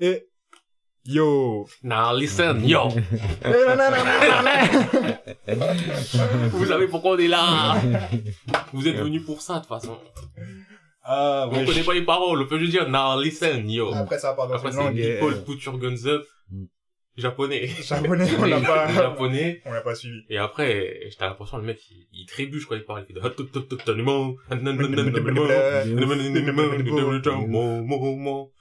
[0.00, 0.26] Et
[1.04, 1.66] yo.
[1.82, 2.88] Now listen, yo.
[6.52, 7.76] Vous savez pourquoi on est là.
[8.72, 9.98] Vous êtes venus pour ça, de toute façon.
[11.02, 13.92] Ah, On connaît pas les paroles, on peut juste dire now listen, yo.
[13.92, 16.22] Après ça, pardon, Après, c'est People put your guns up.
[17.16, 17.66] Japonais.
[17.66, 19.60] Japonais, on l'a pas, Japonais.
[19.66, 20.20] on l'a pas suivi.
[20.30, 23.04] Et après, j'étais l'impression, le mec, il, il trébuche quand il parle.
[23.10, 23.20] Il fait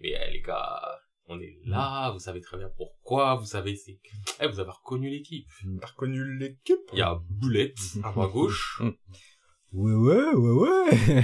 [0.00, 0.80] Mais eh, les gars,
[1.26, 3.98] on est là, vous savez très bien pourquoi, vous savez c'est...
[4.40, 5.48] Eh, vous avez reconnu l'équipe.
[5.80, 6.78] T'as reconnu l'équipe?
[6.92, 8.82] Il y a Boulette à ma gauche.
[9.72, 11.22] Ouais, ouais, ouais, ouais.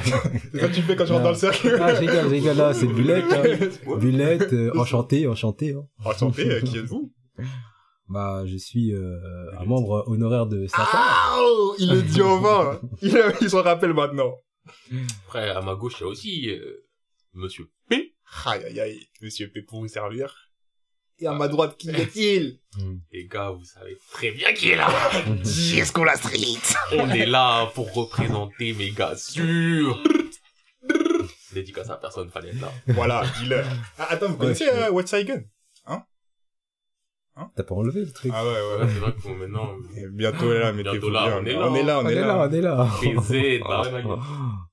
[0.53, 1.79] C'est ça que tu fais quand tu rentres dans le cercle?
[1.81, 3.97] Ah, je rigole, je rigole, là, c'est Bulette, hein.
[3.97, 5.87] Bulette, euh, enchanté, enchanté, hein.
[6.05, 7.13] Enchanté, euh, qui êtes-vous?
[8.09, 10.83] Bah, je suis, euh, un membre honoraire de Satan.
[10.93, 12.79] Ah, oh, il le dit au vent.
[13.01, 14.35] Il, il s'en rappelle maintenant.
[15.25, 16.85] Après, à ma gauche, il y a aussi euh,
[17.35, 17.71] Monsieur.
[18.47, 19.09] Aïe, aïe, aïe.
[19.21, 20.51] Monsieur P pour vous servir.
[21.19, 22.59] Et à ma droite, qui est-il?
[23.13, 24.89] Les gars, vous savez très bien qui est là.
[25.45, 26.59] Jesco la street?
[26.93, 30.03] On est là pour représenter mes gars sûrs.
[31.53, 32.73] Dédicace à personne, fallait être là.
[32.89, 33.65] Voilà, dealer.
[33.99, 35.43] Ah, attends, vous Ouais, connaissez, je- euh, What's Saigon?
[37.57, 38.31] T'as pas enlevé le truc?
[38.35, 41.39] Ah ouais, ouais, c'est vrai que bon, maintenant, Et bientôt là, mettez-vous Bientôt là, bien.
[41.41, 41.69] on est là.
[41.69, 42.89] On est là, on est là, on est là.
[43.01, 44.07] PZ, ouais, ma gueule.
[44.07, 44.19] On est là,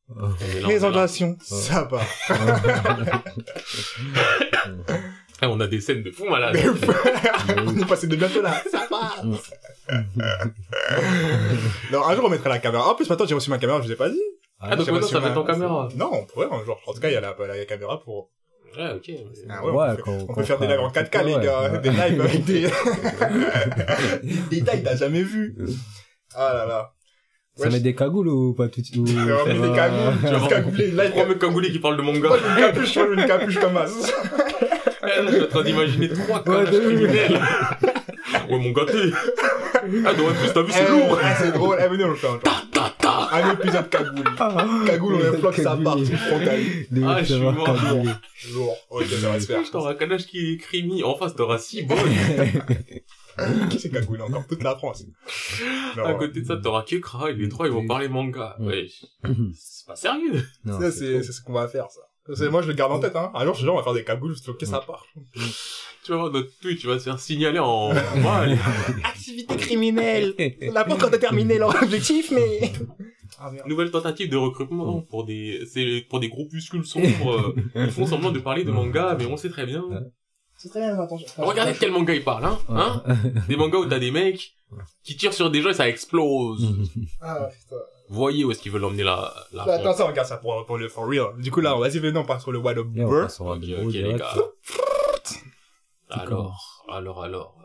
[0.10, 0.62] on est là.
[0.64, 2.02] Présentation, ça va.
[5.42, 6.58] Eh, on a des scènes de fou malade.
[7.66, 9.24] on est passé de bientôt là, ça va.
[11.94, 12.90] non, un jour on mettra la caméra.
[12.92, 14.20] En plus, maintenant j'ai reçu ma caméra, je vous ai pas dit.
[14.60, 15.88] Ah, donc maintenant, ça va être en caméra.
[15.96, 16.78] Non, on pourrait un jour.
[16.86, 18.32] En tout cas, il y a la, la caméra pour.
[18.78, 19.12] Ouais, ok.
[19.50, 21.44] Ah ouais, on peut, quand- on quand peut faire des lives en 4K, les Ouais,
[21.44, 21.72] gars.
[21.72, 21.80] ouais.
[21.80, 22.62] Des lives avec des.
[24.24, 25.56] des détails t'as jamais vu.
[26.36, 26.92] Ah là là.
[27.56, 29.06] Ça Ouais, met des cagoules ou pas tout de suite?
[29.08, 30.14] J'ai remis des cagoules.
[30.22, 30.88] Tu vas Je cagoulé.
[30.88, 31.10] Live.
[31.12, 32.30] Trois mecs cagoulés qui parlent de manga.
[32.30, 33.86] Moi, j'ai une capuche, moi, j'ai une capuche comme as.
[35.02, 36.70] Là, je suis en train d'imaginer trois Ouais, ouf.
[36.70, 37.40] criminels.
[38.50, 39.12] Ouais, mon gâté.
[40.06, 41.20] Ah, dans One Piece, t'as vu, c'est Eh, lourd.
[41.22, 41.78] ah, c'est drôle.
[41.84, 42.28] Eh, venez, on le fait
[43.32, 44.24] un épisode cagoule.
[44.86, 46.10] Cagoule, on infloque sa part, Cagoulé.
[46.10, 46.60] tout frontal.
[46.92, 47.78] De Ah, ouf, je ça suis mort.
[48.54, 48.78] Lourd.
[48.90, 49.72] Ok, ça va se faire.
[49.72, 51.04] T'auras un canage qui est crimi.
[51.04, 51.98] En face, t'auras six boys.
[53.70, 54.46] Qui c'est cagoulé encore?
[54.48, 55.04] Toute la France.
[55.96, 57.32] Non, À côté de ça, t'auras Kekra.
[57.32, 58.56] Et les trois, ils vont parler manga.
[58.60, 58.88] Ouais.
[59.56, 60.44] C'est pas sérieux.
[60.66, 62.02] Non, Ça, c'est c'est, ce qu'on va faire, ça.
[62.36, 63.32] C'est, moi, je le garde en tête, hein.
[63.34, 65.04] Un jour, je dis, on va faire des cagoules, stocker sa part.
[66.04, 67.92] Tu vas voir notre Twitch, tu vas se faire signaler en...
[69.04, 70.36] Activité criminelle.
[70.62, 72.72] On n'a pas encore déterminé leur objectif, mais...
[73.42, 73.52] Ah.
[73.66, 77.32] Nouvelle tentative de recrutement pour des, c'est pour des groupuscules sombres.
[77.32, 77.56] euh,
[77.86, 79.84] Ils font semblant de parler de manga, mais on sait très bien.
[80.58, 81.26] C'est très bien, attention.
[81.38, 83.02] Regardez de quel manga ils parlent, hein, hein
[83.48, 84.56] Des mangas où t'as des mecs
[85.04, 86.76] qui tirent sur des gens et ça explose.
[87.22, 87.78] Ah, putain.
[88.10, 90.90] Voyez où est-ce qu'ils veulent emmener la, la Attends, ça, regarde ça pour, pour le
[90.90, 91.28] for real.
[91.40, 93.30] Du coup, là, vas-y, venez, on passe sur le Wild of Bird.
[93.40, 94.34] Ok, ok, les gars.
[96.10, 97.56] Alors, alors, alors.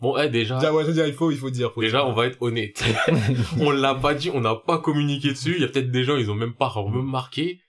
[0.00, 1.72] Bon, eh, déjà, Déjà, ouais, je veux dire, il faut, il faut dire.
[1.72, 2.08] faut déjà, dire.
[2.08, 2.84] on va être honnête.
[3.60, 5.54] on l'a pas dit, on n'a pas communiqué dessus.
[5.56, 7.60] Il y a peut-être des gens, ils ont même pas remarqué.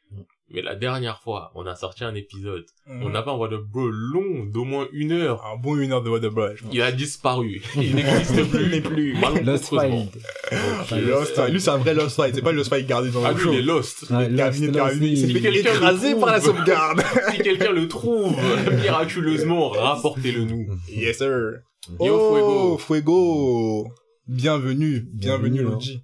[0.54, 2.66] Mais la dernière fois, on a sorti un épisode.
[2.88, 3.04] Mhm.
[3.04, 5.44] On avait un What the Bro long d'au moins une heure.
[5.46, 6.74] Un bon une heure de of Bird, je pense.
[6.74, 7.62] Il a disparu.
[7.76, 8.64] Il n'existe plus.
[8.64, 9.14] Il n'est plus.
[9.44, 9.66] Lost.
[9.70, 9.92] Fight.
[10.92, 11.52] Lost Fight.
[11.52, 12.36] Lui, c'est un vrai Lost Fight.
[12.36, 13.54] C'est pas le Lost Fight gardé dans Ah, le lui, show.
[13.54, 14.06] il est lost.
[14.12, 16.22] Ouais, Il a Lost, fini Lost, par une- il écraser trouve.
[16.24, 17.02] par la sauvegarde.
[17.32, 18.36] si quelqu'un le trouve,
[18.84, 20.68] miraculeusement, rapportez-le nous.
[20.90, 21.54] Yes, sir.
[21.90, 22.78] Yo, oh, Fuego.
[22.78, 23.94] Fuego.
[24.28, 25.02] Bienvenue.
[25.14, 26.02] Bienvenue, Bienvenue, Logi.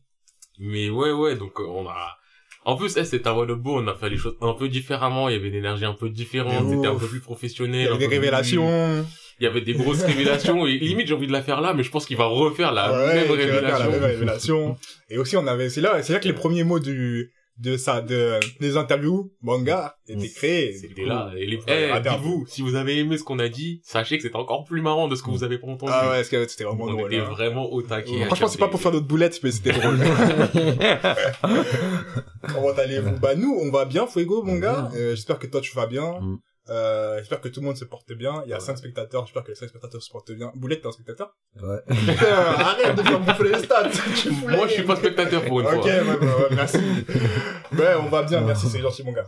[0.60, 2.18] Mais ouais, ouais, donc euh, on a...
[2.64, 5.34] En plus, eh, c'était the Bro, on a fait les choses un peu différemment, il
[5.36, 7.86] y avait une énergie un peu différente, c'était un peu plus Il professionnel.
[7.86, 9.06] y avait des plus- révélations.
[9.40, 11.82] Il y avait des grosses révélations, et limite j'ai envie de la faire là, mais
[11.82, 13.80] je pense qu'il va refaire la Ouais, même révélation.
[13.80, 14.78] la même révélation.
[15.10, 17.32] Et aussi, on avait, c'est là, c'est là que les premiers mots du,
[17.62, 20.74] de ça, de, des interviews manga étaient créés.
[20.74, 21.32] C'était là.
[21.38, 21.58] Et les...
[21.58, 24.66] Ouais, Eh, dites-vous, si vous avez aimé ce qu'on a dit, sachez que c'est encore
[24.66, 25.92] plus marrant de ce que vous avez pas entendu.
[25.94, 27.14] Ah ouais, parce que c'était vraiment on drôle.
[27.14, 27.30] était hein.
[27.30, 28.26] vraiment au taquet.
[28.26, 30.00] Franchement, c'est pas pour faire d'autres boulettes, mais c'était drôle.
[32.54, 33.20] Comment allez-vous?
[33.20, 34.90] Bah nous, on va bien, Fuego, mon gars.
[34.96, 36.20] Euh, j'espère que toi, tu vas bien.
[36.20, 36.40] Mm.
[36.70, 38.44] Euh, j'espère que tout le monde se porte bien.
[38.46, 38.62] Il y a Ouais.
[38.62, 39.26] cinq spectateurs.
[39.26, 40.52] J'espère que les cinq spectateurs se portent bien.
[40.56, 41.80] Boulette, t'es un spectateur Ouais.
[41.88, 42.26] Putain,
[42.58, 43.90] Arrête de faire bouffer les stats.
[44.48, 45.86] Moi, je suis pas spectateur pour une Ok, fois.
[45.86, 46.78] ouais, ouais, ouais, merci.
[47.78, 49.28] ouais, on va bien, merci, c'est gentil, mon gars.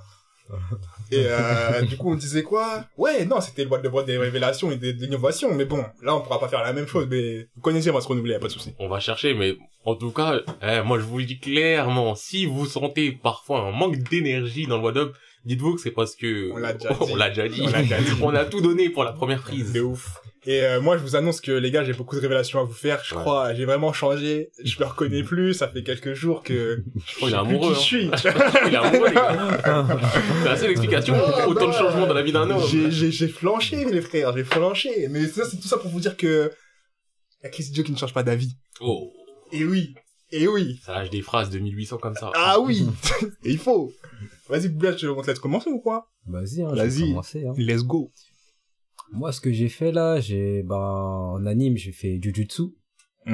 [1.12, 2.86] Et euh, du coup, on disait quoi?
[2.98, 5.54] Ouais, non, c'était le boîte de boîte des révélations et des- de l'innovation.
[5.54, 7.08] Mais bon, là, on pourra pas faire la même chose.
[7.10, 8.74] Mais vous connaissez, on va se renouveler, y a pas de souci.
[8.78, 9.56] On va chercher, mais
[9.86, 13.72] en tout cas, eh, moi je vous le dis clairement, si vous sentez parfois un
[13.72, 15.10] manque d'énergie dans le WhatsApp,
[15.46, 16.98] dites-vous que c'est parce que On l'a déjà dit.
[17.12, 17.62] on l'a déjà dit.
[17.62, 18.12] On l'a déjà dit.
[18.22, 19.72] On a tout donné pour la première prise.
[19.74, 20.20] De ouf.
[20.46, 22.74] Et euh, moi, je vous annonce que les gars, j'ai beaucoup de révélations à vous
[22.74, 23.02] faire.
[23.06, 23.22] Je Ouais.
[23.22, 24.50] crois, j'ai vraiment changé.
[24.62, 25.54] Je me reconnais plus.
[25.54, 27.70] Ça fait quelques jours que Oh, il est je sais plus amoureux.
[27.74, 28.06] qui je suis.
[28.68, 29.88] Il est amoureux, les gars.
[30.44, 31.16] C'est la seule explication.
[31.48, 32.62] Autant de changements dans la vie d'un homme.
[32.70, 34.36] J'ai, j'ai, j'ai flanché, les frères.
[34.36, 35.08] J'ai flanché.
[35.10, 36.52] Mais ça, c'est tout ça pour vous dire que
[37.42, 38.52] y a Chris Dio qui ne change pas d'avis.
[38.82, 39.14] Oh.
[39.54, 39.94] Et oui.
[40.32, 40.80] Et oui.
[40.86, 42.32] Ça lâche des phrases de 1800 comme ça.
[42.36, 42.86] Ah oui.
[43.46, 43.94] Et il faut.
[44.54, 46.10] Vas-y, Boublette, on te laisse commencer ou quoi?
[46.28, 47.02] Vas-y, hein, je Vas-y.
[47.02, 47.46] vais commencer.
[47.48, 47.54] Hein.
[47.58, 48.12] Let's go.
[49.12, 52.64] Moi, ce que j'ai fait là, j'ai, bah, en anime, j'ai fait Jujutsu.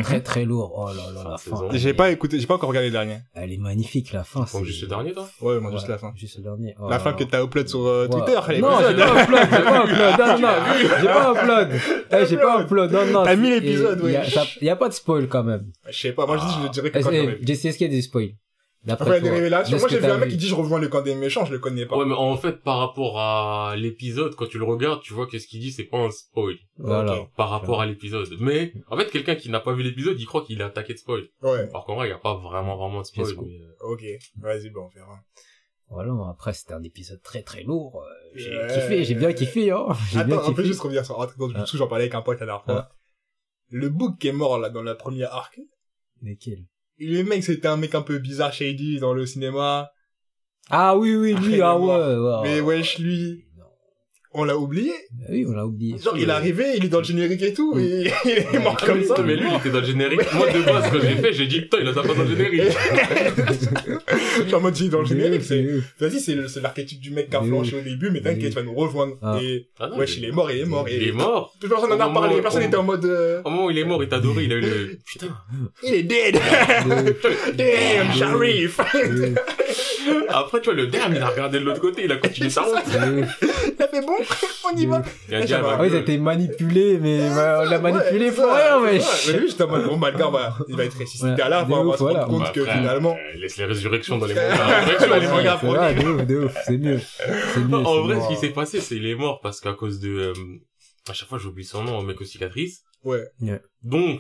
[0.04, 0.72] Très très lourd.
[0.78, 1.68] Oh là là, la saison.
[1.68, 1.76] fin.
[1.76, 3.18] J'ai pas écouté, j'ai pas encore regardé le dernier.
[3.34, 4.42] Elle est magnifique, la fin.
[4.42, 5.28] Donc, c'est- juste le dernier, toi?
[5.42, 6.14] Ouais, moi, Ouais, juste la fin.
[6.16, 6.76] Juste le dernier.
[6.80, 8.12] Oh La fin que t'as upload sur euh, Ouais.
[8.12, 10.20] Twitter, elle est Non, j'ai pas upload, j'ai pas upload.
[10.20, 11.00] Non, non, non.
[11.02, 11.70] J'ai pas upload.
[12.12, 12.92] Eh, j'ai pas upload.
[12.92, 13.24] Non, non.
[13.24, 14.12] T'as mis l'épisode, ouais.
[14.14, 15.72] y a- ça- Y a pas de spoil quand même.
[15.90, 17.38] Je sais pas, moi je dis, je le dirais que même.
[17.42, 18.36] eh, Jesse, est-ce qu'il y a des spoils?
[18.86, 19.78] D'après a des toi, révélations.
[19.78, 21.60] Moi, j'ai vu un mec qui dit je rejoins le camp des méchants, je le
[21.60, 21.98] connais pas.
[21.98, 25.38] Ouais, mais en fait, par rapport à l'épisode, quand tu le regardes, tu vois que
[25.38, 26.56] ce qu'il dit, c'est pas un spoil.
[26.78, 27.28] Voilà.
[27.36, 28.30] Par rapport à l'épisode.
[28.40, 30.98] Mais, en fait, quelqu'un qui n'a pas vu l'épisode, il croit qu'il est attaqué de
[31.00, 31.28] spoil.
[31.42, 31.68] Ouais.
[31.70, 33.28] Alors qu'en vrai, il n'y a pas vraiment, vraiment de spoil.
[33.46, 34.04] Mais, euh, Ok.
[34.38, 35.20] Vas-y, bon, on verra.
[35.92, 38.04] Voilà, après c'était un épisode très très lourd.
[38.04, 38.68] euh, J'ai Ouais.
[38.68, 39.88] kiffé, j'ai bien kiffé, hein.
[40.12, 40.68] J'ai bien Attends, on peut kiffé.
[40.68, 41.66] juste revenir sur un truc dont Ah.
[41.66, 42.90] j'en parlais avec un pote la dernière fois.
[43.72, 45.60] Le bouc qui est mort, là, dans la première arc.
[46.22, 46.64] Lesquels?
[47.00, 49.92] Le mec, c'était un mec un peu bizarre, shady, dans le cinéma.
[50.70, 52.42] Ah oui, oui, lui, ah ouais, ouais.
[52.44, 53.46] Mais wesh, lui.
[54.32, 54.92] On l'a oublié.
[55.12, 55.98] Bah oui, on l'a oublié.
[55.98, 58.78] Genre, il est arrivé, il est dans le générique et tout, et il est mort
[58.80, 59.22] Ah, comme mais, ça.
[59.24, 60.22] mais lui, il était dans le générique.
[60.34, 62.62] Moi, de base, quand j'ai fait, j'ai dit, putain, il a pas dans le générique.
[64.50, 65.66] Genre, en mode, il est dans le générique, c'est,
[66.00, 68.74] vas-y, c'est l'archétype du mec qui a flanché au début, mais t'inquiète, tu vas nous
[68.76, 69.18] rejoindre.
[69.22, 69.40] Ah.
[69.42, 70.88] Et, Ah non, wesh, il est mort, il est mort.
[70.90, 71.54] Il est mort.
[71.60, 73.84] Plus personne n'en a parlé, personne était en mode, euh, Au moment où il est
[73.84, 75.28] mort, il t'a adoré, il a eu le, putain.
[75.84, 76.36] il est dead!
[77.56, 78.80] Damn, Sharif!
[80.30, 82.62] Après, tu vois, le dernier, il a regardé de l'autre côté, il a continué sa
[82.62, 82.76] route.
[82.88, 84.16] Il a fait bon,
[84.72, 85.02] on y va.
[85.28, 88.32] Il a dit, Ah, ah, bah, Ah a été manipulé, mais bah, on l'a manipulé
[88.32, 88.98] pour rien, ouais.
[88.98, 89.28] wesh.
[89.28, 91.42] Mais lui, j'étais en mode, bon, bah, le gars, va- il va être ressuscité Ouais,
[91.42, 94.18] à la fin, on va se rendre compte bah, que finalement, euh, laisse les résurrections
[94.18, 95.92] dans les Ouais, mangas.
[95.94, 97.00] les de ouf, de ouf, c'est mieux.
[97.74, 100.34] En vrai, ce qui s'est passé, c'est qu'il est mort parce qu'à cause de, euh,
[101.10, 102.84] à chaque fois, j'oublie son nom, mec aux cicatrices.
[103.04, 103.24] ouais.
[103.84, 104.20] Donc,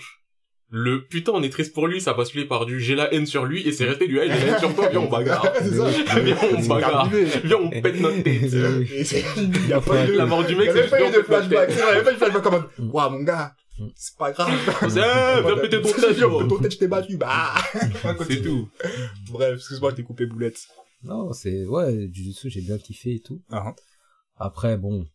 [0.71, 3.25] le putain, on est triste pour lui, ça a basculé par du j'ai la haine
[3.25, 5.45] sur lui et c'est resté du hey, j'ai la haine sur toi, viens, on bagarre.
[5.63, 7.09] Viens, on bagarre.
[7.09, 8.51] Viens, on pète notre tête.
[8.51, 11.21] Il y a pas eu de, La mort du mec, c'est même pas eu de
[11.23, 11.71] flashback.
[11.71, 12.91] C'est vrai, il y a pas eu de flashback comme mode, Mm.
[12.91, 13.55] waouh, mon gars,
[13.95, 14.51] c'est pas grave.
[14.89, 17.53] C'est, viens péter ton tête, Viens, ton tête, je t'ai battu, bah.
[18.27, 18.69] C'est tout.
[19.31, 20.59] Bref, excuse-moi, je t'ai coupé boulette.
[21.03, 23.41] Non, c'est, ouais, Jujutsu, j'ai bien kiffé et tout.
[23.51, 23.73] Ah,
[24.37, 25.05] Après, bon,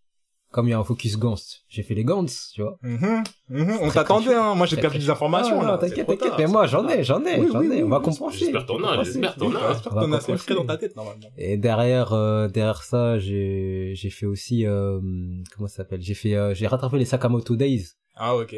[0.54, 2.78] comme il y a un focus Gantz, j'ai fait les Gantz, tu vois.
[2.82, 4.54] Mhm, mhm, On t'attendait, hein.
[4.54, 5.78] Moi, j'ai perdu des informations, Ah, là.
[5.78, 7.88] t'inquiète, t'inquiète, tard, mais moi, j'en ai, j'en ai, Oui, j'en oui, ai, oui, on
[7.88, 8.38] va oui, compenser.
[8.38, 9.72] J'espère t'en as, j'espère t'en Oui, as.
[9.72, 11.26] J'espère t'en as, c'est frais dans ta tête, normalement.
[11.36, 15.00] Et derrière, euh, derrière ça, j'ai, j'ai fait aussi, euh,
[15.56, 16.00] comment ça s'appelle?
[16.02, 17.86] J'ai fait, euh, j'ai rattrapé les Sakamoto Days.
[18.14, 18.54] Ah, ok.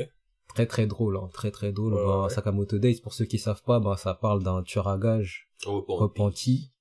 [0.55, 1.95] Très très drôle, hein, très très drôle.
[1.95, 2.29] Ouais, Ben, ouais.
[2.31, 5.83] Sakamoto Days, pour ceux qui savent pas, ben, ça parle d'un tueur à gages Oh,
[5.89, 5.97] bon.
[5.97, 6.73] repenti,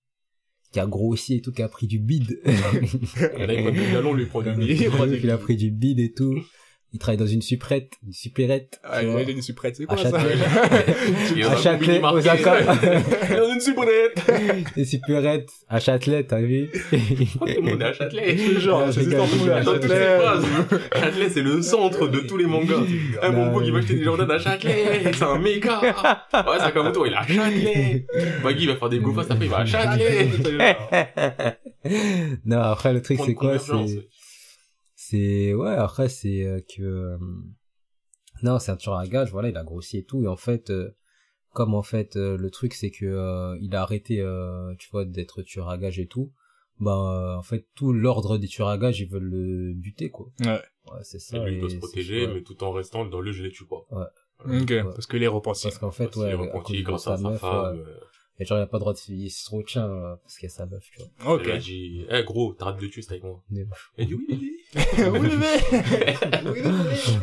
[0.71, 2.39] qui a grossi et tout, qui a pris du bide.
[2.45, 4.27] Il a prennent du galon, lui,
[5.23, 6.35] il a pris du bide et tout.
[6.95, 8.79] Il travaille dans une supérette, une supérette.
[8.81, 10.07] Ah, il a une suprette, c'est À quoi ça
[11.51, 12.59] à Châtelet, beaucoup qui Osaka.
[12.61, 14.31] Il y en a une supérette.
[14.77, 16.69] Des supérettes à Châtelet, t'as vu?
[16.71, 16.95] Tout
[17.45, 18.37] le monde est à Châtelet.
[18.37, 20.05] Je te jure, Ouais, c'est c'est tout le monde est à c'est Dans toutes Châtelet.
[20.05, 20.45] ces phrases.
[21.03, 22.75] Châtelet, c'est le centre de tous les mangas.
[23.21, 25.81] Un Non, bon beau qui va acheter des Jordan à Châtelet, c'est un méga.
[25.81, 28.05] Ouais, Sakamoto, il est à Châtelet.
[28.41, 30.29] Baggy il va faire des go fast après, il va à Châtelet.
[32.45, 33.59] non, après, le truc, c'est quoi?
[33.59, 33.73] C'est,
[35.09, 37.17] c'est, ouais, après, c'est euh, que, euh,
[38.41, 40.69] non, c'est un tueur à gage, voilà, il a grossi et tout, et en fait,
[40.69, 40.95] euh,
[41.53, 45.05] comme en fait, euh, le truc, c'est que, euh, il a arrêté, euh, tu vois,
[45.05, 46.31] d'être tueur à gage et tout,
[46.79, 50.27] ben, euh, en fait, tout l'ordre des tueurs à gage, ils veulent le buter, quoi.
[50.41, 50.61] Ouais.
[50.91, 51.37] Ouais, c'est ça.
[51.37, 52.33] Et lui, il et se protéger, ouais.
[52.33, 53.85] mais tout en restant dans le je les tue pas.
[54.45, 55.63] Ok, parce que les repentis.
[55.63, 57.83] Parce qu'en fait, ouais, à cause grâce à sa meuf, femme.
[58.39, 58.41] Ouais.
[58.41, 60.47] euh, Et genre, il a pas le droit de, il se retient, euh, parce qu'il
[60.47, 61.35] y a sa meuf, tu vois.
[61.35, 61.41] Ok.
[61.45, 63.41] Elle a dit, eh gros, t'arrêtes de tuer, c'est avec moi.
[63.49, 63.65] Mais-
[63.97, 64.51] Elle dit oui bébé.
[64.75, 65.45] oui, bébé.
[66.45, 66.69] Oui, bébé.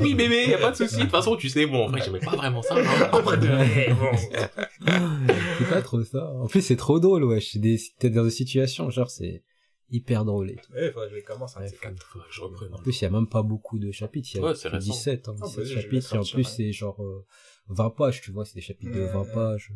[0.01, 0.97] Oui bébé, y a pas de souci.
[0.97, 2.77] De toute façon, tu sais, bon, en vrai, j'aimais pas vraiment ça.
[2.77, 3.11] hein.
[3.13, 4.11] Après de vrai, bon.
[5.59, 6.31] c'est pas trop ça.
[6.33, 7.41] En plus, c'est trop drôle, ouais.
[7.41, 9.43] C'est des, t'es dans des situations, genre, c'est
[9.91, 10.73] hyper drôle et tout.
[10.75, 12.03] Eh, faudrait que je commence Ouais, ces quatre.
[12.07, 12.73] Faut que je reprenne.
[12.73, 14.31] En plus, il y a même pas beaucoup de chapitres.
[14.33, 14.93] Il y a Ouais, c'est que récent.
[14.93, 16.15] 17, hein, Ah, 17 vas-y, je vais chapitres.
[16.15, 16.45] Et en plus, ouais.
[16.45, 17.27] c'est genre, euh,
[17.69, 18.45] 20 pages, tu vois.
[18.47, 19.33] C'est des chapitres de 20 Mmh.
[19.35, 19.73] pages.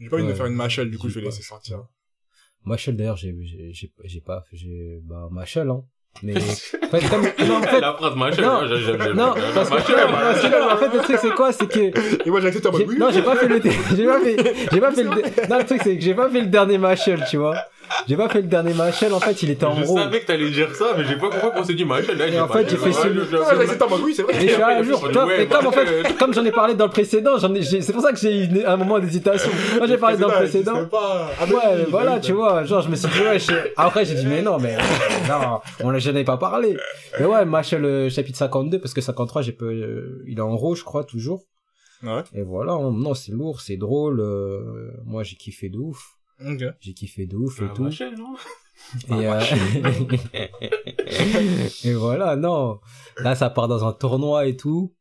[0.00, 1.84] J'ai pas envie de me faire une machelle, du coup, je vais laisser sortir.
[2.64, 5.82] Machel, d'ailleurs, j'ai, j'ai, j'ai, j'ai pas, j'ai, bah, Machel, hein.
[6.22, 9.16] Mais, en fait, comme, non, en fait, La phrase machin, Non, j'aime, j'aime, j'aime.
[9.16, 11.52] non, parce que, en fait, le truc, c'est quoi?
[11.52, 12.98] C'est que, Et moi, j'ai accepté en mode, oui.
[12.98, 13.60] non, j'ai pas fait le,
[13.96, 15.10] j'ai pas fait, j'ai pas fait le,
[15.48, 17.56] non, le truc, c'est que j'ai pas fait le dernier Machel, tu vois.
[18.06, 19.96] J'ai pas fait le dernier Machel, en fait, il était en Je gros.
[19.98, 22.16] savais que t'allais dire ça, mais j'ai pas compris qu'on s'est dit Michael.
[22.18, 24.34] Là, Et en fait, j'ai fait celui- je- je- c'était en mode oui, c'est vrai.
[24.36, 25.16] Et je suis a jour, comme
[25.66, 28.02] en bah, fait, comme j'en ai parlé dans le précédent, j'en ai, j'ai- c'est pour
[28.02, 29.50] ça que j'ai eu un moment d'hésitation.
[29.76, 30.88] Moi, j'ai parlé dans le précédent.
[30.92, 32.38] Ah, mais Ouais, oui, voilà, tu oui.
[32.38, 33.52] vois, genre, je me suis dit, ouais, je...
[33.76, 34.76] après, j'ai dit, mais non, mais,
[35.28, 36.76] non, on l'a, je n'ai pas parlé.
[37.18, 40.74] Mais ouais, Machel, euh, chapitre 52, parce que 53, j'ai peu, il est en gros,
[40.74, 41.44] je crois, toujours.
[42.02, 42.22] Ouais.
[42.34, 46.02] Et voilà, non, c'est lourd, c'est drôle, euh, moi, j'ai kiffé de ouf.
[46.80, 47.84] J'ai kiffé de ouf et Ah, tout.
[47.84, 48.34] Michael, non?
[49.08, 49.40] Et, euh,
[51.84, 52.80] et voilà, non.
[53.18, 54.94] Là, ça part dans un tournoi et tout.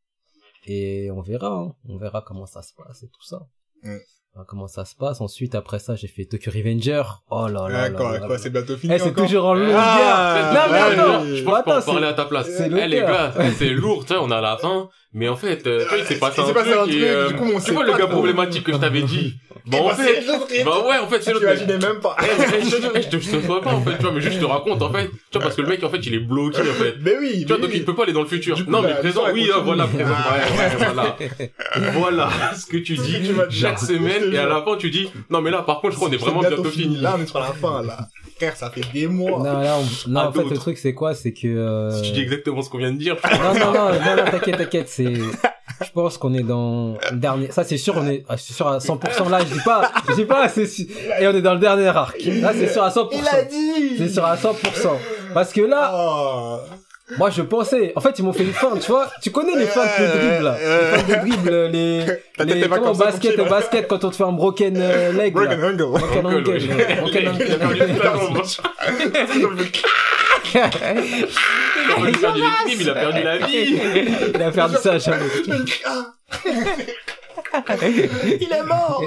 [0.65, 1.75] Et on verra, hein.
[1.87, 3.47] on verra comment ça se passe et tout ça.
[3.83, 3.97] Mm.
[4.39, 5.21] Verra Comment ça se passe.
[5.21, 7.03] Ensuite, après ça, j'ai fait Tokyo Revenger.
[7.29, 7.69] Oh là là.
[7.69, 8.93] là D'accord, là quoi, c'est bientôt fini.
[8.95, 9.77] Eh, c'est toujours en longueur.
[9.79, 11.25] Ah, non, mais attends.
[11.25, 12.47] Je pense qu'on peut en attends, parler c'est- à ta place.
[12.57, 14.89] c'est Eh, le les gars, c'est lourd, tu sais, on a la fin.
[15.11, 16.55] Mais en fait, euh, tu vois, il s'est passé un truc.
[16.55, 18.63] passé un truc, et, euh, du coup, on c'est sait quoi pas le gars problématique
[18.63, 19.33] que je t'avais dit?
[19.65, 22.15] Bah, en fait, l'autre, bah ouais, en fait, c'est Tu le imaginais même pas.
[22.21, 24.11] Eh, eh, je te jure, eh, je te je te pas, en fait, tu vois,
[24.11, 25.07] mais juste je te raconte, en fait.
[25.09, 26.95] Tu vois, parce que le mec, en fait, il est bloqué, en fait.
[27.01, 28.55] Mais oui, Tu vois, donc il peut pas aller dans le futur.
[28.67, 30.11] Non, la- mais présent, oui, hein, voilà, présent.
[30.15, 30.35] Ah.
[30.35, 31.17] Ouais, voilà.
[31.99, 35.51] Voilà ce que tu dis chaque semaine, et à la fin, tu dis, non, mais
[35.51, 36.97] là, par contre, je crois qu'on est vraiment C'est bientôt fini.
[36.97, 37.97] Là, on est sur la fin, là.
[38.37, 39.39] Frère, ça fait des mois.
[39.39, 41.13] Non, là, on- non, en fait, le truc, c'est quoi?
[41.13, 43.73] C'est que, euh, Si tu dis exactement ce qu'on vient de dire, non, non, non,
[43.73, 47.95] non, non, t'inquiète, t'inquiète, c'est, je pense qu'on est dans le dernier, ça c'est sûr,
[47.97, 50.65] on est, ah, c'est sûr à 100%, là, je dis pas, je dis pas, c'est
[50.67, 50.85] sûr,
[51.19, 52.17] et on est dans le dernier arc.
[52.25, 53.09] Là, c'est sûr à 100%.
[53.11, 54.97] Il a dit C'est sûr à 100%.
[55.33, 56.59] Parce que là, Oh.
[57.17, 59.65] Moi je pensais, en fait ils m'ont fait une feinte, tu vois, tu connais les
[59.65, 62.05] feintes de dribble là, les feintes de dribble, les,
[62.37, 63.43] tête les est pas comment, mon basket, là.
[63.45, 65.41] basket quand on te fait un broken euh, leg là.
[65.55, 65.85] Broken angle.
[65.85, 66.41] Broken ouais.
[66.41, 66.75] Broken Il a-
[67.49, 67.55] il a
[67.99, 68.25] perdu.
[70.55, 70.61] Il
[71.91, 73.79] a perdu les films, il a perdu la vie.
[74.35, 75.25] Il a perdu ça à jamais.
[78.39, 79.03] Il est mort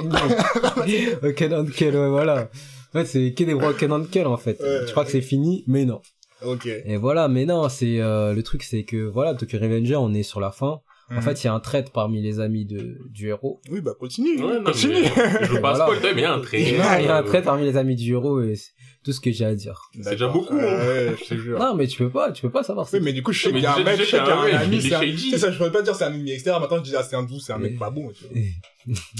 [1.21, 2.49] Broken ankle, ouais, voilà.
[2.93, 4.59] En fait, c'est que des broken ankle en fait.
[4.61, 4.81] Ouais.
[4.85, 6.01] je crois que c'est fini, mais non.
[6.45, 6.67] Ok.
[6.67, 10.23] Et voilà, mais non, c'est euh, le truc, c'est que voilà, Tokyo Revenger, on est
[10.23, 10.81] sur la fin.
[11.15, 13.61] En fait, il y a un trait parmi les amis de du héros.
[13.69, 14.41] oui, bah continue.
[14.43, 14.93] Ouais, non, continue.
[15.01, 15.85] mais Je veux pas Voilà.
[15.85, 16.61] spoiler, mais il y a un trait.
[16.61, 18.71] Il y a un trait parmi les amis du héros et c'est
[19.03, 19.89] tout ce que j'ai à dire.
[20.01, 20.85] C'est déjà beaucoup, hein.
[20.87, 21.59] Ouais, je te jure.
[21.59, 22.87] Non, mais tu peux pas, tu peux pas savoir.
[22.93, 24.17] Oui, mais du coup, je sais Mais qu'il y a un mec, je sais qu'il
[24.17, 24.99] y a un ami, c'est un...
[25.01, 25.15] shady.
[25.23, 27.03] Tu sais, ça, je pourrais pas dire c'est un ennemi externe, maintenant je dis, ah,
[27.03, 28.41] c'est un doux, c'est un mec pas bon, tu vois.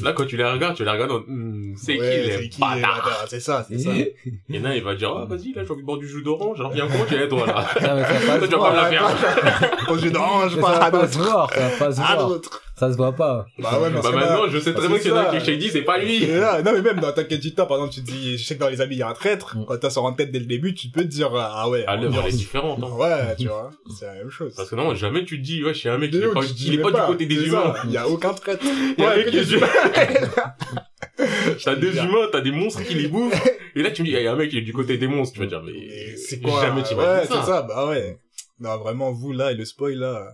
[0.03, 3.25] Là, quand tu les regardes, tu les regardes, en- Hmm, c'est Ouais, qui les bâtards
[3.29, 3.91] C'est ça, c'est ça.
[4.49, 6.07] Il y en a, il va dire, ah, vas-y, là, j'ai envie de boire du
[6.07, 6.59] jus d'orange.
[6.59, 7.65] Alors, viens, comment tu es, toi, là?
[7.73, 10.03] Toi, tu vas pas me la faire.
[10.03, 11.47] Yeux d'orange, pas à d'autres.
[11.79, 12.27] pas À voir.
[12.27, 12.61] d'autres.
[12.75, 13.45] Ça se voit pas.
[13.59, 15.13] Bah ouais, mais Bah, c'est maintenant, là- je sais très parce bien que qu'il y
[15.13, 16.25] en a ça- qui est shady, c'est pas lui.
[16.27, 18.59] Non, mais même dans Attack on Titan, par exemple, tu te dis, je sais que
[18.59, 19.55] dans les amis, il y a un traître.
[19.57, 19.65] Mm.
[19.67, 21.85] Quand t'as sur en tête dès le début, tu peux te dire, ah ouais.
[21.85, 22.89] À l'œuvre, elle est dit- différente, hein.
[22.97, 23.69] Ouais, tu vois.
[23.97, 24.53] C'est la même chose.
[24.55, 26.33] Parce que non, jamais tu te dis, ouais, je suis un mec, il De est
[26.33, 27.73] pas, il est pas du côté des c'est humains.
[27.85, 28.63] Il y a aucun traître.
[28.65, 29.67] Il y a Ouais, que des humains.
[31.63, 33.47] T'as des humains, t'as des monstres qui les bouffent.
[33.75, 35.07] Et là, tu me dis, il y a un mec qui est du côté des
[35.07, 35.33] monstres.
[35.35, 37.45] Tu vas dire, mais c'est quoi Jamais tu Ouais, vas dire c'est ça.
[37.45, 38.19] ça, bah ouais.
[38.59, 40.27] Non, vraiment, vous, là, et le spoil, là.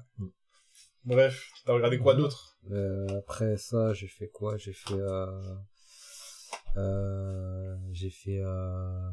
[1.06, 4.58] Bref, t'as regardé quoi d'autre Euh, après ça, j'ai fait quoi?
[4.58, 5.56] J'ai fait euh...
[6.78, 7.76] Euh...
[7.92, 9.10] j'ai fait euh...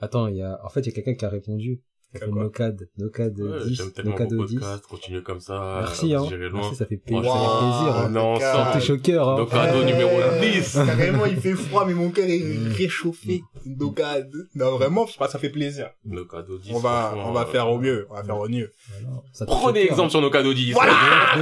[0.00, 1.82] Attends, il y a en fait, il y a quelqu'un qui a répondu.
[2.14, 4.54] Fait Nocad, Nocad Ouais, 10, j'aime tellement Nocad vos 10.
[4.54, 5.80] podcasts, continuez comme ça.
[5.80, 6.22] Merci hein.
[6.30, 6.50] Loin.
[6.62, 7.96] Merci, ça fait, pla- ça fait Franchement, plaisir.
[7.96, 8.08] Hein.
[8.08, 8.52] Non, Nocad.
[8.54, 9.46] sans Ça touche au cœur hein.
[9.50, 10.10] Cadeau numéro
[10.40, 10.72] 10.
[10.86, 12.42] Carrément, il fait froid, mais mon cœur est
[12.76, 13.42] réchauffé.
[13.66, 14.32] Docade.
[14.54, 15.90] Non, vraiment, je crois que ça fait plaisir.
[16.06, 16.72] Nos cadeaux 10.
[16.74, 18.06] On va, on va euh, faire au mieux.
[18.10, 18.70] On va faire au mieux.
[18.88, 19.22] Voilà.
[19.46, 20.72] Prenez exemple sur nos cadeaux 10.
[20.72, 20.94] Voilà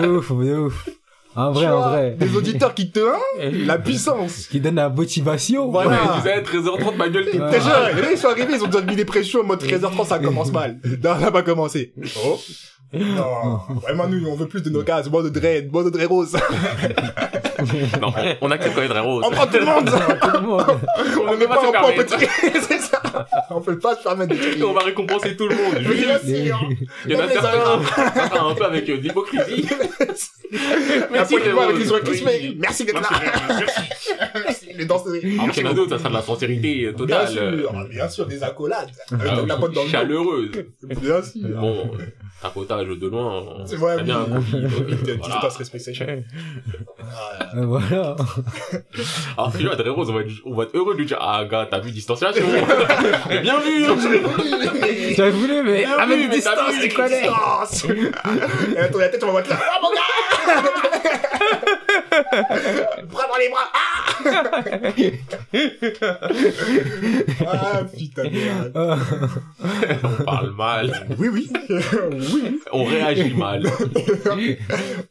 [0.03, 0.89] De ouf, de ouf.
[1.37, 2.17] Un vrai, un vrai.
[2.19, 4.47] Des auditeurs qui te, hein, la puissance.
[4.47, 5.71] Qui donne la motivation.
[5.71, 5.91] Voilà.
[5.91, 8.83] Ouais, tu sais, 13h30, ma gueule, t'es et là, ils sont arrivés, ils ont déjà
[8.83, 10.81] mis des pressions en mode 13h30, ça commence mal.
[11.05, 11.93] Non, ça n'a pas commencé.
[12.25, 12.39] Oh.
[12.95, 15.11] Non, vraiment, nous, on veut plus de nos cases.
[15.11, 16.37] Moi de Dre, moi de Dre Rose.
[18.01, 19.25] Non, on a quelqu'un de rose.
[19.27, 19.87] On prend tout le monde.
[20.23, 20.63] Tout le monde.
[21.29, 22.29] On ne met pas se en trier.
[22.69, 23.01] C'est ça.
[23.51, 24.65] On peut pas se permettre de trier.
[24.65, 25.79] On va récompenser tout le monde.
[25.81, 26.61] Juste, sûr.
[27.07, 29.01] il y en a Même certains, un peu avec euh.
[29.33, 29.45] La
[31.11, 31.91] Merci, main avec les.
[31.93, 32.57] Oui.
[32.61, 33.09] Merci d'être là.
[34.35, 34.67] Merci.
[34.77, 34.87] Les
[35.53, 37.29] qu'il y en a d'autres, ça sera de la sincérité euh, Bien totale.
[37.29, 38.91] sûr, bien sûr, des accolades.
[39.13, 39.17] Ah
[39.91, 40.51] chaleureuse.
[40.83, 41.49] Bien sûr.
[41.59, 42.05] Bon, euh,
[42.43, 44.27] tapotage de loin, euh, C'est vrai, bien
[45.05, 45.93] Tu dois se respecter.
[47.57, 48.17] Euh, Voilà.
[49.37, 51.45] Alors, si à Rose, on va, être, on va être heureux de lui dire, ah,
[51.51, 52.45] gars, t'as vu distanciation.
[53.43, 53.97] Bien vu, hein.
[55.17, 57.23] J'avais voulu, mais Bien avec vu, mais t'as distance, vu, tu connais.
[57.23, 57.83] Distance.
[58.91, 59.57] Tourne la tête, on va voir là.
[59.61, 60.01] Ah, mon gars!
[63.39, 63.69] Les bras.
[63.75, 64.25] Ah,
[67.47, 68.73] ah putain de merde.
[70.21, 71.07] On parle mal.
[71.19, 71.51] Oui, oui.
[72.73, 73.63] On réagit mal.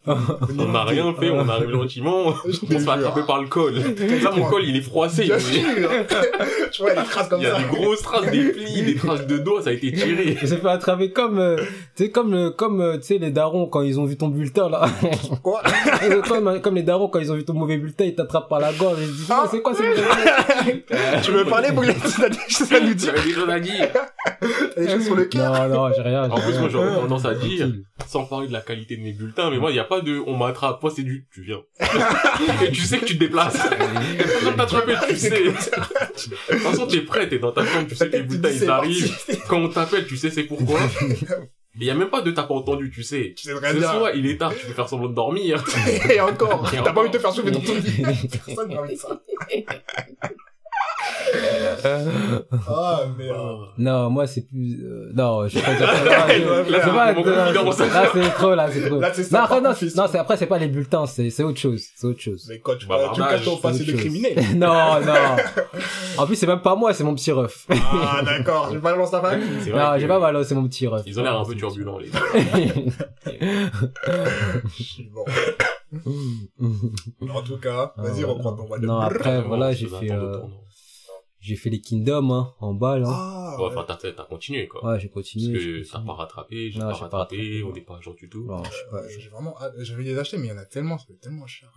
[0.07, 2.33] On n'a rien fait, on arrive gentiment.
[2.45, 3.73] On se fait attraper par le col.
[3.75, 5.23] Là, mon col, il est froissé.
[5.25, 5.63] Bien il sûr.
[6.71, 7.61] Tu vois, les traces comme y a ça.
[7.61, 10.37] des grosses traces, des plis, des traces de doigts, ça a été tiré.
[10.41, 11.55] Il s'est fait attraper comme, euh,
[11.95, 14.27] tu sais, comme, le- comme, euh, tu sais, les darons quand ils ont vu ton
[14.27, 14.85] bulletin, là.
[15.41, 15.61] Quoi?
[16.27, 18.71] Comme, comme les darons quand ils ont vu ton mauvais bulletin, ils t'attrapent par la
[18.73, 19.41] gorge et Ah.
[19.43, 21.93] Ah, c'est quoi ce bulletin Tu veux parler, Boulet?
[22.17, 23.89] T'as des choses à nous dire J'avais des choses à dire.
[24.75, 26.29] T'as des choses sur le cœur Non, non, j'ai rien.
[26.29, 27.69] En plus, moi, j'aurais tendance à dire,
[28.07, 30.21] sans parler de la qualité de mes bulletins, mais moi, il n'y a pas de,
[30.25, 30.81] on m'attrape.
[30.81, 31.59] Moi, c'est du, tu viens.
[32.63, 33.55] Et tu sais que tu te déplaces.
[34.19, 35.29] Et pas besoin de t'attraper, tu sais.
[35.29, 38.69] De toute façon, t'es prêt, t'es dans ta chambre, tu sais que les bulletins, ils
[38.69, 39.15] arrivent.
[39.49, 40.79] Quand on t'appelle, tu sais c'est pourquoi.
[41.77, 43.33] Il y a même pas de t'as pas entendu, tu sais.
[43.35, 43.91] Tu sais très Ce bien.
[43.91, 45.63] soir, il est tard, tu peux faire semblant de dormir.
[46.09, 48.29] Et encore, t'as pas envie de te faire soulever dans ton lit.
[48.45, 49.21] Personne n'a envie de ça.
[52.67, 53.37] Ah, merde.
[53.77, 56.03] Non, moi, c'est plus, euh, non, je vais pas dire ça.
[56.05, 58.99] Là, je- Là, c'est pas, là, là, trop, là, c'est trop.
[58.99, 61.59] Là, ça, Non, après, non, non, c'est, après, c'est pas les bulletins, c'est, c'est autre
[61.59, 62.45] chose, c'est autre chose.
[62.49, 64.35] Mais quand tu Bah, vas, tu casses ton C'est passé de criminel.
[64.55, 65.13] non, non.
[66.17, 67.67] En plus, c'est même pas moi, c'est mon petit ref.
[67.69, 69.45] Ah, d'accord, je balance ta famille.
[69.61, 71.03] C'est vrai Non, que j'ai pas mal, c'est mon petit ref.
[71.05, 72.19] Ils ont l'air un peu turbulents, les gars.
[75.13, 75.25] Bon.
[77.33, 80.23] En tout cas, vas-y, reprends ton voix de Non, après, voilà, j'ai fait, un temps
[80.23, 80.61] de euh, tournant.
[81.45, 83.09] J'ai fait les Kingdom, hein, en balle, hein.
[83.11, 83.67] Ah, Ouais.
[83.67, 84.83] Enfin, t'as, t'as continué, quoi.
[84.85, 85.57] Ouais, j'ai Parce continué.
[85.59, 88.45] j'ai que t'as pas rattrapé, j'ai pas pas rattrapé, on n'est pas genre du tout.
[88.45, 89.01] Non, je sais pas.
[89.01, 89.73] Ouais, J'ai vraiment hâte.
[89.79, 91.71] Je vais les acheter, mais il y en a tellement, ça tellement cher.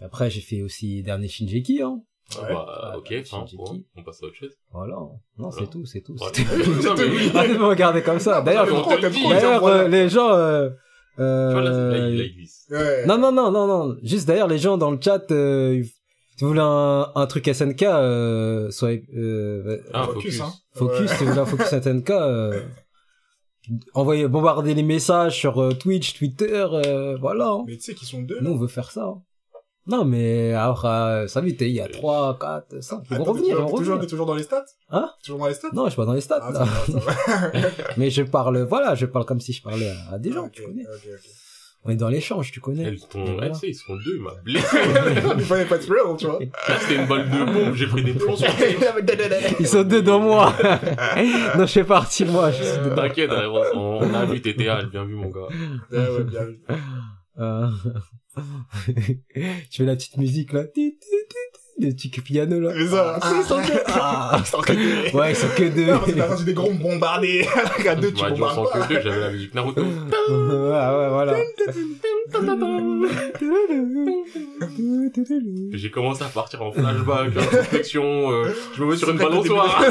[0.00, 2.00] Après, j'ai fait aussi dernier Shinjeki, hein.
[2.36, 2.48] Ah Ouais.
[2.54, 3.56] bah, ok, enfin, Shinji.
[3.56, 4.50] bon, on passe à autre chose.
[4.72, 4.94] Voilà.
[4.96, 5.56] Non, Voilà.
[5.58, 6.14] c'est tout, c'est tout.
[6.14, 6.26] Ouais.
[6.32, 6.82] c'est tout.
[6.82, 7.30] Non, mais oui.
[7.34, 8.40] Arrêtez de me regarder comme ça.
[8.42, 9.82] D'ailleurs, on trop, d'ailleurs, voilà.
[9.82, 10.70] euh, les gens, euh,
[11.20, 12.66] euh, Tu vois, là, là, là, il glisse.
[12.70, 13.06] Ouais.
[13.06, 13.96] non, non, non, non, non.
[14.02, 15.82] Juste d'ailleurs, les gens dans le chat, euh,
[16.36, 20.40] si vous voulez un, un truc SNK, euh, soyez, euh, Ah, focus, focus.
[20.40, 20.52] hein.
[20.74, 21.16] focus, Ouais.
[21.16, 22.60] si vous voulez un focus SNK, euh,
[23.94, 27.48] envoyez, bombardez les messages sur euh, Twitch, Twitter, euh, voilà.
[27.48, 27.64] hein.
[27.66, 28.38] Mais tu sais qu'ils sont deux.
[28.40, 29.04] Nous, on veut faire ça.
[29.04, 29.22] hein.
[29.86, 33.02] Non, mais alors, euh, ça vite, il y a 3, 4, 5.
[33.10, 34.00] Ils vont revenir, ils t'es vont toujours, t'es toujours, revenir.
[34.00, 34.64] t'es toujours dans les stats?
[34.88, 35.10] Hein?
[35.22, 35.68] Toujours dans les stats?
[35.74, 36.58] Non, je suis pas dans les stats, Ah, là.
[36.60, 37.68] ça va, ça va.
[37.98, 40.62] Mais je parle, voilà, je parle comme si je parlais à, à des gens, tu
[40.62, 40.86] connais.
[40.86, 41.30] ok, ok.
[41.86, 42.84] On est dans l'échange, tu connais.
[42.84, 43.46] Elles sont, Voilà.
[43.48, 44.76] elles, tu sais, ils sont deux, il m'a blessé.
[45.38, 46.38] Il fallait pas être real, tu vois.
[46.40, 48.48] Là, c'était une balle de bombe, j'ai pris des plombs sur
[49.60, 50.54] Ils sont deux dans moi.
[51.58, 52.50] non, je fais partie, moi.
[52.52, 52.94] Je suis dedans.
[52.96, 53.30] T'inquiète,
[53.74, 55.48] on, on a vu TTA, bien vu, mon gars.
[55.92, 56.60] Ouais, ouais, bien vu.
[57.38, 57.66] Euh,
[58.86, 60.64] je fais la petite musique, là.
[61.80, 62.70] Le petit piano, là.
[62.76, 64.36] Mais ça, Ah, ils sont que- ah.
[64.38, 65.16] ils sont que deux.
[65.18, 65.86] Ouais, ils sont que deux.
[65.86, 67.46] Non, parce que t'as des gros bombardés.
[67.88, 68.86] À deux, tu en bombardes pas.
[68.86, 69.82] que deux, j'avais la musique Naruto.
[69.82, 69.88] ouais,
[70.30, 71.34] ouais, voilà.
[75.72, 79.84] J'ai commencé à partir en flashback, introspection, euh, je me mets sur une balançoire.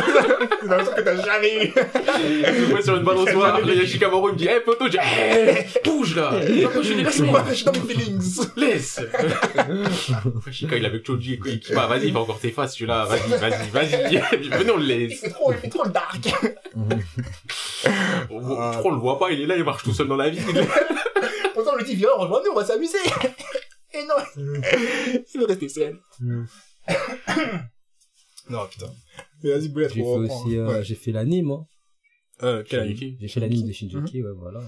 [0.61, 1.73] C'est un truc que t'as jamais eu.
[1.75, 4.59] je me mets sur une balançoire, là, il y a Shikamaru, il me dit, hey,
[4.65, 6.31] poteau, j'ai, hey, bouge, là.
[6.41, 8.47] Je suis dans mes feelings.
[8.55, 9.01] Laisse.
[10.25, 13.05] Après, Shika, il est avec Choji, il dit, bah, vas-y, va encore tes faces, celui-là,
[13.05, 14.17] vas-y, vas-y, vas-y.
[14.49, 15.19] Venez, on le Il laisse.
[15.19, 16.27] fait trop, il fait trop le dark.
[18.29, 18.37] On,
[18.83, 20.43] on- le voit pas, il est là, il marche tout seul dans la ville.
[21.53, 22.97] Pourtant, on lui dit, viens, rejoins-nous, on va s'amuser.
[23.93, 24.15] Et non.
[25.33, 25.99] Il veut rester seul.
[28.49, 28.91] Non, putain.
[29.43, 30.41] Mais vas-y, Boulette, J'ai fait on reprend.
[30.45, 30.83] aussi, euh, Ouais.
[30.83, 31.65] j'ai fait l'anime, hein.
[32.41, 32.97] Euh, quel anime?
[32.97, 33.17] Shinji.
[33.21, 34.61] J'ai fait l'anime de Shinjeki, ouais, voilà.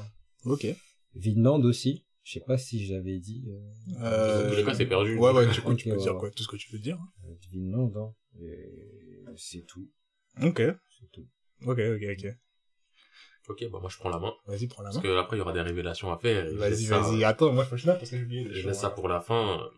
[0.45, 0.67] Ok.
[1.15, 2.05] Vinland aussi.
[2.25, 4.65] Je sais pas si j'avais dit, euh, Euh...
[4.65, 5.15] Cas, c'est perdu.
[5.17, 6.19] Ouais, ouais, tu, peux- Ok, tu peux ouais, dire ouais.
[6.19, 6.97] quoi, tout ce que tu veux dire.
[7.23, 8.13] euh, Vinland, hein.
[8.41, 9.88] Et c'est tout.
[10.41, 10.57] Ok.
[10.57, 11.27] C'est tout.
[11.65, 12.25] Ok, ok, ok.
[13.47, 14.33] Ok, bah, moi, je prends la main.
[14.47, 14.95] Vas-y, prends la main.
[14.95, 16.45] Parce que après, il y aura des révélations à faire.
[16.55, 17.23] Vas-y, ça- vas-y.
[17.23, 18.47] Attends, moi, je note parce que j'ai oublié.
[18.51, 19.69] Je laisse ça pour la fin.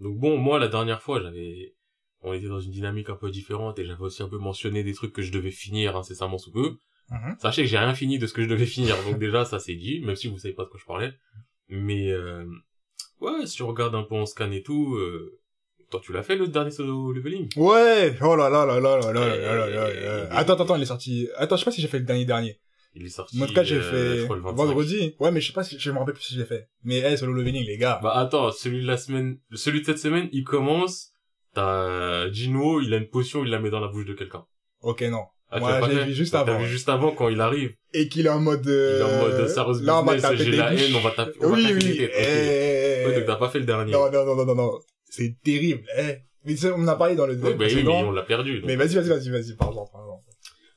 [0.00, 1.76] Donc bon, moi la dernière fois, j'avais,
[2.20, 4.92] on était dans une dynamique un peu différente et j'avais aussi un peu mentionné des
[4.92, 6.78] trucs que je devais finir incessamment sous peu.
[7.10, 7.36] Mhm.
[7.38, 9.76] Sachez que j'ai rien fini de ce que je devais finir, donc déjà ça c'est
[9.76, 11.12] dit, même si vous savez pas de quoi je parlais.
[11.68, 12.44] Mais euh,
[13.20, 15.38] ouais, si tu regardes un peu en scan et tout, euh,
[15.90, 17.48] toi tu l'as fait le dernier solo leveling?
[17.56, 18.16] Ouais!
[18.20, 20.28] Oh là là là là là là là là là Euh.
[20.30, 21.28] Attends, attends, attends, il est sorti.
[21.36, 22.60] Attends, je sais pas si j'ai fait le dernier dernier.
[22.96, 23.42] Il est sorti.
[23.42, 24.56] En tout cas, j'ai euh, je fait crois, le 25.
[24.56, 25.16] vendredi.
[25.18, 26.68] Ouais, mais je sais pas si, je me rappelle plus si je l'ai fait.
[26.84, 27.98] Mais, hey, solo leveling, les gars.
[28.02, 31.10] Bah attends, celui de la semaine, celui de cette semaine, il commence.
[31.54, 34.44] T'as Jinwo, il a une potion, il la met dans la bouche de quelqu'un.
[34.80, 35.24] Ok, non.
[35.50, 36.58] Ah, tu Moi, vu juste T'as avant.
[36.58, 37.74] vu juste avant quand il arrive.
[37.92, 40.36] Et qu'il est en mode, Il est en mode euh, Saros là, on va taper
[40.38, 41.96] j'ai la haine, on va taper, on va Oui, taper oui.
[41.96, 42.10] têtes.
[42.10, 42.16] ok.
[42.18, 43.92] Eh, Ouais, donc t'as pas fait le dernier.
[43.92, 44.78] Non, non, non, non, non, non.
[45.08, 45.84] C'est terrible.
[45.98, 46.16] Eh.
[46.44, 48.60] Mais ça, on en a parlé dans le Oui, bah oui, mais on l'a perdu.
[48.60, 48.66] donc.
[48.66, 50.20] Mais vas-y, vas-y, vas-y, vas-y, parle-en, parle-en.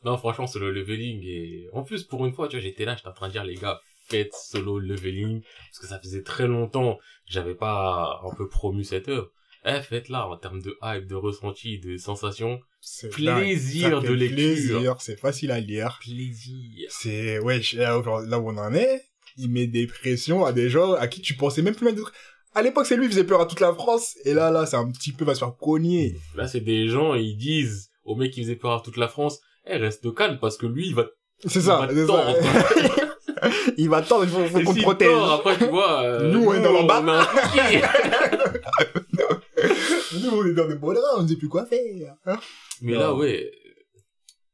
[0.05, 2.95] Non, franchement, c'est le leveling et, en plus, pour une fois, tu vois, j'étais là,
[2.95, 6.47] j'étais en train de dire, les gars, faites solo leveling, parce que ça faisait très
[6.47, 7.01] longtemps que
[7.33, 9.29] j'avais pas un peu promu cette œuvre.
[9.65, 12.59] Eh, faites-la en termes de hype, de ressenti, de sensations.
[12.79, 14.35] C'est Plaisir de lecture.
[14.35, 15.99] Plaisir, c'est facile à lire.
[16.01, 16.87] Plaisir.
[16.89, 17.99] C'est, ouais, là
[18.39, 19.03] où on en est,
[19.37, 22.03] il met des pressions à des gens à qui tu pensais même plus mettre de.
[22.55, 24.15] À l'époque, c'est lui qui faisait peur à toute la France.
[24.25, 26.15] Et là, là, c'est un petit peu, va se faire cogner.
[26.35, 29.39] Là, c'est des gens, ils disent au mec qui faisait peur à toute la France,
[29.67, 31.05] eh, reste calme, parce que lui, il va,
[31.45, 32.33] C'est il ça, va c'est ça.
[33.77, 35.09] il va tordre, il faut, faut qu'on protège.
[35.09, 37.01] tord, après, tu vois, euh, Nous, on est dans l'embarras.
[37.07, 37.81] on a un piqué.
[40.23, 42.15] Nous, on est dans des bonnes rangs, on ne sait plus quoi faire.
[42.25, 42.39] hein.
[42.81, 42.99] Mais Non.
[42.99, 43.51] là, ouais,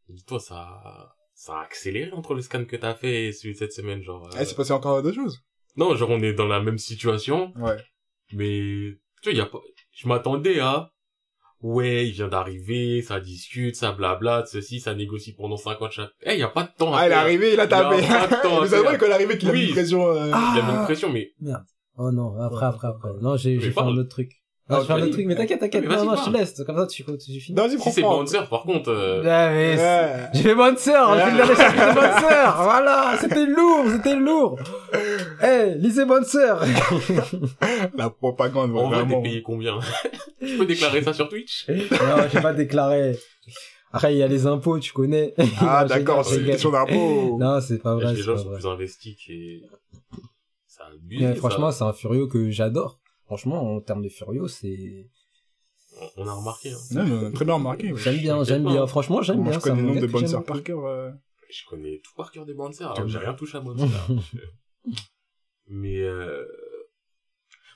[0.10, 3.74] dis-toi, ça, ça a accéléré entre le scan que t'as fait et celui de cette
[3.74, 4.26] semaine, genre.
[4.28, 5.40] euh, Eh, c'est passé encore d'autres choses.
[5.76, 7.78] Non, genre, on est dans la même situation, Ouais.
[8.34, 9.60] mais, tu vois, y a pas,
[9.92, 10.92] je m'attendais à,
[11.62, 16.38] ouais, il vient d'arriver, ça discute, ça blabla, ceci, ça négocie pendant 50 chaque, eh,
[16.38, 17.98] y a pas de temps à Ah, il est arrivé, il a tapé.
[18.00, 18.98] Il a pas de temps voit faire.
[19.00, 19.60] quand il est arrivé qu'il a Oui.
[19.62, 20.78] mis une pression, euh, Il y a Ah.
[20.80, 21.32] une pression, mais,
[21.98, 23.10] Oh non, après, après, après.
[23.22, 24.32] Non, j'ai, j'ai fait un autre truc.
[24.70, 25.04] Non, Ah, je fais un vas-y.
[25.04, 25.82] autre truc, mais t'inquiète, t'inquiète.
[25.84, 26.64] Mais Non, vas-y, non, je te laisse.
[26.66, 27.58] Comme ça, tu, tu finis.
[27.60, 28.18] Vas-y, si c'est comprends.
[28.20, 30.30] Bouncer, par contre, euh, Ah, mais c'est- Ouais.
[30.34, 34.58] J'ai fait bonne sœur, j'ai fait de bonne sœur, voilà, c'était lourd, c'était lourd.
[35.44, 36.62] Eh, lisez bonne sœur.
[37.98, 39.80] La propagande, en vrai, t'es payé combien?
[40.40, 41.68] Tu peux déclarer ça sur Twitch?
[41.70, 43.18] non, j'ai pas déclaré.
[43.94, 45.34] Après, il y a les impôts, tu connais.
[45.38, 47.38] Ah, Non, je d'accord, c'est je une question d'impôt.
[47.40, 49.62] Non, c'est pas vrai, des c'est gens sont plus investis et
[50.68, 51.20] ça abuse.
[51.22, 51.36] Mais ça.
[51.36, 53.00] franchement, c'est un Furio que j'adore.
[53.34, 55.10] Franchement, en termes de Furio, c'est...
[56.18, 56.78] On- a remarqué, hein.
[56.92, 57.92] Non, mais on a très bien remarqué.
[57.92, 58.00] ouais.
[58.00, 58.86] J'aime bien, j'aime bien.
[58.86, 59.54] Franchement, j'aime Moi, bien.
[59.54, 60.44] je connais le nombre de beaucoup.
[60.46, 60.86] par cœur.
[60.86, 61.10] euh.
[61.50, 64.08] Je connais tout par cœur des alors J'ai rien touché à bandes sœurs.
[65.68, 66.46] Mais euh...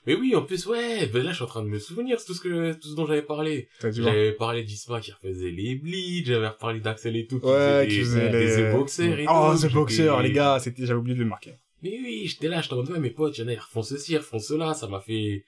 [0.05, 2.27] Mais oui, en plus, ouais, ben là, je suis en train de me souvenir, c'est
[2.27, 3.67] tout ce que, tout ce dont j'avais parlé.
[3.81, 7.87] J'avais parlé d'Isma qui refaisait les bleeds, j'avais reparlé d'Axel et tout, qui Ouais, faisait
[7.87, 8.71] qui faisait des les...
[8.71, 9.57] The Boxer et Oh, tout.
[9.57, 11.55] The J'étais- Boxer, les gars, c'était, j'avais oublié de le marquer.
[11.83, 14.13] Mais oui, j'étais là, j'étais en mode, ouais, mes potes, y'en a, ils refont ceci,
[14.13, 15.45] ils refont cela, ça m'a fait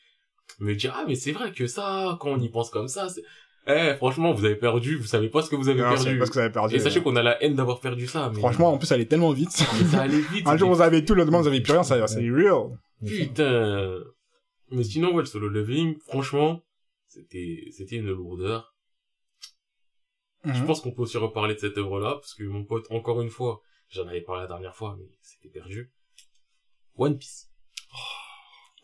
[0.60, 3.24] me dire, ah, mais c'est vrai que ça, quand on y pense comme ça, c'est...
[3.68, 6.18] Eh, franchement, vous avez perdu, vous savez pas ce que vous avez Non, perdu.
[6.18, 6.76] parce que vous avez perdu.
[6.76, 8.40] Et sachez qu'on a la haine d'avoir perdu ça, mais...
[8.40, 9.52] Franchement, en plus, ça allait tellement vite.
[9.92, 10.48] ça allait vite.
[10.48, 12.78] Un jour, vous avez tout, le lendemain, vous avez plus rien, ça, c'est real.
[13.06, 14.00] Putain.
[14.72, 16.62] Mais sinon, ouais, le solo leveling, franchement,
[17.08, 18.76] c'était, c'était une lourdeur.
[20.46, 20.66] Je Mhm.
[20.66, 23.62] pense qu'on peut aussi reparler de cette œuvre-là, parce que mon pote, encore une fois,
[23.90, 25.92] j'en avais parlé la dernière fois, mais c'était perdu.
[27.00, 27.50] One Piece.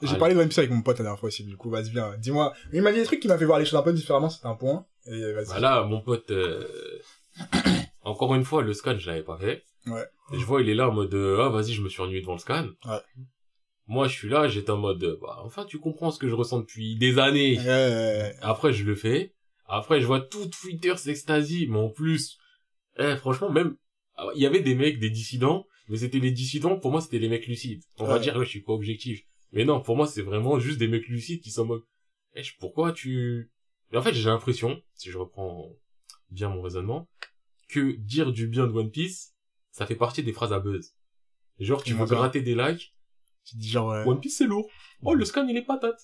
[0.01, 0.19] J'ai Allez.
[0.19, 2.17] parlé de One Piece avec mon pote la dernière fois aussi, du coup, vas-y, viens,
[2.17, 2.53] dis-moi.
[2.73, 4.47] Il m'a dit des trucs qui m'a fait voir les choses un peu différemment, c'était
[4.47, 4.85] un point.
[5.05, 5.45] Et vas-y.
[5.45, 6.67] Voilà, mon pote, euh,
[8.03, 9.63] encore une fois, le scan, je l'avais pas fait.
[9.87, 10.05] Ouais.
[10.33, 12.21] Et je vois, il est là en mode, euh, ah, vas-y, je me suis ennuyé
[12.21, 12.67] devant le scan.
[12.85, 12.99] Ouais.
[13.87, 16.33] Moi, je suis là, j'étais en mode, euh, bah, enfin, tu comprends ce que je
[16.33, 17.59] ressens depuis des années.
[17.65, 19.35] Euh, Après, je le fais.
[19.67, 21.67] Après, je vois tout Twitter s'extasie.
[21.69, 22.37] Mais en plus,
[22.97, 23.77] eh, franchement, même,
[24.17, 27.19] ah, il y avait des mecs, des dissidents, mais c'était les dissidents, pour moi, c'était
[27.19, 27.83] les mecs lucides.
[27.99, 28.19] On va Ouais.
[28.19, 29.21] dire, ouais, je suis pas objectif.
[29.51, 31.83] Mais non, pour moi, c'est vraiment juste des mecs lucides qui sont mode,
[32.35, 33.51] eh, je- pourquoi tu...
[33.93, 35.69] En fait, j'ai l'impression, si je reprends
[36.31, 37.07] bien mon raisonnement,
[37.69, 39.33] que dire du bien de One Piece,
[39.71, 40.93] ça fait partie des phrases à buzz.
[41.59, 42.93] Genre, tu veux gratter des likes,
[43.45, 44.69] tu dis genre, euh, One Piece c'est lourd.
[45.03, 46.01] Oh, le scan, il est patate.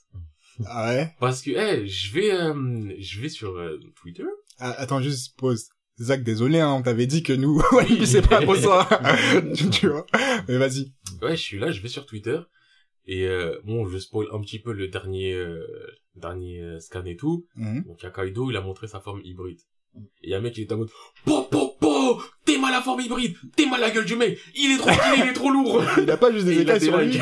[0.66, 1.14] ah ouais?
[1.20, 4.24] Parce que, eh, je vais, euh, je vais sur euh, Twitter,
[4.60, 5.70] Ah, attends, juste pause.
[6.02, 7.62] Zach, désolé, hein, on t'avait dit que nous,
[8.06, 8.88] c'est pas pour ça.
[9.72, 10.06] tu, vois.
[10.48, 10.92] Mais vas-y.
[11.22, 12.40] Ouais, je suis là, je vais sur Twitter
[13.06, 15.66] et euh, bon, je spoil un petit peu le dernier euh,
[16.16, 17.46] dernier euh, scan et tout.
[17.56, 17.84] Mhm.
[17.84, 19.60] Donc il y a Kaido, il a montré sa forme hybride.
[20.24, 20.90] Et il y a un mec qui est en mode
[21.26, 24.72] po po po, t'es mal la forme hybride, t'es mal la gueule du mec, il
[24.72, 25.84] est trop il est trop lourd.
[26.02, 27.20] Il a pas juste des écailles sur lui.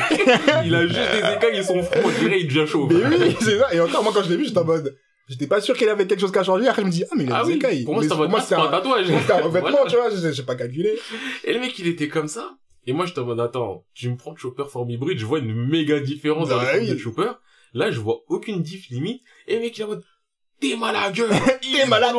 [0.64, 2.92] il a juste des écailles et son front, on dirait il devient chauve.
[2.92, 3.74] Mais oui, c'est ça.
[3.74, 4.96] Et encore, moi, quand je l'ai vu, j'étais en mode,
[5.30, 6.66] j'étais pas sûr qu'il avait quelque chose qui a changé.
[6.68, 7.84] Après, je me dis, ah, mais il a Ah des oui, écailles.
[7.84, 9.10] pour moi c'est mode, ah, c'est un un, tatouage.
[9.10, 9.84] un Voilà.
[9.88, 10.98] tu vois, j'ai pas calculé.
[11.44, 12.56] Et le mec, il était comme ça.
[12.86, 15.54] Et moi, j'étais en mode, attends, tu me prends le chopper hybride, je vois une
[15.54, 16.90] méga différence dans Bah le forme oui.
[16.90, 17.30] de chopper.
[17.72, 19.22] Là, je vois aucune diff limite.
[19.46, 20.04] Et le mec, il est en mode,
[20.60, 21.30] t'es mal à la gueule.
[21.62, 22.16] il T'es malade,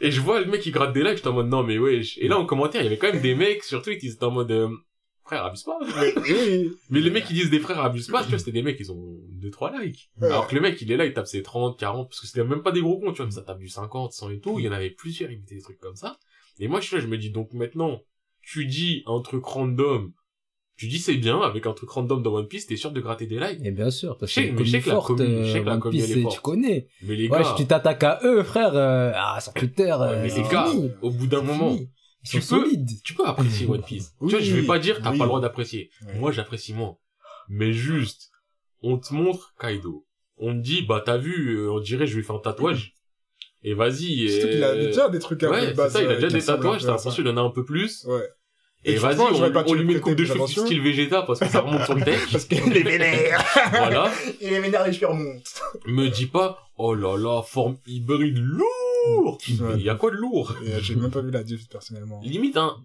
[0.00, 2.18] et je vois le mec qui gratte des likes, j'étais en mode, non, mais wesh.
[2.18, 4.24] Et là, en commentaire, il y avait quand même des mecs sur Twitter, ils étaient
[4.24, 4.68] en mode, euh,
[5.28, 5.78] frère, abuse pas.
[6.90, 8.90] Mais les mecs qui disent des frères abuse pas, tu vois, c'était des mecs, ils
[8.90, 10.10] ont 2-3 likes.
[10.20, 10.26] Ouais.
[10.28, 12.44] Alors que le mec, il est là, il tape ses 30, 40, parce que c'était
[12.44, 14.58] même pas des gros comptes, tu vois, mais ça tape du 50, 100 et tout.
[14.58, 16.18] Il y en avait plusieurs, ils mettaient des trucs comme ça.
[16.58, 18.00] Et moi, je suis là, je me dis, donc maintenant,
[18.42, 20.12] tu dis un truc random,
[20.76, 23.26] tu dis c'est bien, avec un truc random dans One Piece, t'es sûr de gratter
[23.26, 23.60] des likes?
[23.64, 25.66] Et bien sûr, parce que mais je sais que la forte, commu- je sais que
[25.66, 26.34] la elle est forte.
[26.36, 26.86] tu connais.
[27.02, 30.30] Mais les Ouais, gars, tu t'attaques à eux, frère, euh, ah, sur Twitter, euh, mais
[30.30, 30.68] c'est les gars,
[31.02, 31.76] au bout d'un moment,
[32.30, 32.64] tu peux-
[33.04, 34.12] tu peux apprécier One Piece.
[34.20, 35.18] Oui, tu vois, je vais pas dire t'as oui.
[35.18, 35.90] pas le droit d'apprécier.
[36.16, 36.96] Moi, j'apprécie moins.
[37.48, 38.30] Mais juste,
[38.82, 40.04] on te montre Kaido.
[40.36, 42.92] On te dit, bah, t'as vu, euh, on dirait, je lui fais un tatouage.
[43.64, 44.28] Et vas-y.
[44.28, 46.28] Surtout qu'il a euh, déjà des trucs un Ouais, c'est ça, il a euh, déjà
[46.28, 48.04] qui des tatouages, t'as à l'impression qu'il en a un peu plus.
[48.04, 48.22] Ouais.
[48.84, 51.22] Et, Et vas-y, on, pas on lui met une prêter coupe de cheveux style Vegeta
[51.22, 52.20] parce que ça remonte sur le tech.
[52.30, 53.44] Parce qu'il est vénère.
[53.72, 54.12] voilà.
[54.40, 55.42] Il est vénère, les cheveux remontent.
[55.86, 58.38] Me dis pas, oh là là, forme hybride
[59.06, 59.38] lourd.
[59.60, 59.74] Ouais.
[59.76, 60.54] Il y a quoi de lourd?
[60.62, 62.20] Euh, j'ai même pas vu la diff, personnellement.
[62.22, 62.76] Limite un,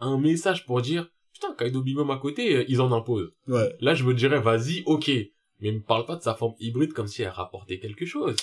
[0.00, 3.32] un message pour dire, putain, Kaido Bimom à côté, euh, ils en imposent.
[3.46, 3.74] Ouais.
[3.80, 5.10] Là, je me dirais, vas-y, ok.
[5.60, 8.36] Mais me parle pas de sa forme hybride comme si elle rapportait quelque chose.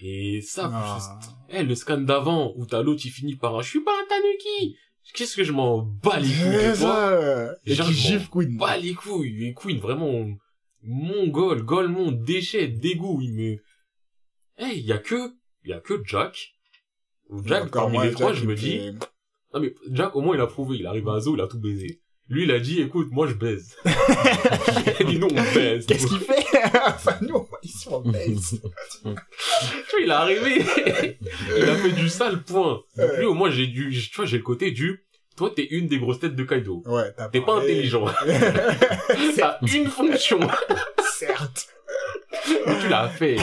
[0.00, 1.18] Et ça, Ah.
[1.48, 4.06] Eh, le scan d'avant, où t'as l'autre, il finit par un, je suis pas un
[4.08, 4.76] tanuki!
[5.14, 7.52] Qu'est-ce que je m'en bats les couilles de toi?
[7.64, 8.56] Et Genre, qui je Queen.
[8.58, 9.46] Bats les couilles.
[9.46, 10.26] Et Queen, vraiment,
[10.82, 13.52] mongol, golemon, déchet, dégoût, il me,
[14.58, 15.32] eh, il y a que,
[15.68, 16.54] il y a que Jack.
[17.44, 18.92] Jack, parmi les trois, Jack, je me dis, fait-
[19.52, 21.60] non mais, Jack, au moins, il a prouvé, il arrive à Zo, il a tout
[21.60, 22.00] baisé.
[22.30, 23.76] Lui, il a dit, écoute, moi, je baise.
[23.84, 25.86] il a dit, non, on baise.
[25.86, 26.34] Qu'est-ce qu'il fait?
[26.86, 28.56] Enfin, nous, ils sont en baisse.
[29.02, 30.64] Tu vois, il est arrivé.
[31.56, 32.82] il a fait du sale point.
[32.96, 35.04] Donc lui, au moins, j'ai du, tu vois, j'ai le côté du,
[35.36, 36.82] toi, t'es une des grosses têtes de Kaido.
[36.86, 38.04] Ouais, t'as T'es pas intelligent.
[39.36, 40.40] T'as une fonction.
[41.14, 41.68] Certes.
[42.44, 43.36] tu l'as fait.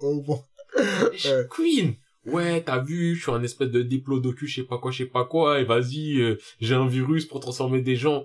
[0.00, 0.42] Oh bon.
[1.14, 1.94] Je- Queen.
[2.24, 5.06] Ouais, t'as vu, je suis un espèce de diplodocus, je sais pas quoi, je sais
[5.06, 8.24] pas quoi, et vas-y, euh, j'ai un virus pour transformer des gens.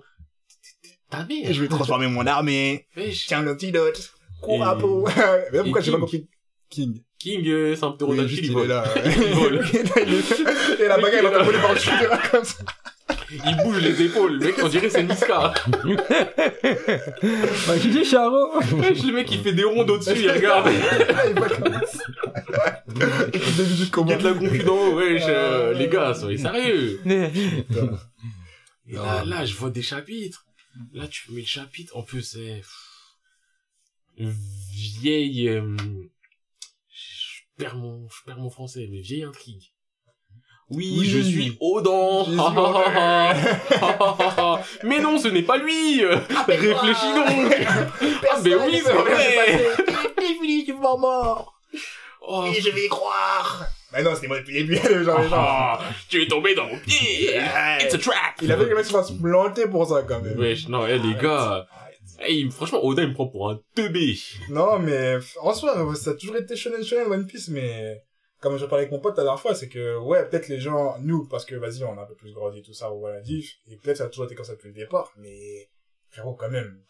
[1.10, 1.52] Ta mère.
[1.52, 2.86] Je vais transformer mon armée.
[2.96, 3.26] Wesh.
[3.26, 4.12] Tiens l'antidote.
[4.40, 5.04] Cours Et- à peau.
[5.52, 6.00] Mais pourquoi j'ai pas King.
[6.00, 6.28] compris
[6.70, 8.68] King King, euh, c'est un juste, il il est vole.
[8.68, 8.84] là.
[9.04, 9.64] Il vole.
[10.78, 12.62] Et la bagarre, elle est voler par le shooter, comme ça.
[13.30, 15.52] Il bouge les épaules, le mec, on dirait c'est Niska.
[17.66, 20.68] Bah, qui dit Charo le mec, il fait des rondes au-dessus, il regarde.
[22.90, 27.00] Il y a de la concu d'en haut, wesh, euh, les gars, soyez sérieux.
[27.04, 30.46] Et là, là, je vois des chapitres.
[30.92, 32.62] Là, tu mets le chapitre, en plus, c'est...
[34.16, 35.48] Vieille...
[35.48, 35.76] euh,
[36.90, 39.72] Je perds mon, je perds mon français, mais vieille intrigue.
[40.70, 41.06] Oui, Oui.
[41.08, 41.56] je suis
[42.38, 43.34] ha.
[44.84, 46.04] Mais non, ce n'est pas lui.
[46.04, 47.56] Réfléchis donc.
[48.30, 49.66] Ah, mais oui, c'est vrai.
[50.18, 51.54] Définitivement mort.
[52.20, 53.64] Oh, Et je vais y croire.
[53.92, 55.32] Mais non, c'était moi depuis le début, genre, genre.
[55.32, 57.30] ah, tu es tombé dans mon pied.
[57.80, 58.34] It's a trap.
[58.42, 60.38] Il avait que le mec se fasse planter pour ça, quand même.
[60.38, 61.66] Wesh, non, eh, les gars.
[61.72, 61.94] Arrête.
[62.26, 64.18] Eh, il- franchement, Oda, il me prend pour un teubé.
[64.50, 68.02] Non, mais en soi, ça a toujours été shonen shonen One Piece, mais
[68.40, 70.96] comme je parlais avec mon pote la dernière fois, c'est que ouais, peut-être les gens,
[71.00, 73.20] nous, parce que vas-y, on a un peu plus grandi tout ça, on voit la
[73.20, 75.68] diff, et peut-être ça a toujours été comme ça depuis le départ, mais
[76.10, 76.80] frérot, quand même.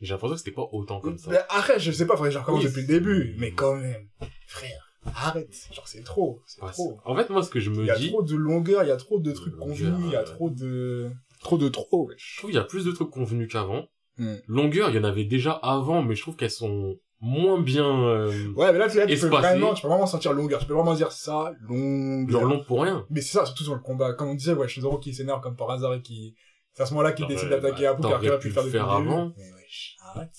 [0.00, 1.30] J'ai l'impression que c'était pas autant comme ça.
[1.30, 4.08] Mais arrête, je sais pas, que je recommence Oui, depuis le début, mais quand même,
[4.46, 6.98] frère, arrête, genre c'est trop, c'est Ah, trop.
[7.04, 8.88] En fait, moi, ce que je Il me y a dis, trop de longueur, il
[8.88, 10.24] y a trop de trucs convenus, il y a ouais.
[10.24, 12.36] trop de, trop de trop, je wesh.
[12.38, 13.88] trouve qu'il y a plus de trucs convenus qu'avant.
[14.18, 14.36] Hmm.
[14.46, 18.52] Longueur, il y en avait déjà avant, mais je trouve qu'elles sont moins bien, euh,
[18.54, 20.74] Ouais, mais là, tu, là, tu peux vraiment, tu peux vraiment sentir longueur, tu peux
[20.74, 22.40] vraiment dire ça, longueur.
[22.40, 23.04] genre long pour rien.
[23.10, 24.12] Mais c'est ça, surtout sur le combat.
[24.12, 26.36] Comme on disait, ouais, Shizoro qui s'énerve comme par hasard et qui,
[26.72, 28.70] c'est à ce moment-là qu'il décide bah, d'attaquer Apu, car qu'il aurait pu faire le
[28.70, 29.32] faire avant.
[29.36, 30.30] Mais wesh, arrête.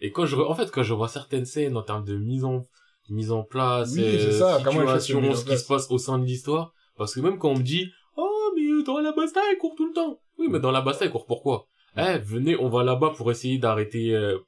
[0.00, 2.66] Et quand je, en fait, quand je vois certaines scènes en termes de mise en,
[3.10, 6.24] mise en place, Oui, euh, c'est ça, situation, ce qui se passe au sein de
[6.24, 9.58] l'histoire, parce que même quand on me dit, oh, mais euh, dans la basta, elle
[9.58, 10.20] court tout le temps.
[10.38, 11.66] Oui, mais dans la basta, elle court pourquoi?
[11.96, 14.38] Eh, venez, on va là-bas pour essayer d'arrêter, euh,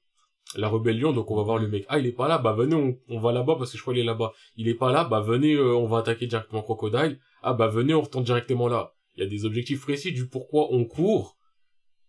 [0.55, 1.85] la rébellion, donc on va voir le mec.
[1.89, 3.95] Ah, il est pas là, bah venez, on, on va là-bas parce que je crois
[3.95, 4.33] qu'il est là-bas.
[4.57, 7.19] Il est pas là, bah venez, euh, on va attaquer directement Crocodile.
[7.43, 8.93] Ah, bah venez, on retourne directement là.
[9.17, 11.37] Il y a des objectifs précis du pourquoi on court.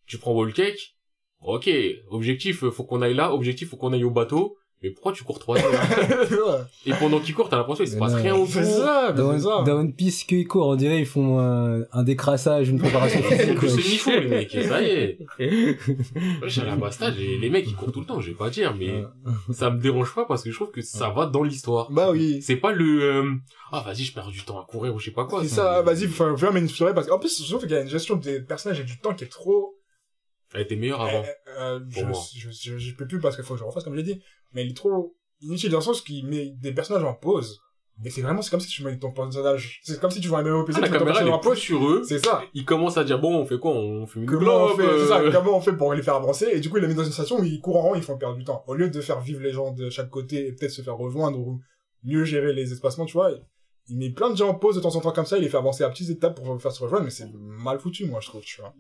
[0.06, 0.96] Tu prends Wall Cake.
[1.42, 1.70] Ok,
[2.10, 3.34] objectif, euh, faut qu'on aille là.
[3.34, 4.58] Objectif, faut qu'on aille au bateau.
[4.84, 8.12] Mais pourquoi tu cours trois heures Et pendant qu'il court, t'as l'impression qu'il se passe
[8.14, 8.18] non.
[8.22, 8.48] rien autour.
[8.54, 9.64] C'est ça, Dans, c'est ça.
[9.66, 13.56] dans One Piece, qu'ils courent, on dirait ils font un, un décrassage, une préparation C'est
[13.58, 13.62] physique.
[13.64, 13.70] ouais.
[13.70, 15.18] ce niveau, les mecs, ça y est.
[16.62, 19.04] À la basta, les, mecs, ils courent tout le temps, je vais pas dire, mais
[19.52, 21.92] ça me dérange pas parce que je trouve que ça va dans l'histoire.
[21.92, 22.42] Bah oui.
[22.42, 23.34] C'est pas le, euh,
[23.72, 25.42] ah, vas-y, je perds du temps à courir ou je sais pas quoi.
[25.42, 27.82] C'est ça, vas-y, faut faire une soirée parce qu'en plus, je trouve qu'il y a
[27.82, 29.76] une gestion des personnages et du temps qui est trop,
[30.54, 31.24] Elle était meilleure avant.
[31.58, 33.96] Euh, euh, je, je, je, je peux plus parce qu'il faut que je refasse comme
[33.96, 34.22] j'ai dit,
[34.54, 37.60] mais il est trop inutile dans le sens qu'il met des personnages en pause.
[38.06, 40.40] Et c'est vraiment, c'est comme si tu mets ton personnage, c'est comme si tu vois
[40.40, 42.04] un MMOPC, Ah, la caméra, elle est plus sur eux.
[42.08, 42.44] C'est ça.
[42.54, 43.72] Ils commencent à dire, bon, on fait quoi?
[43.72, 46.04] On fume une Comment on clope, fait, c'est ça, euh, comment on fait pour les
[46.04, 47.82] faire avancer, et du coup, il les met dans une station où ils courent en
[47.82, 48.64] rond, ils font perdre du temps.
[48.68, 51.40] Au lieu de faire vivre les gens de chaque côté et peut-être se faire rejoindre
[51.40, 51.60] ou
[52.04, 53.32] mieux gérer les espacements, tu vois,
[53.88, 55.50] il met plein de gens en pause de temps en temps comme ça, il les
[55.50, 58.28] fait avancer à petites étapes pour faire se rejoindre, mais c'est mal foutu, moi, je
[58.28, 58.76] trouve, tu vois.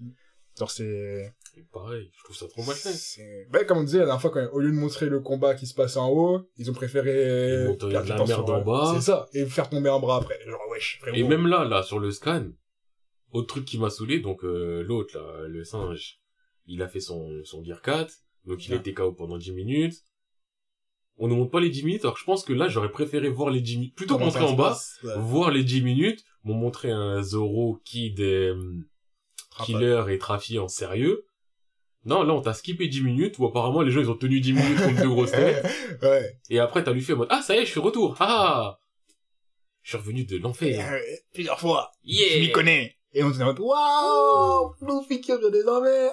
[0.58, 1.34] Genre, c'est,
[1.72, 3.46] Pareil, je trouve ça trop mal fait.
[3.52, 5.66] ben, comme on disait la dernière fois, quand, au lieu de montrer le combat qui
[5.68, 8.92] se passe en haut, ils ont préféré Ils perdre de du la merde en bas.
[8.96, 9.28] C'est ça.
[9.34, 10.40] Et faire tomber un bras après.
[10.46, 11.16] Genre, wesh, frérot.
[11.18, 12.48] Et même là, là, sur le scan,
[13.32, 16.20] autre truc qui m'a saoulé, donc, euh, l'autre, là, le singe,
[16.66, 18.14] il a fait son, son gear 4,
[18.46, 18.80] donc il a Ouais.
[18.82, 19.96] été KO pendant 10 minutes.
[21.18, 23.30] On ne montre pas les 10 minutes, alors que je pense que là, j'aurais préféré
[23.30, 25.14] voir les 10 minutes, plutôt que montrer en bas, ouais.
[25.18, 28.56] voir les 10 minutes, m'ont montré un Zoro Kid, euh,
[29.66, 31.26] killer et trafiquant sérieux.
[32.06, 34.54] Non, là, on t'a skippé 10 minutes, où apparemment, les gens, ils ont tenu 10
[34.54, 35.66] minutes contre deux grosses têtes.
[36.02, 36.40] ouais.
[36.50, 38.16] Et après, t'as lui fait en mode, ah, ça y est, je suis retour.
[38.22, 38.80] Ah!
[39.82, 40.90] Je suis revenu de l'enfer.
[40.94, 41.00] Euh,
[41.34, 41.92] Plusieurs fois.
[42.04, 42.36] Yeah!
[42.36, 42.96] Je m'y connais.
[43.14, 44.76] Et on se dit, en waouh,
[45.08, 46.12] qui revient des envers.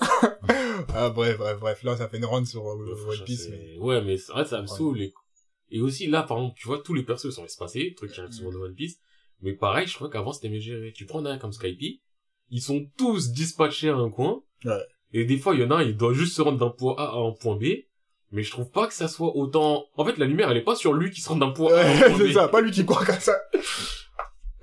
[0.95, 1.83] ah, bref, bref, bref.
[1.85, 3.77] Là, ça fait une run sur euh, One Piece, mais...
[3.79, 4.77] Ouais, mais c'est vrai, ça me Ouais.
[4.77, 5.01] saoule.
[5.03, 5.15] Et...
[5.71, 8.33] et aussi, là, par exemple, tu vois, tous les persos sont espacés, truc qui arrive
[8.33, 8.99] souvent dans One Piece.
[9.43, 10.93] Mais pareil, je crois qu'avant, c'était mieux géré.
[10.93, 12.01] Tu prends un comme Skype,
[12.51, 14.43] ils sont tous dispatchés à un coin.
[14.65, 14.83] Ouais.
[15.13, 16.95] Et des fois, il y en a un, il doit juste se rendre d'un point
[16.99, 17.65] A à un point B.
[18.33, 19.87] Mais je trouve pas que ça soit autant...
[19.97, 21.81] En fait, la lumière, elle est pas sur lui qui se rend d'un point A
[21.81, 22.33] à un point c'est B.
[22.33, 23.37] ça, pas lui qui croit comme ça.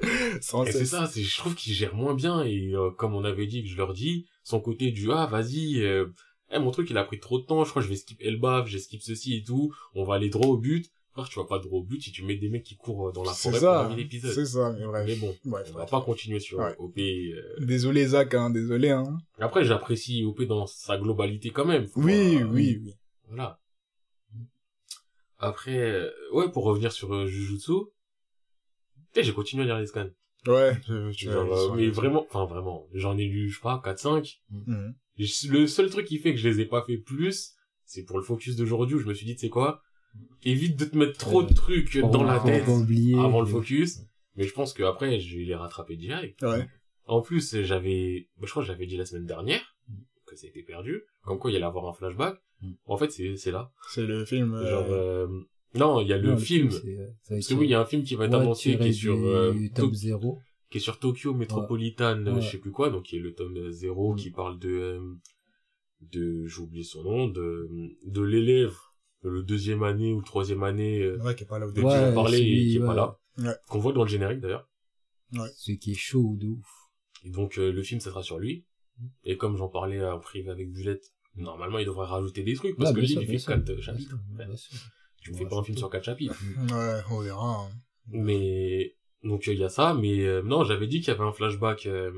[0.04, 3.46] Et c'est ça, c'est, je trouve qu'il gère moins bien et euh, comme on avait
[3.46, 6.08] dit que je leur dis, son côté du ah vas-y, euh,
[6.52, 8.18] eh, mon truc il a pris trop de temps, je crois que je vais skip
[8.22, 10.92] Elbaf, j'ai skip ceci et tout, on va aller droit au but.
[11.14, 13.12] Frère, tu vas pas droit au but si tu mets des mecs qui courent euh,
[13.12, 13.82] dans la forêt ça.
[13.84, 14.32] pendant 1000 épisodes.
[14.32, 15.04] C'est ça, mais bref.
[15.06, 15.90] Mais bon, Bref, on va bref.
[15.92, 16.74] pas continuer sur Ouais.
[16.78, 16.98] OP.
[16.98, 17.56] euh.
[17.60, 19.18] Désolé, Zach, hein, désolé, hein.
[19.40, 21.88] Après, j'apprécie OP dans sa globalité quand même.
[21.98, 22.94] Oui, oui, oui.
[23.28, 23.60] Voilà.
[25.40, 27.72] Après, euh, ouais, pour revenir sur euh, Jujutsu,
[29.14, 30.10] sais, j'ai continué à lire les scans.
[30.48, 33.82] Ouais, je, je, Genre, euh, mais vraiment, enfin vraiment, j'en ai lu, je sais pas,
[33.84, 34.40] 4-5.
[34.50, 34.96] Mhm.
[35.18, 37.54] Le seul truc qui fait que je les ai pas fait plus,
[37.86, 39.82] c'est pour le focus d'aujourd'hui où je me suis dit, tu sais quoi,
[40.44, 43.18] évite de te mettre trop de trucs dans la tête oublier.
[43.18, 44.00] avant le focus.
[44.36, 46.42] Mais je pense que après, je vais les rattraper direct.
[46.42, 46.68] Ouais.
[47.06, 49.62] En plus, j'avais, bah, je crois que j'avais dit la semaine dernière
[50.26, 51.02] que ça a été perdu.
[51.24, 52.42] Comme quoi, il y allait avoir un flashback.
[52.86, 53.72] En fait, c'est, c'est là.
[53.90, 55.28] C'est le film, euh, Genre, euh,
[55.76, 56.70] non, il y a le Non, film.
[56.72, 58.88] c'est, euh, Parce que oui, il y a un film qui va être annoncé qui
[58.88, 60.40] est sur, euh, top To- 0.
[60.70, 62.40] qui est sur Tokyo Metropolitan, Ouais.
[62.42, 64.16] je sais plus quoi, donc qui est le tome 0 Mm.
[64.16, 65.00] qui parle de, euh,
[66.02, 67.68] de, j'ai oublié son nom, de,
[68.06, 68.76] de l'élève,
[69.24, 71.76] le deuxième année ou le troisième année, euh, Ouais, qui est pas là au de
[71.76, 71.88] début.
[71.88, 72.96] Ouais, on et qui est pas ouais.
[72.96, 73.18] là.
[73.38, 73.56] Ouais.
[73.68, 74.68] Qu'on voit dans le générique d'ailleurs.
[75.56, 76.68] Ce qui est chaud de ouf.
[77.24, 78.66] Et donc, euh, le film, ça sera sur lui.
[79.24, 82.92] Et comme j'en parlais en privé avec Bulette, normalement, il devrait rajouter des trucs, parce
[82.92, 83.46] Ouais, que sûr, il fait.
[83.46, 84.10] 4 Bien chapitres.
[84.10, 84.46] sûr, Ouais.
[84.46, 84.78] bien sûr.
[85.22, 86.36] Tu me fais Ouais, pas un film sur 4 chapitres.
[86.72, 87.62] Ouais, on verra.
[87.66, 87.70] hein.
[88.08, 91.32] Mais donc il y a ça, mais euh, non, j'avais dit qu'il y avait un
[91.32, 92.12] flashback euh,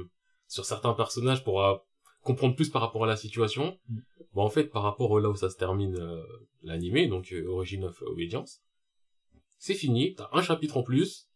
[0.48, 1.76] sur certains personnages pour euh,
[2.24, 3.78] comprendre plus par rapport à la situation.
[3.90, 4.00] Mm.
[4.34, 6.24] Bon, en fait, par rapport là où ça se termine euh,
[6.64, 8.62] l'animé, donc euh, Origin of Obedience,
[9.58, 10.16] c'est fini.
[10.16, 11.30] T'as un chapitre en plus.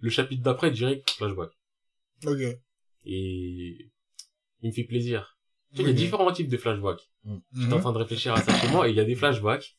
[0.00, 1.50] Le chapitre d'après direct flashback.
[2.26, 2.40] Ok.
[3.04, 3.90] Et
[4.62, 5.38] il me fait plaisir.
[5.72, 7.10] Tu sais, il y a différents types de flashbacks.
[7.54, 9.76] J'étais en train de réfléchir à ça chez moi et il y a des flashbacks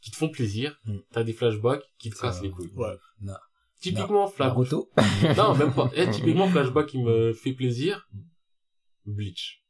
[0.00, 0.78] qui te font plaisir.
[0.84, 0.98] Mm.
[1.10, 2.72] T'as des flashbacks qui te cassent les couilles.
[2.74, 2.96] Ouais.
[3.20, 3.40] Na-
[3.80, 4.48] Typiquement, flash...
[4.48, 4.90] Naruto.
[5.36, 5.90] non, même pas.
[5.94, 8.08] Eh, typiquement, flashback qui me fait plaisir.
[9.04, 9.62] Bleach.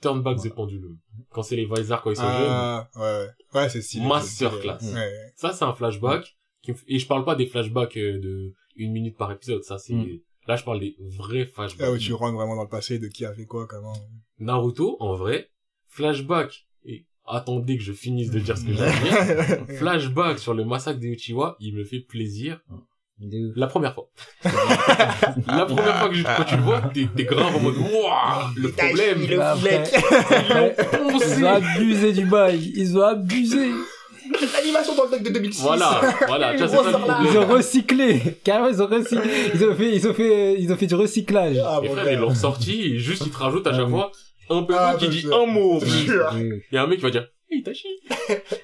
[0.00, 0.98] Turn back the pendulum.
[1.30, 3.26] Quand c'est les Vizar quand ils sont Ah, ouais.
[3.54, 4.06] Ouais, c'est stylé.
[4.06, 4.76] Masterclass.
[4.80, 5.00] c'est stylé.
[5.00, 5.08] Ouais.
[5.10, 5.32] jeunes.
[5.36, 6.36] Ça, c'est un flashback.
[6.62, 9.62] Qui me f- Et je parle pas des flashbacks euh, de une minute par épisode.
[9.62, 10.18] Ça, c'est, Mm.
[10.48, 11.94] là, je parle des vrais Là flashbacks.
[11.94, 13.94] où tu rentres vraiment dans le passé de qui a fait quoi, comment.
[14.38, 15.50] Naruto, en vrai.
[15.88, 16.66] Flashback.
[16.84, 19.24] Et attendez que je finisse de dire ce que j'ai à
[19.64, 19.66] dire.
[19.78, 22.60] Flashback sur le massacre des Uchiwa, il me fait plaisir.
[23.18, 24.08] De- La première fois.
[24.44, 28.50] la première fois que je- quand tu le vois, t'es, t'es grave en mode, Wouah
[28.56, 29.94] Le problème, Le flec.
[31.36, 32.72] ils ont abusé du bail.
[32.76, 33.70] Ils ont abusé.
[34.54, 35.62] L'animation dans le deck de 2006.
[35.62, 37.32] Voilà, voilà, tu vois, c'est ça le Grosse problème.
[37.32, 38.22] Ils ont recyclé.
[38.44, 39.30] Carrément, ils ont recyclé.
[39.54, 41.56] Ils ont fait, ils ont fait, ils ont fait du recyclage.
[41.64, 42.12] Ah, Les bon, frères, gars.
[42.12, 43.90] ils l'ont ressorti, et juste, ils te rajoutent à chaque Ah oui.
[43.92, 44.12] fois
[44.50, 45.80] un peu Ah, qui dit un mot.
[45.82, 47.26] Il y a un mec qui va dire,
[47.58, 47.88] Itachi.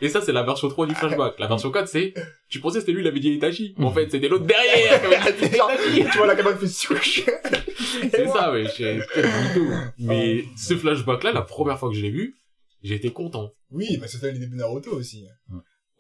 [0.01, 1.39] Et ça, c'est la version 3 du flashback.
[1.39, 2.15] La version 4, c'est,
[2.49, 3.75] tu pensais que c'était lui, il avait dit Itachi.
[3.79, 5.01] En fait, c'était l'autre derrière.
[5.01, 6.05] qui avait dit Genre, Itachi.
[6.11, 7.25] tu vois la caméra qui fait swoosh.
[8.11, 8.67] C'est ça, ouais.
[9.99, 12.37] Mais ce flashback-là, la première fois que je l'ai vu,
[12.83, 13.53] j'ai été content.
[13.71, 15.25] Oui, mais c'était le début de Naruto aussi.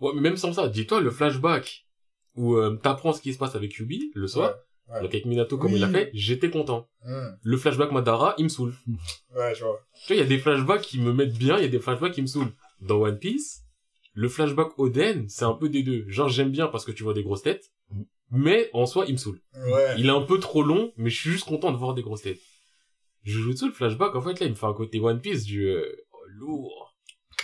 [0.00, 1.86] Ouais, mais même sans ça, dis-toi, le flashback
[2.34, 4.54] où euh, t'apprends ce qui se passe avec Yubi le soir,
[4.88, 5.02] Ouais, ouais.
[5.02, 5.78] donc avec Minato comme Oui.
[5.78, 6.88] il l'a fait, j'étais content.
[7.06, 8.74] Hum, Le flashback Madara, il me saoule.
[9.36, 9.80] Ouais, je vois.
[10.06, 11.78] Tu vois, il y a des flashbacks qui me mettent bien, il y a des
[11.78, 12.52] flashbacks qui me saoulent.
[12.82, 13.64] Dans One Piece,
[14.12, 16.04] le flashback Oden, c'est un peu des deux.
[16.08, 18.04] Genre, j'aime bien parce que tu vois des grosses têtes, Mm.
[18.30, 19.40] mais en soi, il me saoule.
[19.54, 19.94] Ouais.
[19.98, 22.22] Il est un peu trop long, mais je suis juste content de voir des grosses
[22.22, 22.40] têtes.
[23.24, 25.84] Jujutsu, le flashback, en fait, là, il me fait un côté One Piece du euh,
[26.12, 26.96] oh, lourd.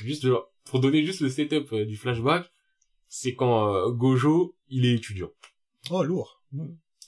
[0.03, 2.51] Juste, genre, pour donner juste le setup euh, du flashback,
[3.09, 5.31] c'est quand euh, Gojo, il est étudiant.
[5.91, 6.43] Oh, lourd.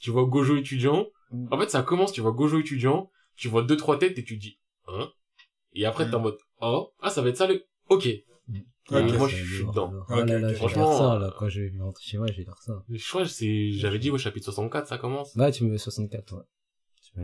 [0.00, 1.08] Tu vois Gojo étudiant.
[1.32, 1.48] Mm.
[1.50, 4.36] En fait, ça commence, tu vois Gojo étudiant, tu vois deux, trois têtes et tu
[4.36, 5.10] dis, hein?
[5.72, 8.09] Et après, t'es en mode, oh, ah, ça va être ça le, ok.
[8.92, 9.92] Ok, moi, je suis dedans.
[10.09, 11.35] Ah là Franchement, ça, euh, là.
[11.38, 12.83] Quand je vais rentrer chez moi, je vais lire ça.
[12.88, 15.33] Je crois que c'est, j'avais dit, ouais, chapitre 64, ça commence.
[15.37, 16.42] Ouais, tu me mets 64, ouais.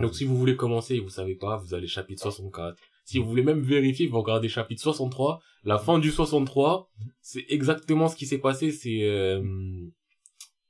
[0.01, 2.77] Donc si vous voulez commencer et vous savez pas, vous allez chapitre 64.
[3.05, 5.41] Si vous voulez même vérifier, vous regardez chapitre 63.
[5.65, 6.89] La fin du 63,
[7.21, 8.71] c'est exactement ce qui s'est passé.
[8.73, 9.41] C'est euh,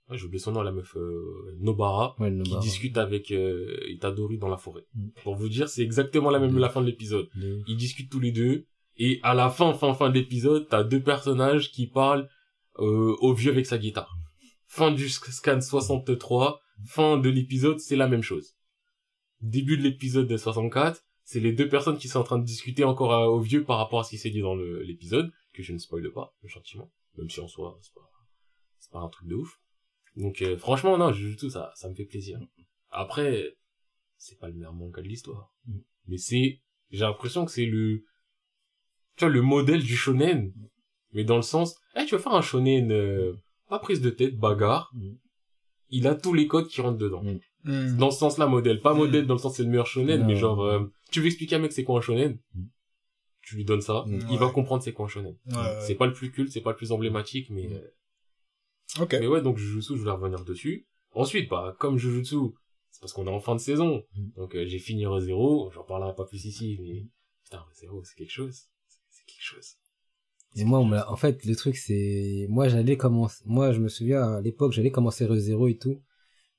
[0.08, 4.38] Ouais, j'ai oublié son nom, la meuf, euh, Nobara, Ouais, qui discute avec euh, Itadori
[4.38, 4.84] dans la forêt.
[4.94, 5.08] Mm.
[5.24, 6.58] Pour vous dire, c'est exactement la même Mm.
[6.58, 7.26] la fin de l'épisode.
[7.34, 8.66] De- Ils discutent tous les deux,
[8.98, 12.28] et à la fin, fin, fin de l'épisode, t'as deux personnages qui parlent
[12.78, 14.16] euh, au vieux avec sa guitare.
[14.66, 18.56] Fin du sc- scan 63, fin de l'épisode, c'est la même chose.
[19.40, 22.84] Début de l'épisode de 64, c'est les deux personnes qui sont en train de discuter
[22.84, 25.72] encore à- au vieux par rapport à ce qui s'est dit dans l'épisode, que je
[25.72, 28.08] ne spoile pas, gentiment, même si en soi, c'est pas,
[28.78, 29.60] c'est pas un truc de ouf.
[30.16, 32.38] Donc euh, franchement, non, Jujutsu, ça, ça me fait plaisir.
[32.90, 33.56] Après,
[34.16, 35.54] c'est pas le meilleur manga de l'histoire.
[35.66, 35.78] Mm.
[36.06, 38.04] Mais c'est, j'ai l'impression que c'est le,
[39.16, 40.52] tu vois, le modèle du shonen.
[41.12, 43.34] Mais dans le sens, eh, tu veux faire un shonen, euh,
[43.68, 44.90] pas prise de tête, bagarre.
[44.94, 45.14] Mm.
[45.90, 47.22] Il a tous les codes qui rentrent dedans.
[47.22, 47.38] Mm.
[47.64, 47.96] Hmm.
[47.96, 48.80] Dans ce sens-là, modèle.
[48.80, 48.98] Pas Mm.
[48.98, 50.26] modèle dans le sens c'est le meilleur shonen, Non.
[50.26, 52.38] mais genre, euh, tu veux expliquer à un mec c'est quoi un shonen?
[52.54, 52.64] Mm.
[53.42, 54.20] Tu lui donnes ça, Mm.
[54.30, 55.36] il va comprendre c'est quoi un shonen.
[55.46, 55.78] Ouais, ouais.
[55.80, 57.72] C'est pas le plus culte, c'est pas le plus emblématique, mais, Mm.
[57.72, 59.16] euh, Ok.
[59.20, 60.86] mais ouais, donc Jujutsu, je voulais revenir dessus.
[61.12, 62.36] Ensuite, bah, comme Jujutsu,
[62.90, 64.02] c'est parce qu'on est en fin de saison.
[64.16, 64.28] Mm.
[64.36, 67.06] Donc, euh, j'ai fini Zero, j'en parlerai pas plus ici, mais,
[67.44, 68.64] putain, Zero, c'est quelque chose.
[69.26, 69.74] Quelque chose.
[70.58, 74.22] Et moi, on en fait, le truc, c'est, moi, j'allais commencer, moi, je me souviens,
[74.36, 76.00] à l'époque, j'allais commencer ReZero et tout,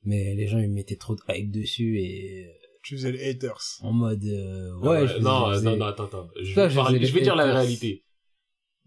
[0.03, 2.47] mais les gens, ils mettaient trop de hype dessus et,
[2.84, 3.57] Tu faisais les haters.
[3.82, 6.30] en mode, euh, Ah ouais, je faisais- non, je faisais- non, non, attends, attends.
[6.39, 8.03] Je vais, je parler- faisais je vais les dire la réalité.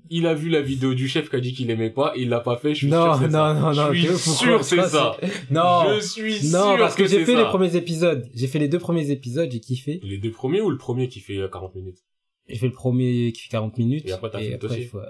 [0.08, 2.40] Il a vu la vidéo du chef qui a dit qu'il aimait pas, il l'a
[2.40, 3.54] pas fait, je suis Non, sûr c'est non, ça.
[3.54, 5.16] non, non, Je suis sûr c'est Ça.
[5.50, 7.42] Non, Je suis sûr non, parce que, j'ai c'est fait ça.
[7.42, 8.28] les premiers épisodes.
[8.34, 10.00] J'ai fait les deux premiers épisodes, j'ai kiffé.
[10.02, 11.98] Les deux premiers ou le premier qui fait euh, 40 minutes?
[12.50, 14.06] J'ai fait le premier qui fait 40 minutes.
[14.06, 15.00] Et après t'as fait le après, faut-.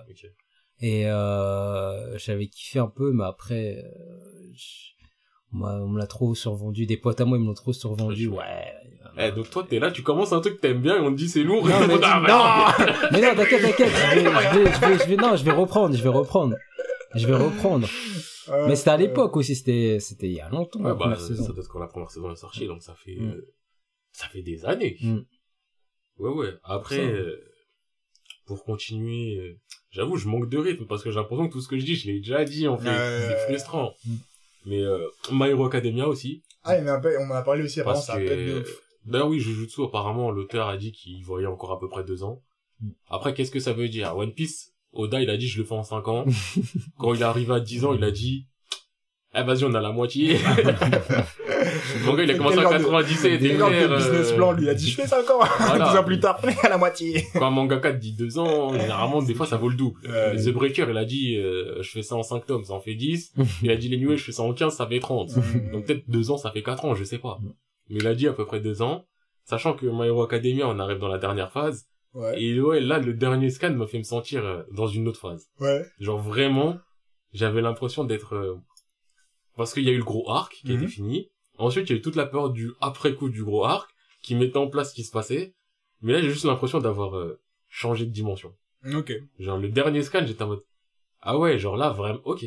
[0.83, 4.91] Et euh, j'avais kiffé un peu, mais après, euh, je-
[5.53, 6.87] on m'a- on me l'a trop survendu.
[6.87, 8.29] Des potes à moi, ils me l'ont trop survendu.
[8.29, 8.37] Ouais,
[9.17, 9.29] Ouais.
[9.29, 11.17] Eh, donc toi, t'es là, tu commences un truc que t'aimes bien et on te
[11.19, 11.67] dit c'est lourd.
[11.67, 13.89] Non, mais ah, non Mais non, t'inquiète, t'inquiète.
[13.91, 16.55] Je vais, je vais, je vais, je vais- non, je vais reprendre, je vais reprendre.
[17.17, 17.89] Je vais reprendre.
[18.51, 20.99] Euh, Mais c'était à l'époque aussi, c'était, c'était il y a longtemps, Ouais, la bah,
[21.01, 21.45] première ça saison.
[21.53, 23.31] doit être quand la première saison est sortie, donc ça fait, Mm.
[23.31, 23.53] euh,
[24.13, 24.97] ça fait des années.
[25.03, 25.19] Mm.
[26.21, 26.55] Ouais, ouais.
[26.65, 27.41] Après, euh,
[28.47, 29.59] pour continuer, euh,
[29.91, 31.97] j'avoue, je manque de rythme parce que j'ai l'impression que tout ce que je dis,
[31.97, 33.29] je l'ai déjà dit, en fait.
[33.29, 33.95] C'est frustrant.
[34.05, 34.15] Mm.
[34.67, 36.43] Mais, euh, My Hero Academia aussi.
[36.63, 38.81] Ah, mais un peu- on en a parlé aussi, apparemment, ça de que, ouf.
[39.07, 42.43] d'ailleurs, oui, Jujutsu, apparemment, l'auteur a dit qu'il voyait encore à peu près deux ans.
[42.81, 42.91] Mm.
[43.09, 44.15] Après, qu'est-ce que ça veut dire?
[44.17, 46.27] One Piece, Oda, il a dit, je le fais en cinq ans.
[46.99, 48.47] Quand il est arrivé à 10 ans, il a dit,
[49.35, 50.39] eh, vas-y, on a la moitié.
[52.05, 53.41] Mon gars, il a commencé en Quel genre de- 97.
[53.41, 55.47] Quel et frère, business euh, plan, lui, il a dit, je fais ça encore.
[55.59, 55.85] Voilà.
[55.93, 57.25] Deux ans plus tard, à la moitié.
[57.35, 60.01] Quand un mangaka dit deux ans, généralement, des fois, ça vaut le double.
[60.09, 60.37] Ouais.
[60.37, 62.95] The Breaker, il a dit, euh, je fais ça en 5 tomes, ça en fait
[62.95, 63.33] 10.
[63.63, 65.31] il a dit, les nuées, je fais ça en 15, ça fait 30.
[65.73, 67.39] Donc peut-être deux ans, ça fait quatre ans, je sais pas.
[67.89, 69.05] Mais il a dit à peu près deux ans,
[69.45, 71.87] sachant que My Hero Academia, on arrive dans la dernière phase.
[72.15, 75.21] Ouais, Et ouais, là, le dernier scan m'a fait me sentir euh, dans une autre
[75.21, 75.47] phase.
[75.61, 75.85] ouais.
[76.01, 76.77] Genre vraiment,
[77.33, 78.35] j'avais l'impression d'être...
[79.61, 80.83] Parce qu'il y a eu le gros arc qui a Mhm.
[80.85, 81.31] été fini.
[81.59, 83.91] Ensuite, il y a eu toute la peur du après-coup du gros arc
[84.23, 85.55] qui mettait en place ce qui se passait.
[86.01, 87.39] Mais là, j'ai juste l'impression d'avoir euh,
[87.69, 88.57] changé de dimension.
[88.95, 89.13] Ok.
[89.39, 90.65] Genre le dernier scan, j'étais en mode...
[91.21, 92.43] Ah ouais, genre là, vraiment, ok.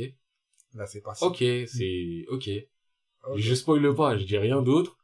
[0.74, 1.24] Là, c'est parti.
[1.24, 1.38] Ok,
[1.68, 2.26] c'est...
[2.30, 2.50] Ok.
[3.30, 3.38] Ok.
[3.38, 4.98] Je spoile pas, je dis rien d'autre.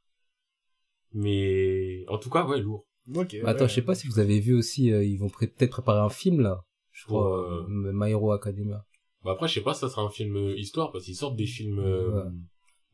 [1.14, 2.88] Mais en tout cas, ouais, lourd.
[3.16, 3.36] Ok.
[3.46, 3.70] Attends, ouais.
[3.70, 6.10] je sais pas si vous avez vu aussi, euh, ils vont pré- peut-être préparer un
[6.10, 6.66] film, là.
[6.92, 8.84] Je Pour, crois, euh, My Hero Academia.
[9.26, 11.36] Bah après, je sais pas si ça sera un film euh, histoire, parce qu'ils sortent
[11.36, 11.80] des films...
[11.80, 12.30] euh, Ouais.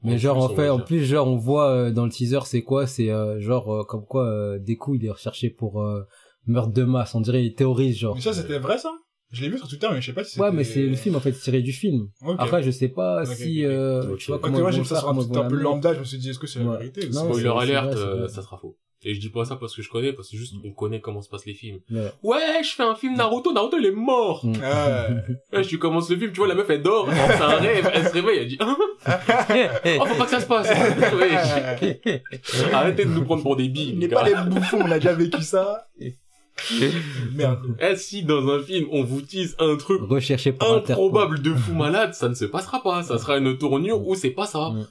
[0.03, 2.86] Mais genre, en fait, en plus, genre, on voit euh, dans le teaser, c'est quoi?
[2.86, 6.03] C'est euh, genre, euh, comme quoi, euh, Deku, il est recherché pour euh,
[6.45, 7.15] meurtre de masse.
[7.15, 8.13] On dirait, il théorise, genre.
[8.13, 8.91] Mais ça, c'était vrai, ça?
[9.32, 10.43] Je l'ai vu sur Twitter, mais je sais pas si c'était...
[10.43, 12.09] Ouais, mais c'est le film, en fait, tiré du film.
[12.23, 12.36] Ok.
[12.38, 14.17] Après, je sais pas si, euh, Ok.
[14.19, 16.17] tu vois, comment que moi, j'ai ça sur un un peu lambda, je me suis
[16.19, 18.41] dit, est-ce que c'est la vérité ou Non, c'est- c'est- Spoiler alerte, c'est euh, ça
[18.43, 18.78] sera faux.
[19.08, 21.22] Et je dis pas ça parce que je connais, parce que juste on connaît comment
[21.22, 21.80] se passent les films.
[21.91, 22.12] Ouais.
[22.24, 24.43] Ouais, je fais un film Naruto, Naruto il est mort.
[24.43, 24.53] Mm.
[24.53, 25.38] Ouais.
[25.53, 28.08] Ouais, tu commences le film, tu vois la meuf elle dort, c'est un rêve, elle
[28.08, 28.76] se réveille, elle dit hein?
[29.99, 30.70] Oh faut pas que ça se passe.
[31.16, 31.36] Ouais,
[32.74, 33.89] Arrêtez de nous prendre pour des billes.
[33.89, 35.88] Il les n'est pas les bouffons, on a déjà vécu ça.
[37.34, 37.78] Merde.
[37.80, 41.74] Eh si dans un film on vous tease un truc Recherché par improbable de fou
[41.74, 43.03] malade, ça ne se passera pas.
[43.03, 44.72] Ça sera une tournure où c'est pas ça.
[44.72, 44.88] Mm.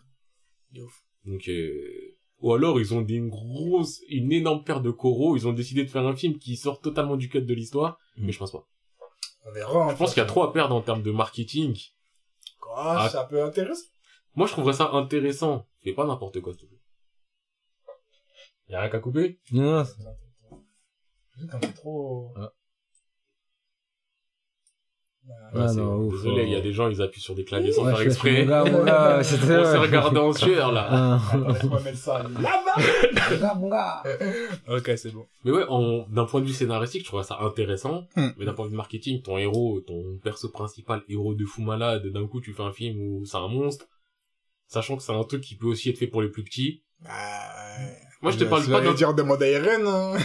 [1.27, 2.04] Donc, euh...
[2.45, 5.35] ou alors ils ont des grosses, une énorme paire de coraux.
[5.37, 8.27] Ils ont décidé de faire un film qui sort totalement du cadre de l'histoire, Mm.
[8.27, 8.67] mais je pense pas.
[9.47, 9.85] On verra.
[9.87, 11.77] hein, Je pense qu'il y a trop à perdre en termes de marketing.
[12.77, 13.87] Ah, ça peut intéresser.
[14.35, 15.67] Moi, je trouverais ça intéressant.
[15.83, 16.81] Fais pas n'importe quoi, s'il te plaît.
[18.69, 19.39] Y a rien qu'à couper?
[19.53, 19.85] Non, non,
[21.63, 22.33] c'est trop...
[22.37, 22.53] Ah.
[25.27, 25.61] Ouais.
[25.63, 27.73] Ah c'est- non, ouf, Désolé, il y a des gens, ils appuient sur des claviers
[27.73, 28.43] sans Ouais, faire exprès.
[28.45, 30.87] Mon gars, mon gars, On s'est regardé en sueur, là.
[30.91, 31.21] Ah.
[31.33, 32.27] Attends, laisse-moi mettre ça.
[34.69, 35.27] Ok, c'est bon.
[35.45, 38.05] Mais ouais, en- d'un point de vue scénaristique, je trouverais ça intéressant.
[38.17, 38.29] Hmm.
[38.39, 42.07] Mais d'un point de vue marketing, ton héros, ton perso principal, héros de fou malade,
[42.07, 43.87] d'un coup, tu fais un film où c'est un monstre.
[44.67, 46.83] Sachant que c'est un truc qui peut aussi être fait pour les plus petits.
[47.01, 47.97] Bah, ouais.
[48.23, 48.95] Moi, je te Ça parle pas veut d'un...
[48.95, 50.17] dire demande à hein.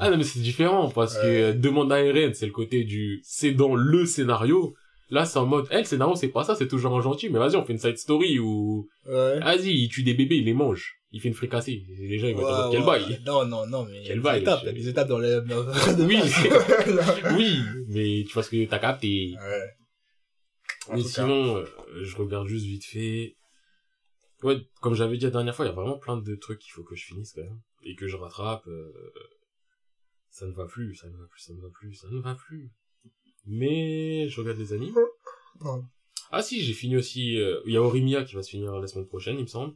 [0.00, 1.42] Ah non, mais c'est différent, parce que Ouais.
[1.42, 3.20] euh, demande à Eren, c'est le côté du...
[3.24, 4.74] C'est dans le scénario.
[5.10, 7.38] Là, c'est en mode, elle, le scénario, c'est pas ça, c'est toujours un gentil, mais
[7.38, 8.88] vas-y, on fait une side story où...
[9.06, 9.40] Ouais.
[9.40, 10.96] Vas-y, il tue des bébés, il les mange.
[11.12, 11.82] Il fait une fricassée.
[11.98, 13.04] Les gens, ils vont mode, quel Ouais, bail.
[13.10, 13.18] ouais.
[13.26, 15.38] Non, non, non, mais Quel bail, étapes, des étapes dans les,
[15.98, 16.16] Oui.
[16.16, 16.50] Ouais.
[17.36, 19.34] Oui, mais tu vois ce que t'as capté.
[20.88, 21.64] En Mais sinon, euh,
[22.02, 23.34] je regarde juste vite fait.
[24.44, 26.70] Ouais, comme j'avais dit la dernière fois, il y a vraiment plein de trucs qu'il
[26.72, 27.58] faut que je finisse quand même.
[27.82, 28.66] Et que je rattrape.
[28.68, 28.92] euh,
[30.30, 32.34] Ça ne va plus, ça ne va plus, ça ne va plus, ça ne va
[32.34, 32.70] plus.
[33.46, 34.94] Mais je regarde les animes.
[35.58, 35.84] Pardon.
[36.30, 37.36] Ah si, j'ai fini aussi...
[37.38, 39.74] euh, Il y a Orimiya qui va se finir la semaine prochaine, il me semble.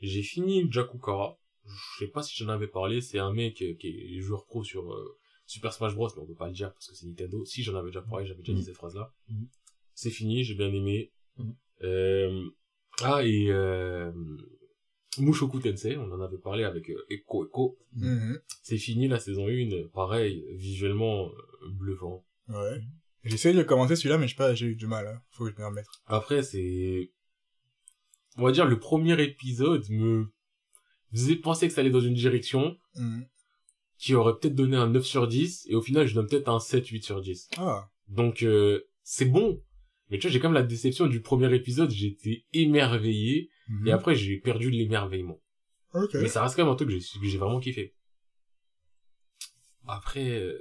[0.00, 1.38] J'ai fini Jakukara.
[1.64, 4.62] Je sais pas si j'en avais parlé, c'est un mec euh, qui est joueur pro
[4.62, 5.16] sur euh,
[5.46, 7.44] Super Smash Bros, mais on peut pas le dire parce que c'est Nintendo.
[7.44, 8.66] Si j'en avais déjà parlé, j'avais déjà dit Mhm.
[8.66, 9.12] cette phrase-là.
[9.28, 9.48] Mhm.
[9.94, 11.12] C'est fini, j'ai bien aimé.
[11.38, 11.56] Mhm.
[11.82, 12.48] Euh,
[13.02, 14.12] Ah, et euh...
[15.18, 17.78] Mushoku Tensei, on en avait parlé avec euh, Eko Eko.
[17.94, 18.38] Mhm.
[18.62, 22.24] C'est fini la saison 1, pareil, visuellement euh, bluffant.
[22.48, 22.80] Ouais.
[23.24, 25.20] J'ai essayé de commencer celui-là, mais je sais pas, j'ai eu du mal, hein.
[25.30, 25.86] Faut que je m'y remette.
[26.06, 27.10] Après, c'est...
[28.38, 30.26] On va dire, le premier épisode me
[31.12, 33.26] faisait penser que ça allait dans une direction Mhm.
[33.98, 36.60] qui aurait peut-être donné un 9 sur 10, et au final, je donne peut-être un
[36.60, 37.48] 7, 8 sur 10.
[37.58, 37.88] Ah.
[38.08, 39.60] Donc, euh, c'est bon.
[40.10, 43.88] Mais tu vois, j'ai quand même la déception du premier épisode, j'étais émerveillé, Mhm.
[43.88, 45.40] et après, j'ai perdu de l'émerveillement.
[45.94, 46.14] Ok.
[46.14, 47.94] Mais ça reste quand même un truc que j'ai que j'ai vraiment kiffé.
[49.88, 50.58] Après, euh...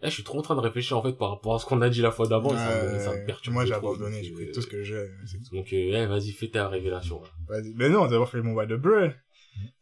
[0.00, 1.80] là, je suis trop en train de réfléchir, en fait, par rapport à ce qu'on
[1.82, 3.24] a dit la fois d'avant, et ça, me, ça me Ouais.
[3.26, 3.54] perturbe.
[3.54, 5.06] Moi, j'ai abandonné, j'ai pris euh, tout ce que j'ai.
[5.52, 7.20] Donc, euh, vas-y, fais ta révélation.
[7.22, 7.28] là.
[7.48, 7.74] Vas-y.
[7.74, 9.12] Mais non, d'abord fait mon Wild Brain.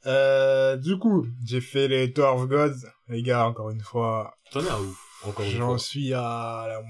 [0.07, 2.87] Euh, du coup, j'ai fait les Tower of Gods.
[3.09, 6.83] Les gars, encore une fois, T'en es à où Encore une j'en suis à la...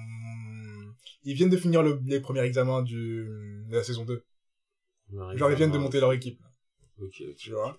[1.24, 3.26] Ils viennent de finir le- les premiers examens du,
[3.68, 4.22] de la saison 2.
[5.12, 6.40] Genre, ils viennent de monter leur équipe,
[7.00, 7.78] Ok, tu vois.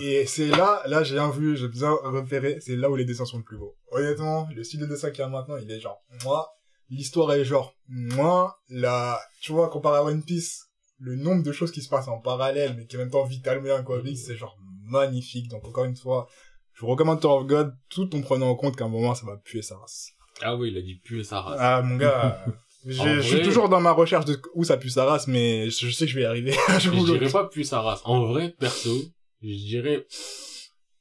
[0.00, 3.24] Et c'est là, là, j'ai bien vu, j'ai bien repéré, c'est là où les dessins
[3.24, 3.76] sont le plus beaux.
[3.90, 6.48] Honnêtement, le style de dessin qu'il y a maintenant, il est genre, moi,
[6.90, 10.68] l'histoire est genre, moi, la, tu vois, comparé à One Piece,
[11.00, 13.62] le nombre de choses qui se passent en parallèle, mais qui en même temps vitalement
[13.62, 15.48] bien cohabitent, c'est genre magnifique.
[15.48, 16.28] Donc encore une fois,
[16.74, 19.26] je vous recommande Tower of God, tout en prenant en compte qu'à un moment, ça
[19.26, 20.12] va puer sa race.
[20.42, 21.58] Ah oui, il a dit puer sa race.
[21.60, 22.44] Ah, mon gars,
[22.86, 25.86] En je suis toujours dans ma recherche de où ça pue sa race, mais je,
[25.86, 26.52] je sais que je vais y arriver.
[26.78, 28.00] je je dirais pas puer sa race.
[28.04, 29.02] En vrai, perso,
[29.42, 30.06] je dirais...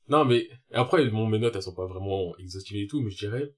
[0.09, 3.17] Non, mais après, bon, mes notes, elles sont pas vraiment exhaustives et tout, mais je
[3.17, 3.53] dirais...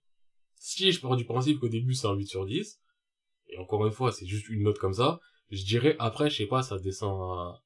[0.55, 2.79] Si je pars du principe qu'au début, c'est un 8 sur 10,
[3.49, 5.19] et encore une fois, c'est juste une note comme ça,
[5.49, 7.63] je dirais après, je sais pas, ça descend à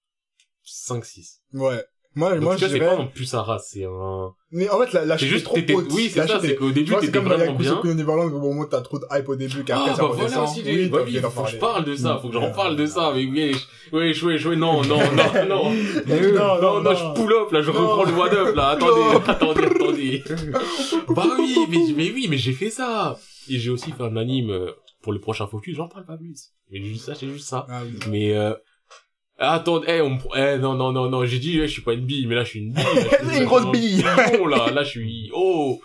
[0.65, 1.39] 5-6.
[1.51, 1.85] Ouais.
[2.15, 2.97] Moi, Donc, moi, je vois, c'est pas dirais...
[2.97, 4.33] non plus sa race, c'est un...
[4.51, 5.87] Mais en fait, la, la C'est juste, trop haute.
[5.91, 7.81] oui, c'est ça, c'est est- qu'au début, c'est t'étais comme vraiment bien.
[7.83, 10.61] Neverland, au moment t'as trop de hype au début, qu'après Ah, ça bah voilà aussi,
[10.65, 13.11] oui, bah oui, faut que je parle de ça, faut que j'en parle de ça,
[13.13, 13.53] mais oui,
[13.91, 15.71] oui, oui, oui, non, non, non, non.
[15.73, 19.63] Non, non, non, je pull up, là, je reprends le one up, là, attendez, attendez,
[19.65, 20.23] attendez.
[21.09, 23.17] bah oui, mais, mais oui, mais j'ai fait ça.
[23.49, 26.51] Et j'ai aussi fait un anime euh, pour le prochain focus, j'en parle pas plus.
[26.71, 27.65] Mais juste ça, c'est juste ça.
[27.69, 27.81] Ah.
[28.09, 28.33] Mais,
[29.37, 31.81] attendez, eh, on me, pr- eh, non, non, non, non, j'ai dit, eh, je suis
[31.81, 32.83] pas une bille, mais là, je suis une bille.
[32.83, 33.97] là, je suis- C'est une grosse bille.
[33.99, 35.79] suis un là, là, je suis, oh.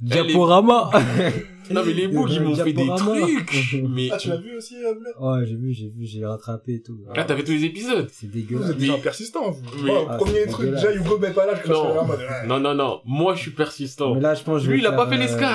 [0.00, 0.90] Diaporama
[1.70, 3.76] Non, mais les bougs, ils m'ont fait des trucs.
[3.88, 6.82] Mais, Ah, tu l'as vu aussi, euh, Ouais, j'ai vu, j'ai vu, j'ai rattrapé et
[6.82, 6.98] tout.
[7.14, 8.08] là, t'as fait tous les épisodes.
[8.12, 8.70] C'est Vous dégueulasse.
[8.70, 9.62] êtes des gens persistants, vous.
[9.84, 9.90] Oui.
[10.08, 11.98] Ah, premier c'est truc, déjà, Hugo met pas là, je crache Non.
[12.00, 12.46] en mode, ouais.
[12.46, 14.14] Non, non, non, moi, je suis persistant.
[14.14, 15.46] Mais là, je pense que je Lui, il a pas fait les euh, scans.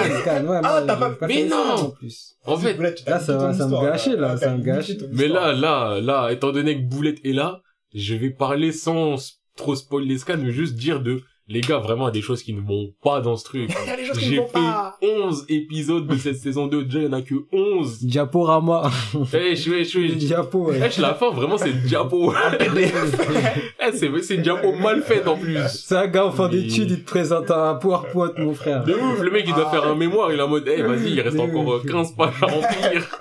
[0.63, 1.81] Ah, t'as pas- mais fait les scans non.
[1.83, 2.35] en plus.
[2.45, 2.73] En fait,
[3.07, 4.91] là, ça va- me gâcher, là, ça me gâche.
[5.11, 7.61] Mais là, là, là, étant donné que Boulette est là,
[7.93, 9.15] je vais parler sans
[9.57, 12.21] trop spoiler les scans, mais juste dire de, les gars, vraiment, il y a des
[12.23, 13.69] choses qui ne vont pas dans ce truc.
[13.85, 14.97] Il y a des choses qui ne J'ai fait pas.
[15.01, 18.03] 11 épisodes de cette saison 2, déjà, il y en a que 11.
[18.03, 18.89] Diaporama.
[19.33, 20.89] Eh, je vais, je vais, Diapo, eh, ouais.
[20.91, 22.33] je la fin, vraiment, c'est une diapo.
[22.75, 25.59] eh, c'est, c'est une diapo mal faite, en plus.
[25.67, 28.83] C'est un gars en fin Mais- d'études, il te présente un PowerPoint, mon frère.
[28.83, 29.71] De ouf, le mec, il doit Ah.
[29.71, 31.85] faire un mémoire, il est en mode, eh, vas-y, il reste De encore ouf.
[31.85, 33.19] euh, 15 pages à remplir.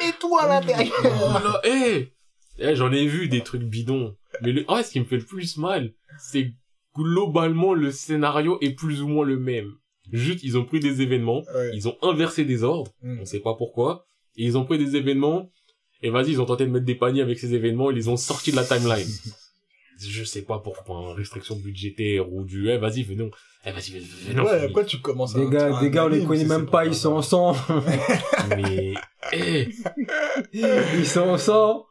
[0.00, 0.92] Mets-toi à l'intérieur.
[1.04, 2.08] Oh là, eh,
[2.58, 4.14] eh, j'en ai vu des trucs bidons.
[4.42, 6.52] Mais le, ah, ce qui me fait le plus mal, c'est
[6.94, 9.70] globalement le scénario est plus ou moins le même.
[10.12, 11.70] Juste, ils ont pris des événements, Ouais.
[11.74, 13.18] ils ont inversé des ordres, Mm.
[13.20, 14.06] on sait pas pourquoi,
[14.36, 15.50] et ils ont pris des événements,
[16.02, 18.16] et vas-y, ils ont tenté de mettre des paniers avec ces événements, ils les ont
[18.16, 19.06] sortis de la timeline.
[19.98, 23.30] Je sais pas pourquoi, hein, restriction budgétaire ou du, eh, vas-y, venons,
[23.64, 25.38] eh, vas-y, venons, Ouais, pourquoi tu commences à...
[25.40, 27.58] Des gars, des gars, on les connaît même c'est pas, ils sont ensemble.
[28.50, 28.92] Mais,
[29.32, 29.68] eh,
[30.52, 31.84] Ils sont ensemble.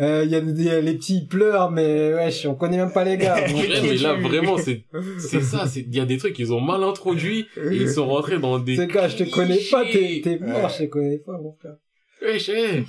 [0.00, 2.54] Euh, Il y, a des- il y a les petits, ils pleurent, mais wesh, on
[2.54, 3.34] connaît même pas les gars.
[3.54, 4.84] ouais, mais là, vraiment, c'est,
[5.18, 8.06] c'est ça, c'est, il y a des trucs qu'ils ont mal introduits, et ils sont
[8.06, 10.46] rentrés dans des Ces gars, je te connais pas, t'es t'es Ouais.
[10.46, 11.76] mort, je te connais pas, mon frère.
[12.22, 12.84] Wesh, eh.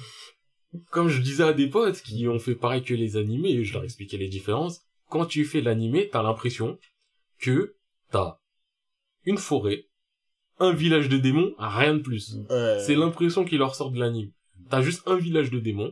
[0.89, 3.83] comme je disais à des potes qui ont fait pareil que les animés, je leur
[3.83, 4.81] expliquais les différences.
[5.09, 6.77] Quand tu fais l'animé, t'as l'impression
[7.41, 7.75] que
[8.11, 8.37] t'as
[9.25, 9.85] une forêt,
[10.59, 12.37] un village de démons, rien de plus.
[12.49, 12.77] Ouais.
[12.85, 14.31] C'est l'impression qui leur sort de l'anime.
[14.69, 15.91] T'as juste un village de démons.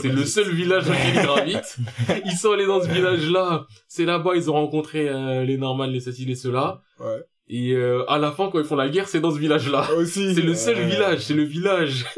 [0.00, 1.76] C'est le seul village dans lequel ils gravitent.
[2.26, 3.66] Ils sont allés dans ce village-là.
[3.88, 6.80] C'est là-bas, ils ont rencontré euh, les normales, les ceci, les cela.
[7.00, 7.24] Ouais.
[7.48, 9.92] Et euh, à la fin, quand ils font la guerre, c'est dans ce village-là.
[9.94, 10.34] Aussi.
[10.34, 12.04] C'est le seul euh, village, c'est le village.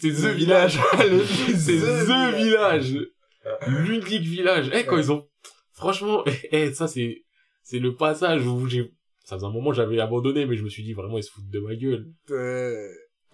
[0.00, 0.78] C'est Le The Village.
[1.58, 2.96] C'est The Village.
[3.66, 4.70] L'unique village.
[4.72, 5.26] Eh, quand ils ont...
[5.72, 7.24] Franchement, eh, ça c'est...
[7.62, 8.90] C'est le passage où j'ai...
[9.24, 11.50] Ça faisait un moment j'avais abandonné, mais je me suis dit, vraiment, ils se foutent
[11.50, 12.06] de ma gueule.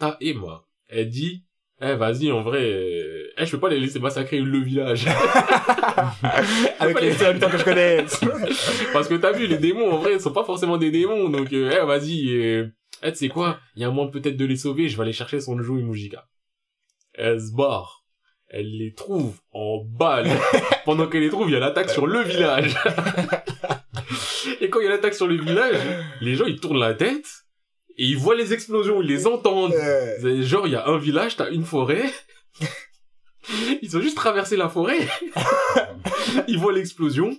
[0.01, 0.65] T'as Emma.
[0.89, 1.46] Elle dit,
[1.83, 5.07] eh, vas-y, en vrai, euh, eh, je peux pas les laisser massacrer le village.
[6.81, 8.05] Avec les seuls habitants que je connais.
[8.95, 11.29] Parce que t'as vu, les démons, en vrai, ils sont pas forcément des démons.
[11.29, 12.69] Donc, euh, eh, vas-y, euh,
[13.03, 15.03] eh, tu sais quoi, il y a un moyen peut-être de les sauver, je vais
[15.03, 16.27] aller chercher son jeu Mujika.
[17.13, 18.05] Elle se barre.
[18.49, 20.31] Elle les trouve en balle.
[20.87, 22.75] Pendant qu'elle les trouve, il y a l'attaque sur le village.
[24.63, 25.77] et quand il y a l'attaque sur le village,
[26.23, 27.27] les gens, ils tournent la tête.
[27.99, 29.73] Et ils voient les explosions, ils les entendent.
[29.73, 32.05] Euh, Genre, il y a un village, t'as une forêt.
[33.83, 35.07] Ils ont juste traversé la forêt.
[36.49, 37.37] Ils voient l'explosion.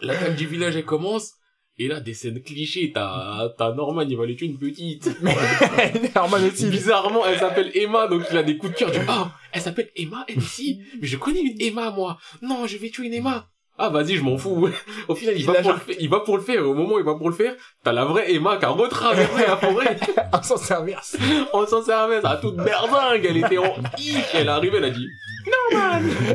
[0.00, 1.34] L'attaque du village, elle commence.
[1.76, 2.92] Et là, des scènes clichés.
[2.94, 5.10] T'as, t'as Norman, il va aller tuer une petite.
[6.14, 6.66] Norman aussi.
[6.66, 8.90] Bizarrement, elle s'appelle Emma, donc il a des coups de cœur.
[8.92, 10.80] Du, ah, elle s'appelle Emma, elle aussi.
[11.00, 12.18] Mais je connais une Emma, moi.
[12.42, 13.50] Non, je vais tuer une Emma.
[13.76, 14.68] Ah, vas-y, je m'en fous.
[15.08, 16.56] Au final, il Il va, pour le faire, il va pour le faire.
[16.56, 18.68] Et au moment où il va pour le faire, t'as la vraie Emma qui a
[18.68, 19.96] retraversé la forêt.
[20.32, 21.16] En sens inverse.
[21.52, 24.84] On s'en servait, ça a toute merdingue, elle était en hic, elle est arrivée, elle
[24.84, 25.08] a dit,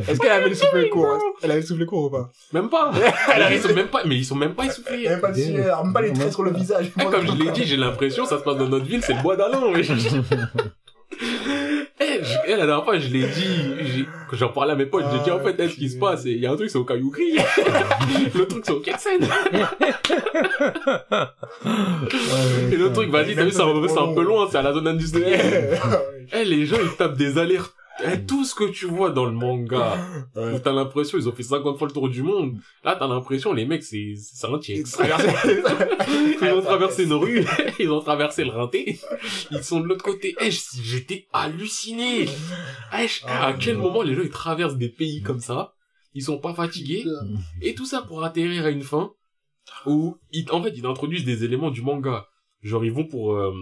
[0.08, 2.70] Est-ce qu'elle avait le souffle court hein Elle avait le souffle court ou pas même
[2.70, 2.92] pas.
[2.94, 5.04] Mais ils sont même pas, mais ils sont même pas essoufflés.
[5.06, 6.92] Elle avait pas de sueur, même pas les traits sur le visage.
[7.00, 9.22] Eh, comme je l'ai dit, j'ai l'impression, ça se passe dans notre ville, c'est le
[9.22, 9.62] bois d'Alain,
[12.12, 15.20] Eh, je- eh, la dernière fois, je l'ai dit, j'en parlais à mes potes, j'ai
[15.24, 16.84] dit, en fait, eh, ce qui se passe, il y a un truc, c'est au
[16.86, 17.36] Cailloukri.
[18.36, 19.20] le truc, c'est au Ketsen.
[22.72, 24.74] Et le truc, vas-y, t'as vu, c'est un, c'est un peu loin, c'est à la
[24.74, 25.78] zone industrielle.
[26.34, 27.74] Eh, les gens, ils tapent des alertes.
[28.06, 29.98] Eh, tout ce que tu vois dans le manga,
[30.36, 30.54] Ouais.
[30.54, 32.58] où t'as l'impression, ils ont fait 50 fois le tour du monde.
[32.84, 34.86] Là, t'as l'impression, les mecs, c'est, c'est un tiers.
[36.42, 37.46] Ils ont traversé une rue,
[37.80, 39.00] ils ont traversé le rinté,
[39.52, 40.36] ils sont de l'autre côté.
[40.40, 42.26] Eh, j- j'étais halluciné.
[42.98, 45.74] Eh, j- à quel moment les gens ils traversent des pays comme ça,
[46.14, 47.06] ils sont pas fatigués,
[47.62, 49.12] et tout ça pour atterrir à une fin
[49.86, 52.28] où, ils, en fait, ils introduisent des éléments du manga.
[52.64, 53.54] Genre, ils vont pour, euh,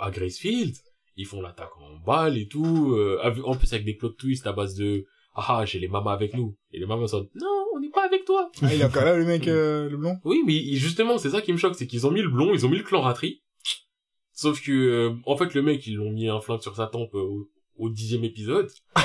[0.00, 0.74] à Gracefield,
[1.20, 4.52] ils font l'attaque en balle et tout, euh, en plus avec des plot twists à
[4.52, 5.04] base de,
[5.34, 6.56] ah, ah, j'ai les mamas avec nous.
[6.72, 8.50] Et les mamas sont, non, on n'est pas avec toi.
[8.62, 10.18] Ah, il est encore là, le mec, euh, le blond?
[10.24, 12.64] Oui, mais justement, c'est ça qui me choque, c'est qu'ils ont mis le blond, ils
[12.64, 13.42] ont mis le clan Ratri.
[14.32, 17.14] Sauf que, euh, en fait, le mec, ils l'ont mis un flingue sur sa tempe
[17.14, 17.50] au,
[17.80, 18.68] au dixième épisode.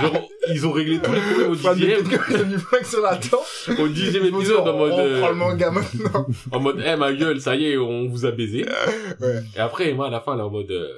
[0.00, 4.92] Genre, ils ont réglé tous les problèmes au dixième, ils au dixième épisode, en mode,
[4.92, 6.26] On euh, prend le manga maintenant.
[6.52, 8.64] en mode, eh, ma gueule, ça y est, on vous a baisé.
[9.20, 9.42] Ouais.
[9.56, 10.88] Et après, Emma, à la fin, elle est en mode, euh,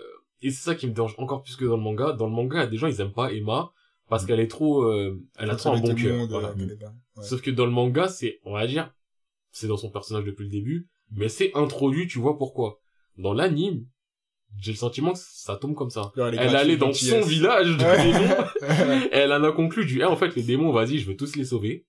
[0.43, 2.12] et c'est ça qui me dérange encore plus que dans le manga.
[2.12, 3.72] Dans le manga, il y a des gens, ils aiment pas Emma,
[4.09, 6.26] parce qu'elle est trop, euh, elle a trop un bon cœur.
[6.28, 6.49] Voilà.
[6.49, 6.76] euh.
[7.16, 7.24] Ouais.
[7.24, 8.93] Sauf que dans le manga, c'est, on va dire,
[9.51, 12.78] c'est dans son personnage depuis le début, mais c'est introduit, tu vois pourquoi.
[13.16, 13.87] Dans l'anime,
[14.61, 16.12] j'ai le sentiment que ça tombe comme ça.
[16.16, 20.34] Elle allait dans son village de démons, elle en a conclu du, eh, en fait,
[20.37, 21.87] les démons, vas-y, je veux tous les sauver.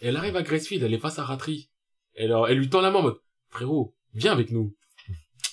[0.00, 1.70] Et elle arrive à Gracefield, elle est face à Ratri.
[2.14, 3.18] Elle, elle lui tend la main en mode,
[3.50, 4.74] frérot, viens avec nous.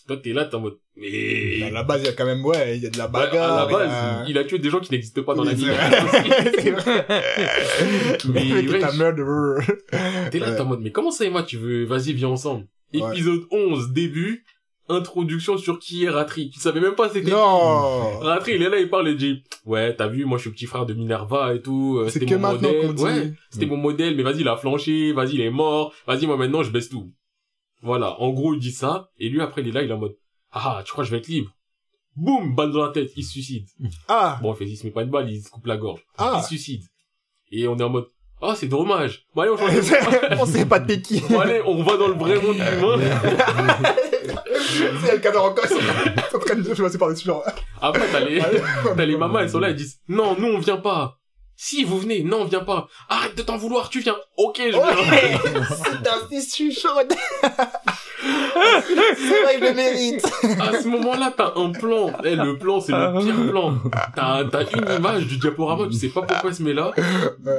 [0.07, 1.63] Toi, t'es là, t'es en mode, mais...
[1.63, 3.21] À la base, il y a quand même, ouais, il y a de la Bah,
[3.21, 3.55] à bagarre.
[3.67, 5.63] la base, il a- il a tué des gens qui n'existent pas dans la vie.
[5.65, 5.77] vrai.
[6.59, 7.05] C'est vrai.
[8.33, 10.29] Mais ouais, je-.
[10.29, 10.55] T'es là, Ouais.
[10.55, 12.65] t'es en mode, mais comment ça, Emma, tu veux, vas-y, viens ensemble.
[12.91, 14.43] Épisode 11, début,
[14.89, 16.49] introduction sur qui est Ratri.
[16.49, 17.31] Tu savais même pas c'était qui.
[17.31, 18.19] Non.
[18.19, 20.55] Ratri, il est là, il parle, il dit, ouais, t'as vu, moi, je suis le
[20.55, 22.91] petit frère de Minerva et tout, euh, c'était mon modèle.
[22.99, 26.35] Ouais, c'était mon modèle, mais vas-y, il a flanché, vas-y, il est mort, vas-y, moi,
[26.37, 27.09] maintenant, je baisse tout.
[27.83, 28.19] Voilà.
[28.21, 30.15] En gros, il dit ça, et lui, après, il est là, il est en mode,
[30.51, 31.51] ah, tu crois que je vais être libre?
[32.15, 33.67] Boum, balle dans la tête, il se suicide.
[34.07, 34.39] Ah.
[34.41, 35.99] Bon, en fait, il se met pas une balle, il se coupe la gorge.
[35.99, 36.41] Il Ah.
[36.41, 36.83] se suicide.
[37.51, 38.07] Et on est en mode,
[38.41, 39.25] ah, c'est dommage.
[39.35, 41.19] Bon, allez, on change de On sait pas t'es qui.
[41.21, 42.99] Bon, allez, on va dans le vrai monde humain.
[45.05, 47.43] C'est le cadre encore, ils sont en train de passer par-dessus, genre.
[47.81, 48.41] Après, t'as les,
[48.95, 51.19] t'as les mamans, elles sont là, elles disent, non, nous, on vient pas.
[51.55, 52.87] Si, vous venez, non, on vient pas.
[53.09, 54.15] Arrête de t'en vouloir, tu viens.
[54.37, 54.81] Ok, je viens.
[54.81, 56.39] Ouais.
[56.41, 57.13] C'est chaude.
[59.17, 60.25] C'est vrai, il le mérite.
[60.59, 62.11] À ce moment-là, t'as un plan.
[62.23, 63.77] Eh, le plan, c'est le pire plan.
[64.15, 66.91] T'as, t'as une image du diaporama, tu sais pas pourquoi il se met là.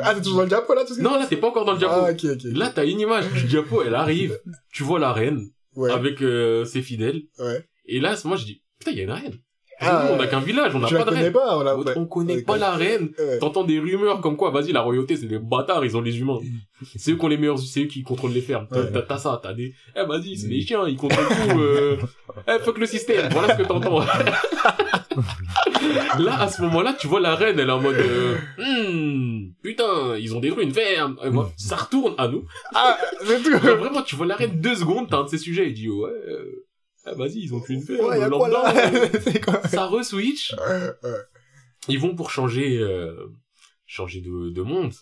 [0.03, 1.03] Ah, t'es toujours dans le diapo, là, tout ça?
[1.03, 1.95] Non, là, t'es pas encore dans le diapo.
[2.07, 2.40] Ah, ok, ok.
[2.55, 4.38] Là, t'as une image du diapo, elle arrive.
[4.72, 7.22] Tu vois la reine Ouais, avec euh, ses fidèles.
[7.40, 7.66] ouais.
[7.86, 9.34] Et là, à ce moment, je dis, putain, il y a une reine.
[9.87, 11.32] Ah, nous, on n'a qu'un village, on n'a pas de reine.
[11.32, 11.85] pas, on.
[11.97, 13.11] On connaît pas la reine.
[13.18, 13.39] Ouais.
[13.39, 16.39] T'entends des rumeurs comme quoi, vas-y, la royauté, c'est des bâtards, ils ont les humains.
[16.97, 18.66] C'est eux qui ont les meilleurs, c'est eux qui contrôlent les fermes.
[18.70, 19.18] T'as- Ouais.
[19.18, 21.97] Ça, t'as des, eh, vas-y, c'est des chiens, ils contrôlent tout, euh,
[22.49, 23.28] eh, fuck le système.
[23.30, 24.01] Voilà ce que t'entends.
[26.18, 30.16] Là, à ce moment-là, tu vois la reine, elle est en mode, euh, Hmm, putain,
[30.18, 31.16] ils ont détruit une ferme.
[31.24, 32.45] Et voilà, ça retourne à nous.
[32.74, 33.51] Ah, c'est tout.
[33.53, 35.89] Genre, vraiment, tu vois la reine deux secondes, t'as un de ces sujets, il dit,
[35.89, 36.64] ouais, euh,
[37.07, 38.07] eh, vas-y, ils ont tué une ferme.
[38.07, 40.55] Ouais, lambda, là euh, C'est quoi ça re-switch.
[40.55, 41.11] Ouais.
[41.88, 43.26] Ils vont pour changer, euh,
[43.86, 44.92] changer de, de monde.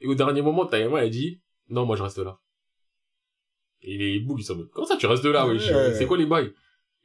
[0.00, 2.38] Et au dernier moment, Taïma, elle dit, non, moi, je reste là.
[3.82, 5.70] Et les boules, ils sont en mode, comment ça, tu restes là, wesh?
[5.70, 5.94] Ouais.
[5.94, 6.52] C'est quoi les bails?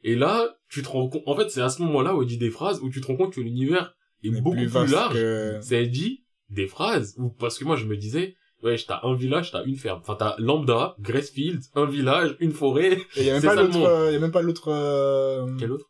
[0.02, 2.38] Et là, tu te rends compte, en fait, c'est à ce moment-là où elle dit
[2.38, 5.14] des phrases où tu te rends compte que l'univers est beaucoup plus, large.
[5.14, 8.36] que- C'est, elle dit des phrases où, parce que moi, je me disais,
[8.66, 10.00] ouais, t'as un village, t'as une ferme.
[10.02, 12.98] Enfin, t'as Lambda, Gracefield, un village, une forêt.
[13.16, 15.46] Et y a même C'est pas l'autre, euh, y a même pas l'autre, euh...
[15.58, 15.86] Quel autre?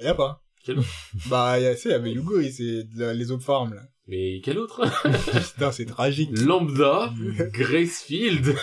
[0.00, 0.42] Y a pas.
[0.64, 0.88] Quel autre?
[1.28, 3.82] Bah, y a, sais, y avait Yugo, et c'est les autres farms, là.
[4.06, 4.82] Mais quel autre?
[5.54, 6.30] Putain, c'est tragique.
[6.38, 7.12] Lambda,
[7.52, 8.54] Gracefield,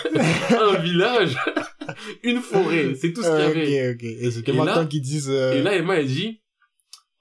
[0.50, 1.36] un village,
[2.22, 3.42] une forêt, c'est tout ce qu'il y
[3.78, 3.90] avait.
[3.90, 4.04] Ok, ok.
[4.04, 5.54] Et c'est maintenant qu'ils disent, euh...
[5.54, 6.42] Et là, Emma, elle dit,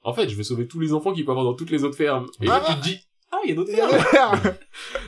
[0.04, 1.84] en fait, je vais sauver tous les enfants qu'il peut y avoir dans toutes les
[1.84, 2.28] autres fermes.
[2.42, 2.74] Et là, Ah.
[2.74, 3.00] tu te dis,
[3.32, 3.72] ah, il y a d'autres.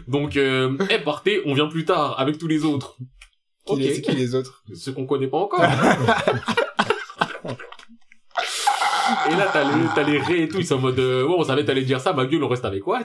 [0.08, 2.98] Donc, euh, eh, partez, on vient plus tard, avec tous les autres.
[3.66, 3.80] Qui Ok.
[3.80, 4.64] les- C'est qui les autres?
[4.74, 5.64] Ceux qu'on connaît pas encore.
[5.64, 5.68] et
[9.36, 11.44] là, t'as les, t'as les raies et tout, ils sont en mode, euh, ouais, on
[11.44, 13.02] savait t'allais dire ça, ma gueule, on reste avec quoi?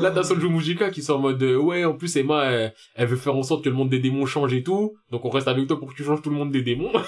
[0.00, 3.08] Là, t'as Sonjo Mujika qui sont en mode, euh, ouais, en plus, Emma, elle, elle
[3.08, 4.94] veut faire en sorte que le monde des démons change et tout.
[5.10, 6.92] Donc, on reste avec toi pour que tu changes tout le monde des démons.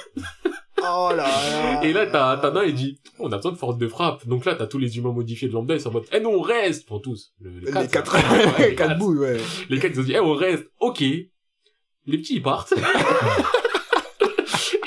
[0.83, 1.85] Oh là là.
[1.85, 4.26] Et là, t'as Tana, il dit, on a besoin de force de frappe.
[4.26, 6.31] Donc là, t'as tous les humains modifiés de lambda, ils sont en mode, eh non,
[6.35, 6.87] on reste.
[6.91, 7.33] Enfin, tous.
[7.41, 7.91] Le- les Les quatre.
[8.12, 8.59] quatre.
[8.59, 8.99] Ouais, les quatre.
[8.99, 9.37] boules, ouais.
[9.68, 10.64] Les quatre, ils ont dit, eh, on reste.
[10.81, 11.01] Ok.
[11.01, 12.74] Les petits, ils partent.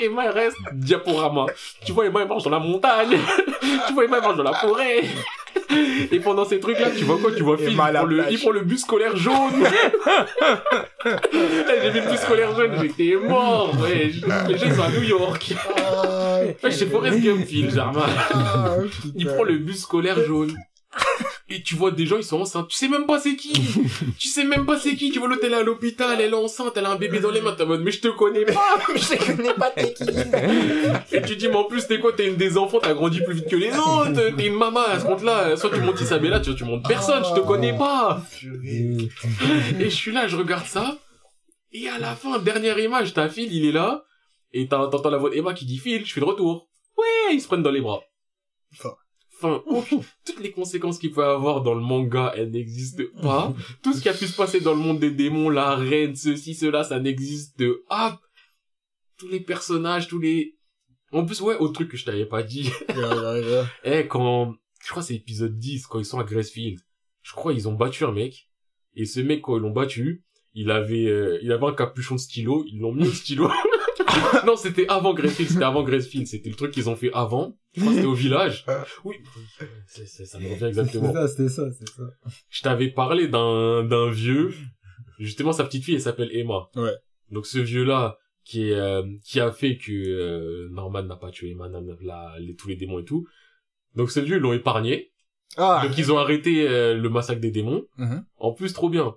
[0.00, 0.56] Emma, elle reste.
[0.74, 1.46] Diaporama.
[1.84, 3.16] Tu vois, Emma, elle marche dans la montagne.
[3.86, 5.02] tu vois, Emma, elle marche dans la forêt.
[6.12, 7.32] Et pendant ces trucs-là, tu vois quoi?
[7.32, 8.32] Tu vois Phil, il prend, le, plage.
[8.32, 9.34] il prend le bus scolaire jaune.
[11.06, 11.10] Eh,
[11.82, 14.10] J'ai vu le bus scolaire jaune, j'étais mort, ouais.
[14.48, 15.54] Les gens, ils sont à New York.
[15.76, 18.06] Ah, Ouais, c'est Forrest Gump, Phil, Jarma.
[18.32, 18.76] ah,
[19.14, 20.56] Il prend le bus scolaire jaune.
[21.48, 22.68] Et tu vois des gens, ils sont enceintes.
[22.68, 23.52] Tu sais même pas c'est qui.
[24.18, 25.10] tu sais même pas c'est qui.
[25.10, 27.30] Tu vois l'autre, elle est à l'hôpital, elle est enceinte, elle a un bébé dans
[27.30, 27.52] les mains.
[27.52, 28.76] T'es en mode, mais je te connais pas.
[28.96, 30.04] Je connais pas t'es qui.
[31.12, 32.12] Et tu dis, mais en plus, t'es quoi?
[32.14, 34.34] T'es une des enfants, t'as grandi plus vite que les autres.
[34.36, 35.56] T'es une maman à ce compte-là.
[35.56, 38.22] Soit tu montes Isabella, tu, tu montes personne, je te connais pas.
[38.38, 39.10] Purée.
[39.80, 40.98] Et je suis là, je regarde ça.
[41.72, 44.04] Et à la fin, dernière image, t'as Phil, il est là.
[44.52, 46.68] Et t'as- t'entends la voix d'Emma qui dit, Phil, je fais le retour.
[46.96, 48.00] Ouais, ils se prennent dans les bras.
[49.40, 49.62] Fin.
[49.66, 53.52] Aucune- toutes les conséquences qu'il peut avoir dans le manga, elles n'existent pas.
[53.82, 56.54] Tout ce qui a pu se passer dans le monde des démons, la reine, ceci,
[56.54, 58.20] cela, ça n'existe pas.
[59.18, 60.56] Tous les personnages, tous les...
[61.12, 62.70] En plus, ouais, autre truc que je t'avais pas dit.
[63.84, 66.80] Eh, quand, je crois que c'est épisode 10, quand ils sont à Gracefield,
[67.22, 68.48] je crois ils ont battu un mec,
[68.94, 70.22] et ce mec, quand ils l'ont battu,
[70.54, 73.50] il avait, euh, il avait un capuchon de stylo, ils l'ont mis au stylo.
[74.46, 77.56] non, c'était avant Gracefield, c'était avant Gracefield, c'était le truc qu'ils ont fait avant.
[77.74, 78.64] Je crois que c'était au village.
[79.04, 79.16] Oui.
[79.86, 81.12] C'est- c'est- ça me revient exactement.
[81.12, 82.02] ça, c'était ça, c'est ça.
[82.50, 84.52] Je t'avais parlé d'un, d'un vieux,
[85.18, 86.68] justement sa petite fille, elle s'appelle Emma.
[86.76, 86.92] Ouais.
[87.30, 91.50] Donc ce vieux-là, qui est, euh, qui a fait que euh, Norman n'a pas tué
[91.52, 93.26] Emma, n'a- la- les, tous les démons et tout.
[93.94, 95.12] Donc ce vieux, ils l'ont épargné.
[95.56, 95.82] Ah.
[95.86, 97.86] Donc ils ont arrêté euh, le massacre des démons.
[97.96, 98.24] Mhm.
[98.38, 99.14] En plus, trop bien.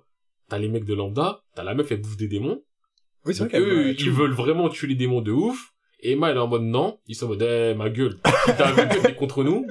[0.48, 2.62] T'as les mecs de Lambda, t'as la meuf, elle bouffe des démons.
[3.28, 5.74] Oui, c'est vrai Donc, qu'elle eux, ils veulent vraiment tuer les démons de ouf.
[6.00, 6.98] Et Emma, elle est en mode non.
[7.08, 8.16] Ils sont en mode, eh, ma gueule.
[8.56, 9.66] T'as vu que t'es contre nous.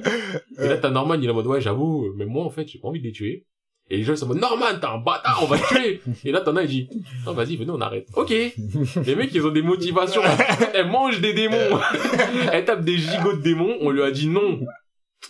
[0.58, 2.78] Et là, t'as Norman, il est en mode, ouais, j'avoue, mais moi, en fait, j'ai
[2.78, 3.46] pas envie de les tuer.
[3.90, 6.00] Et les gens, ils sont en mode, Norman, t'es un bâtard, on va te tuer.
[6.24, 6.88] Et là, t'en as, il dit,
[7.26, 8.06] non, vas-y, venez, on arrête.
[8.14, 8.30] Ok.
[8.30, 10.22] Les mecs, ils ont des motivations.
[10.74, 11.80] Elle mange des démons.
[12.52, 13.76] Elle tape des gigots de démons.
[13.80, 14.60] On lui a dit non.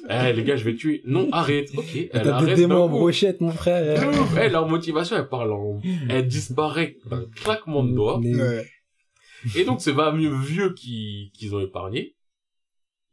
[0.09, 1.03] Eh, les gars, je vais tuer.
[1.05, 1.71] Non, arrête.
[1.77, 1.85] Ok.
[1.95, 4.01] Elle T'as des arrête démons en brochette, mon frère.
[4.41, 8.21] Eh, leur motivation, elle parle en, elle disparaît d'un claquement de doigts.
[8.23, 8.67] Mais- Ouais.
[9.57, 12.17] Et donc, ce va mieux vieux qui, qu'ils ont épargné,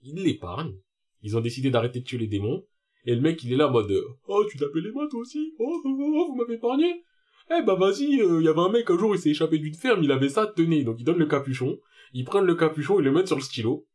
[0.02, 0.76] ils l'épargnent.
[1.22, 2.64] Ils ont décidé d'arrêter de tuer les démons.
[3.06, 5.54] Et le mec, il est là en mode, euh, oh, tu t'appelles Emma, toi aussi?
[5.60, 7.04] Oh, oh, oh, oh, vous m'avez épargné?
[7.52, 10.04] Eh, bah, vas-y, il y avait un mec, un jour, il s'est échappé d'une ferme,
[10.04, 10.84] il avait ça, tenez.
[10.84, 11.78] Donc, il donne le capuchon.
[12.14, 13.88] Ils prennent le capuchon, ils le mettent sur le stylo.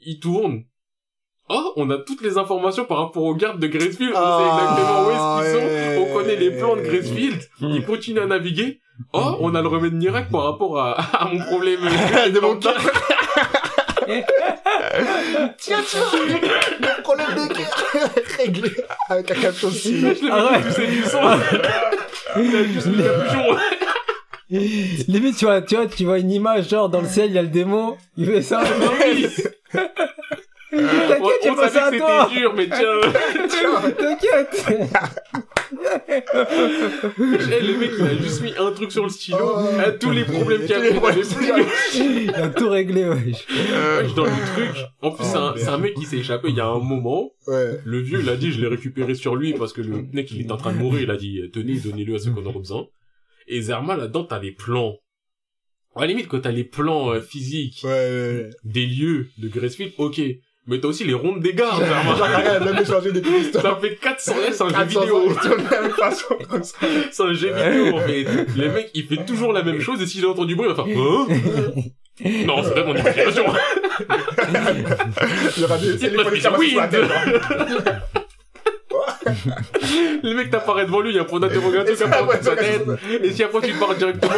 [0.00, 0.64] Ils tournent.
[1.48, 4.12] Oh, on a toutes les informations par rapport aux gardes de Gracefield.
[4.14, 5.96] On sait exactement où est-ce qu'ils ouais.
[5.96, 6.02] sont.
[6.02, 7.40] On connaît les plans de Gracefield.
[7.60, 8.80] Ils continuent à naviguer.
[9.12, 11.80] Oh, on a le remède miracle par rapport à, à mon problème.
[11.80, 12.74] de mon cœur.
[15.58, 16.00] Tiens, tiens,
[16.80, 18.70] le problème de cœur réglé
[19.08, 21.20] avec un capuchon de Je l'ai Ah vu pousser du sang.
[22.36, 23.56] Il a poussé le capuchon.
[25.08, 27.38] Limite, tu vois, tu vois, tu vois une image, genre, dans le ciel, il y
[27.38, 28.62] a le démon, il fait ça.
[31.26, 31.32] Oui.
[31.42, 32.26] Tac, T'inquiète, j'ai on pensé à savait que toi.
[32.28, 33.90] c'était dur, mais tiens.
[33.98, 34.66] T'inquiète.
[37.18, 39.38] Eh, le mec, il a juste mis un truc sur le stylo.
[39.42, 39.60] Oh.
[39.78, 42.22] Ah, tous les problèmes qu'il y les avait, avait plus.
[42.24, 43.46] Il a tout réglé, wesh.
[43.48, 44.84] Wesh, dans le truc.
[45.02, 45.58] En plus, Oh, c'est un, merde.
[45.58, 47.30] c'est un mec qui s'est échappé il y a un moment.
[47.46, 47.80] Ouais.
[47.84, 50.40] Le vieux, il a dit, je l'ai récupéré sur lui parce que le mec, il
[50.42, 51.02] est en train de mourir.
[51.02, 52.86] Il a dit, tenez, donnez-le à ceux qu'on aura besoin.
[53.48, 54.96] Et Zerma, là-dedans, t'as les plans.
[55.94, 59.92] À la limite, quand t'as les plans euh, physiques Ouais, ouais, des lieux de Gracefield,
[59.96, 60.20] ok.
[60.68, 63.62] Mais t'as aussi les rondes des gars, regarde, même échangé des histoires.
[63.62, 65.32] Ça fait 400 S, c'est un jeu 400 vidéo.
[67.12, 68.26] C'est un jeu vidéo, en fait.
[68.56, 70.84] Le mec, il fait toujours la même chose et s'il entend du bruit, il va
[70.84, 71.26] faire, hein?
[72.46, 73.44] Non, c'est vraiment mon imagination.
[74.00, 76.50] Il y aura des, c'est les policiers.
[80.22, 82.42] Le mec t'apparaît devant lui, il y a un point d'interrogation Et qui ça, apparaît
[82.42, 82.86] sur sa tête.
[83.22, 84.32] Et si après tu pars directement,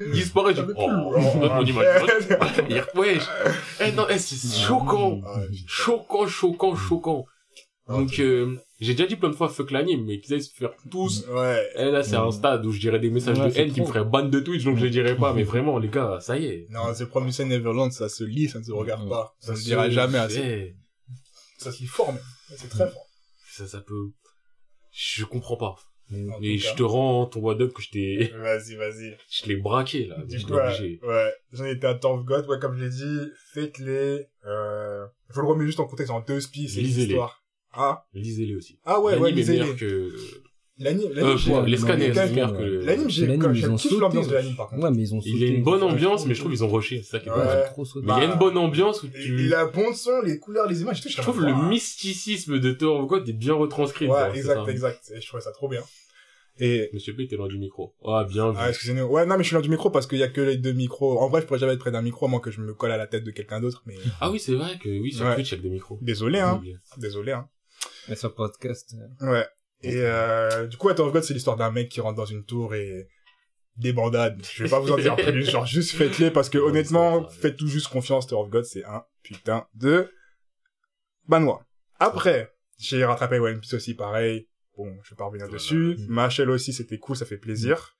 [0.00, 2.36] il disparaît, tu dis, oh, c'est mon imagination.
[2.68, 3.22] Il Wesh.
[3.80, 5.20] Eh non, eh, c'est choquant.
[5.26, 5.64] Ah, putain.
[5.66, 7.26] Choquant, choquant, choquant.
[7.88, 10.70] Donc, euh, j'ai déjà dit plein de fois fuck l'anime, mais qu'ils aillent se faire
[10.90, 11.24] tous.
[11.28, 11.68] Ouais.
[11.76, 13.86] Eh là, c'est un stade où je dirais des messages Ouais, de haine qui me
[13.86, 15.32] feraient ban de Twitch, donc je les dirais pas.
[15.32, 16.66] Mais vraiment, les gars, ça y est.
[16.70, 19.10] Non, c'est Promised Neverland, ça se lit, ça ne se regarde Mm.
[19.10, 19.34] pas.
[19.40, 20.76] Ça se dira jamais assez.
[21.58, 22.22] Ça se lit fort, même.
[22.56, 23.06] C'est très fort.
[23.50, 24.10] Ça, ça peut...
[24.92, 25.76] Je comprends pas.
[26.42, 28.24] Et je te rends ton what up que je t'ai...
[28.36, 29.16] Vas-y, vas-y.
[29.30, 30.16] Je l'ai braqué, là.
[30.24, 31.32] Du coup, ouais, ouais.
[31.52, 35.46] J'en étais à Tower of God, ouais, comme je l'ai dit, faites-les, euh, faut le
[35.46, 37.44] remettre juste en contexte en deux spies, c'est l'histoire.
[37.72, 38.80] Ah, Lisez-les aussi.
[38.84, 39.76] ah ouais, ouais, lisez-les.
[39.76, 40.12] que...
[40.80, 41.78] L'anime, Euh, l'anime, j'ai- quoi, j'ai- les
[42.30, 42.58] meilleur ouais.
[42.58, 42.62] que...
[42.86, 44.38] l'anime, j'ai, L'anime, sauté, l'ambiance de ouais.
[44.42, 44.82] l'anime, par contre.
[44.82, 45.30] Ouais, mais ils ont sauté.
[45.36, 47.32] Il a une bonne ambiance, mais je trouve ils ont rushé, c'est ça qui est
[47.32, 47.64] Ouais.
[47.66, 48.06] trop sauté.
[48.06, 49.36] Mais il y a Bah, une bonne ambiance où Et tu...
[49.48, 53.28] la bande son, les couleurs, les images, et tout, Je trouve le mysticisme de God
[53.28, 54.08] est bien retranscrit.
[54.08, 55.12] Ouais, exact, exact.
[55.14, 55.82] Et je trouvais ça trop bien.
[56.62, 57.94] Et, Monsieur P, t'es loin du micro.
[58.04, 58.56] Ah, bien vu.
[58.60, 59.04] ah, excusez-nous.
[59.04, 60.72] Ouais, non, mais je suis loin du micro parce qu'il y a que les deux
[60.72, 61.18] micros.
[61.18, 62.92] En vrai, je pourrais jamais être près d'un micro, à moins que je me colle
[62.92, 65.32] à la tête de quelqu'un d'autre, mais Ah oui, c'est vrai que oui, sur.
[65.34, 65.98] Twitch, il y a que des micros.
[66.02, 66.60] désolé, hein.
[66.98, 67.48] Désolé, hein.
[68.08, 68.94] Mais sur podcast.
[69.22, 69.46] euh, Ouais.
[69.82, 72.44] Et euh, du coup, Tower of God, c'est l'histoire d'un mec qui rentre dans une
[72.44, 73.08] tour et
[73.76, 74.42] des bandades.
[74.52, 75.50] Je vais pas vous en dire plus.
[75.50, 78.26] Genre, juste faites-les parce que Ouais, honnêtement, faites tout juste confiance.
[78.26, 80.10] Tower of God, c'est un putain de
[81.28, 81.64] banois.
[81.98, 84.48] Après, j'ai rattrapé One Piece aussi, pareil.
[84.76, 85.96] Bon, je vais pas revenir dessus.
[85.98, 86.06] Mm.
[86.08, 87.96] Machel aussi, c'était cool, ça fait plaisir.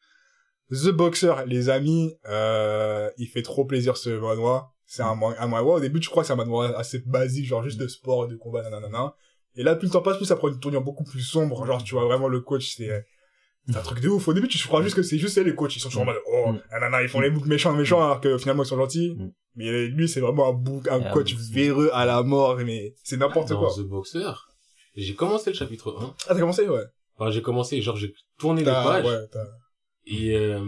[0.70, 4.72] The Boxer, les amis, euh, il fait trop plaisir ce manoir.
[4.86, 5.76] C'est un, man- un manoir.
[5.76, 8.36] Au début, je crois que c'est un manoir assez basique, genre juste de sport, de
[8.36, 9.14] combat, nanana.
[9.56, 11.66] Et là, plus le temps passe, plus ça prend une tournure beaucoup plus sombre.
[11.66, 13.06] Genre, tu vois vraiment le coach, c'est
[13.68, 14.26] c'est un truc de ouf.
[14.26, 15.76] Au début, tu crois juste que c'est juste les coachs.
[15.76, 16.60] Ils sont toujours en mode, oh, Mm.
[16.72, 19.16] nanana, ils font les boucs méchants, méchants, alors que finalement, ils sont gentils.
[19.56, 23.16] Mais lui, c'est vraiment un bouc, un Ah, coach véreux à la mort, mais c'est
[23.16, 23.70] n'importe Dans quoi.
[23.76, 24.48] The Boxer,
[24.96, 26.14] j'ai commencé le chapitre 1.
[26.28, 26.84] Ah, t'as commencé, ouais.
[27.16, 29.04] Enfin, j'ai commencé, genre, j'ai tourné les pages.
[29.04, 29.26] ouais,
[30.06, 30.64] Et euh,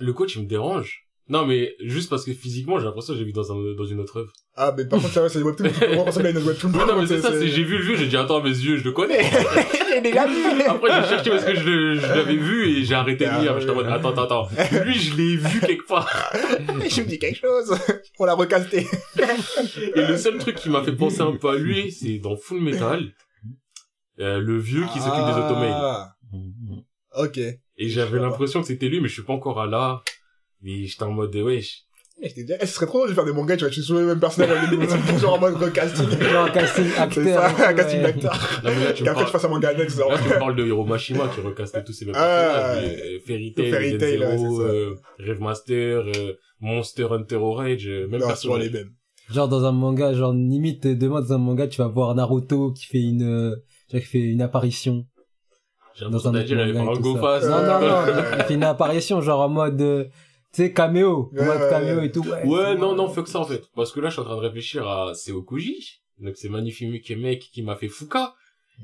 [0.00, 1.06] le coach, il me dérange.
[1.28, 4.00] Non, mais juste parce que physiquement, j'ai l'impression que j'ai vu dans, un, dans une
[4.00, 4.32] autre œuvre.
[4.56, 6.70] Ah, mais par contre, ça c'est des webtoons, tu peux ressembler à une webtoon.
[6.72, 8.76] Oui, non, mais c'est ça, c'est j'ai vu le jeu, j'ai dit, attends, mes yeux,
[8.76, 9.24] je le connais.
[9.94, 10.62] J'ai déjà vu.
[10.66, 13.60] Après, j'ai cherché parce que je, je l'avais vu et j'ai arrêté de Ah, lire.
[13.60, 14.48] J'étais en mode, attends, attends, attends.
[14.84, 16.32] Lui, je l'ai vu quelque part.
[16.68, 17.78] je me dis quelque chose.
[18.18, 18.88] On l'a recasté.
[19.76, 22.60] Et le seul truc qui m'a fait penser un peu à lui, c'est dans Full
[22.60, 23.12] Metal,
[24.18, 25.72] euh, le vieux qui s'occupe des automails.
[25.74, 26.16] Ah,
[27.16, 27.38] ok.
[27.38, 30.02] Et Je j'avais l'impression que c'était lui, mais je suis pas encore à là.
[30.60, 31.83] Mais j'étais en mode, wesh.
[32.24, 33.68] Mais je t'ai dit, eh, ce serait trop drôle de faire des mangas, tu vois,
[33.68, 34.50] je suis sur le même personnage,
[35.20, 36.08] genre en mode recasting.
[36.20, 37.42] Genre un casting C'est acteur.
[37.56, 38.32] ça, un casting d'acteur.
[38.62, 40.10] Tu Et après, tu parles, fasses un manga annexe, genre.
[40.10, 42.82] là, tu parles de Hiro Mashima qui recastait tous ces mêmes Ah, personnages.
[42.82, 47.88] mais, euh, Fairy Tail, Fairy Tail, ouais, Zero, euh, Rave Master, euh, Monster Hunter Rage,
[48.10, 48.90] même sur les mêmes.
[49.30, 52.86] Genre dans un manga, genre limite demain dans un manga, tu vas voir Naruto qui
[52.86, 53.50] fait une, euh,
[53.92, 55.04] genre, qui fait une apparition.
[55.94, 57.48] J'ai Dans l'impression faire un et go fast.
[57.48, 57.96] Non, non, non,
[58.38, 60.04] il fait une apparition genre en mode, euh,
[60.54, 62.06] tu sais, caméo, Ouais, mode ouais, caméo ouais.
[62.06, 62.20] et tout.
[62.26, 63.62] Ouais, Ouais, non, non, fuck ça, en fait.
[63.74, 66.00] Parce que là, je suis en train de réfléchir à Seokuji.
[66.20, 68.34] Donc, c'est magnifique mec qui m'a fait Fuka.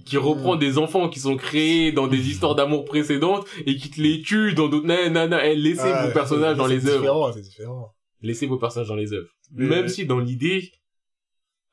[0.06, 4.00] Qui reprend des enfants qui sont créés dans des histoires d'amour précédentes et qui te
[4.00, 6.98] les tue dans d'autres, nanana, eh, laissez Ah, vos personnages dans c'est les œuvres.
[7.00, 7.94] différent, c'est différent.
[8.22, 9.28] Laissez vos personnages dans les œuvres.
[9.52, 10.70] Mais- Même si dans l'idée,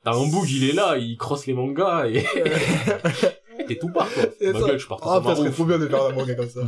[0.04, 2.24] t'as un boug, il est là, il crosse les mangas et
[3.68, 4.24] t'es tout part, quoi.
[4.40, 4.66] C'est Ma ça.
[4.68, 6.62] gueule, je pars Ah, ce serait trop bien de faire un manga comme ça.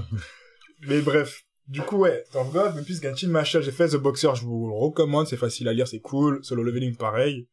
[0.88, 1.44] Mais bref.
[1.70, 4.74] Du coup, ouais, of God, depuis Genshin Mashal, j'ai fait The Boxer, je vous le
[4.74, 6.44] recommande, c'est facile à lire, c'est cool.
[6.44, 7.48] Solo Leveling, pareil.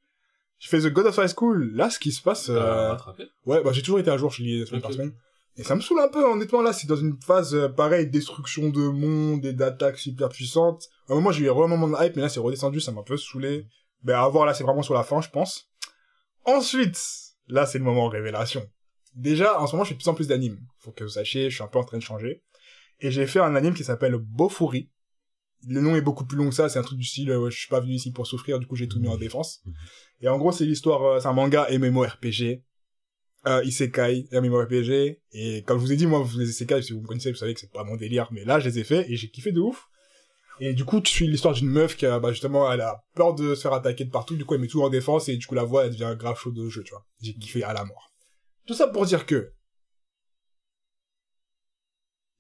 [0.59, 1.73] J'ai fait The God of High School.
[1.75, 2.97] Là, ce qui se passe, euh,
[3.45, 4.97] ouais, bah, j'ai toujours été un jour, je lis semaine par Ok.
[4.97, 5.13] semaine.
[5.59, 8.71] Et ça me saoule un peu, honnêtement, là, c'est dans une phase, euh, pareil, destruction
[8.71, 10.89] de monde et d'attaques super puissantes.
[11.09, 13.05] À un moment, j'ai eu vraiment mon hype, mais là, c'est redescendu, ça m'a un
[13.05, 13.67] peu saoulé.
[14.03, 15.69] Ben, à voir, là, c'est vraiment sur la fin, je pense.
[16.45, 16.99] Ensuite,
[17.49, 18.67] là, c'est le moment révélation.
[19.15, 20.59] Déjà, en ce moment, je fais de plus en plus d'animes.
[20.79, 22.43] Faut que vous sachiez, je suis un peu en train de changer.
[23.01, 24.91] Et j'ai fait un anime qui s'appelle Bofuri.
[25.67, 27.59] le nom est beaucoup plus long que ça, c'est un truc du style, euh, je
[27.59, 29.63] suis pas venu ici pour souffrir, du coup j'ai tout mis en défense.
[30.21, 32.63] Et en gros, c'est l'histoire, euh, c'est un manga MMORPG,
[33.47, 37.01] euh, Isekai, MMORPG, et comme je vous ai dit, moi, vous les Isekai, si vous
[37.01, 39.09] me connaissez, vous savez que c'est pas mon délire, mais là, je les ai faits,
[39.09, 39.89] et j'ai kiffé de ouf.
[40.59, 43.35] Et du coup, tu suis l'histoire d'une meuf qui a, bah, justement, elle a peur
[43.35, 45.47] de se faire attaquer de partout, du coup, elle met tout en défense, et du
[45.47, 47.05] coup, la voix, elle devient grave chaude de jeu, tu vois.
[47.21, 48.11] J'ai kiffé à la mort.
[48.67, 49.53] Tout ça pour dire que,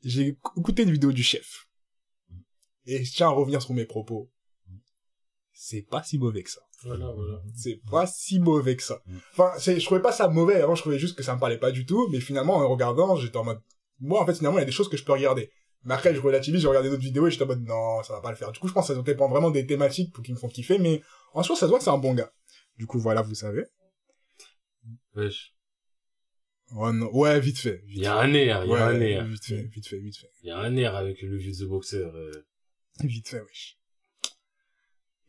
[0.07, 1.69] j'ai écouté une vidéo du chef.
[2.87, 4.31] Et je tiens à revenir sur mes propos.
[5.53, 6.61] C'est pas si mauvais que ça.
[6.85, 7.43] Voilà, voilà.
[7.55, 9.03] C'est pas si mauvais que ça.
[9.33, 10.61] Enfin, c'est, je trouvais pas ça mauvais.
[10.61, 12.09] Avant, je trouvais juste que ça me parlait pas du tout.
[12.11, 13.61] Mais finalement, en regardant, j'étais en mode,
[13.99, 15.51] moi, en fait, finalement, il y a des choses que je peux regarder.
[15.83, 18.21] Mais après, je relativise, j'ai regardé d'autres vidéos et j'étais en mode, non, ça va
[18.21, 18.53] pas le faire.
[18.53, 20.79] Du coup, je pense que ça dépend vraiment des thématiques pour qui me font kiffer.
[20.79, 21.03] Mais
[21.33, 22.33] en soi, ça se voit que c'est un bon gars.
[22.77, 23.65] Du coup, voilà, vous savez.
[25.15, 25.56] Wesh.
[26.75, 27.83] Non, ouais, vite fait.
[27.89, 29.25] Il y a un air, il y Ouais, a un air.
[29.25, 30.31] vite fait, vite fait, vite fait.
[30.43, 31.99] Il y a un air avec le vieux The Boxer.
[32.15, 32.33] euh.
[33.01, 33.77] Vite fait, wesh.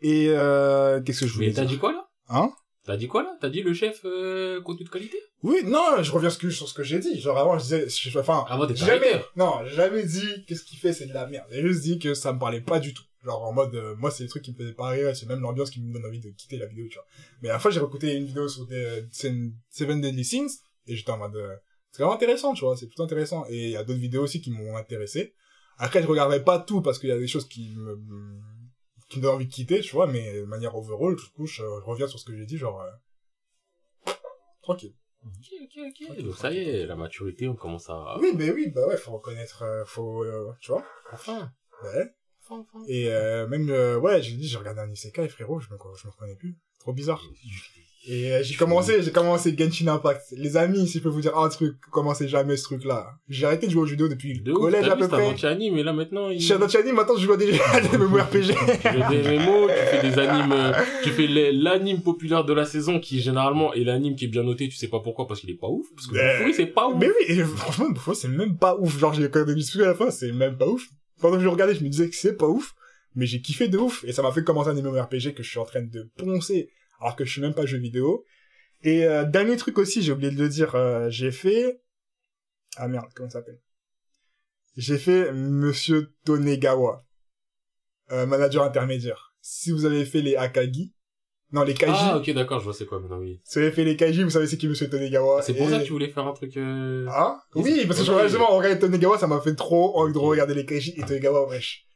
[0.01, 2.07] Et, euh, qu'est-ce que je voulais Mais t'as dit quoi là?
[2.29, 2.51] Hein?
[2.85, 3.37] T'as dit quoi là?
[3.41, 5.17] T'as dit le chef euh, contenu de qualité?
[5.43, 7.19] Oui, non, je reviens sur ce que j'ai dit.
[7.19, 9.25] Genre, avant, je disais, je- enfin, Avant jamais, hater.
[9.35, 11.45] non, jamais dit qu'est-ce qu'il fait, c'est de la merde.
[11.51, 13.03] J'ai juste dit que ça me parlait pas du tout.
[13.25, 15.41] Genre, en mode, euh, moi, c'est des trucs qui me faisaient pas rire, c'est même
[15.41, 17.05] l'ambiance qui me donne envie de quitter la vidéo, tu vois.
[17.41, 20.95] Mais à la fois, j'ai écouté une vidéo sur des, euh, Seven Deadly Sins, et
[20.95, 21.55] j'étais en mode, euh,
[21.91, 23.45] c'est vraiment intéressant, tu vois, c'est plutôt intéressant.
[23.49, 25.33] Et il y a d'autres vidéos aussi qui m'ont intéressé.
[25.77, 27.99] Après, je regarderai pas tout parce qu'il y a des choses qui me,
[29.09, 31.57] qui me donnent envie de quitter, tu vois, mais de manière overall, du coup, je,
[31.57, 34.11] je reviens sur ce que j'ai dit, genre, euh,
[34.61, 34.95] tranquille.
[35.25, 36.23] Ok, ok, ok.
[36.23, 38.17] Donc ça y est, la maturité, on commence à...
[38.19, 40.85] Oui, mais oui, bah ouais, faut reconnaître, euh, faut, euh, tu vois.
[41.11, 41.51] Enfin,
[41.83, 42.13] Ouais.
[42.41, 42.83] enfin, enfin.
[42.87, 46.07] Et euh, même, euh, ouais, j'ai dit, j'ai regardé un isekai, frérot, je me, je
[46.07, 46.57] me reconnais plus.
[46.79, 47.21] Trop bizarre.
[48.09, 50.27] Et euh, j'ai commencé, j'ai commencé Genshin Impact.
[50.37, 53.11] Les amis, si je peux vous dire un truc, commencez jamais ce truc-là.
[53.27, 55.17] J'ai arrêté de jouer aux jeux vidéo depuis De le collège à peu c'est un
[55.17, 55.25] près.
[55.25, 56.39] anti-anime, mais là maintenant, il...
[56.39, 58.47] Je suis un anti-anime, maintenant je joue à des des MMORPG.
[58.47, 60.71] tu fais des MMO, tu fais des animes, euh,
[61.03, 64.69] tu fais l'anime populaire de la saison qui généralement est l'anime qui est bien noté,
[64.69, 66.87] tu sais pas pourquoi, parce qu'il est pas ouf, parce que Mais- Bofuri, c'est pas
[66.87, 66.95] ouf.
[66.97, 68.97] Mais oui, et franchement, des fois, c'est même pas ouf.
[68.97, 70.87] Genre, j'ai quand même vu à la fin, c'est même pas ouf.
[71.19, 72.73] Pendant que je regardais, je me disais que c'est pas ouf.
[73.17, 74.03] Mais j'ai kiffé de ouf.
[74.05, 76.69] Et ça m'a fait commencer un MMORPG que je suis en train de poncer.
[77.01, 78.23] Alors que je suis même pas jeu vidéo.
[78.83, 81.81] Et, euh, dernier truc aussi, j'ai oublié de le dire, euh, j'ai fait,
[82.77, 83.59] ah merde, comment ça s'appelle?
[84.75, 87.03] J'ai fait Monsieur Tonegawa.
[88.11, 89.33] Euh, manager intermédiaire.
[89.41, 90.93] Si vous avez fait les Akagi,
[91.51, 91.93] non, les Kaiji.
[91.95, 93.39] Ah, ok, d'accord, je vois c'est quoi maintenant, oui.
[93.45, 95.41] Si vous avez fait les Kaiji, vous savez c'est qui Monsieur Tonegawa.
[95.41, 97.07] C'est pour Et- ça que tu voulais faire un truc, euh...
[97.09, 100.53] ah Oui, parce que justement, en regardant Tonegawa, ça m'a fait trop envie de regarder
[100.53, 101.86] les Kaiji et Tonegawa, wesh.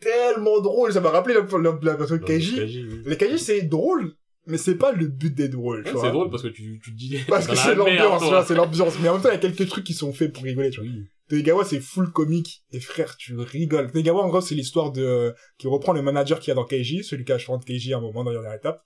[0.00, 3.02] Tellement drôle, ça m'a rappelé le, le truc non, Kaiji.
[3.04, 4.14] Les Kaiji, c'est drôle,
[4.46, 6.02] mais c'est pas le but d'être drôle, tu vois.
[6.02, 7.18] C'est drôle parce que tu, tu dis...
[7.28, 8.98] Parce que la c'est l'ambiance, tu vois, c'est l'ambiance.
[9.02, 10.80] Mais en même temps, il y a quelques trucs qui sont faits pour rigoler, tu
[10.80, 10.88] vois.
[10.88, 11.04] Oui.
[11.28, 12.64] Tonegawa, c'est full comique.
[12.72, 13.92] Et frère, tu rigoles.
[13.92, 17.04] Tonegawa, en gros, c'est l'histoire de, qui reprend le manager qu'il y a dans Keiji,
[17.04, 18.82] celui qui a changé de Keiji à un moment dans la dernière étape.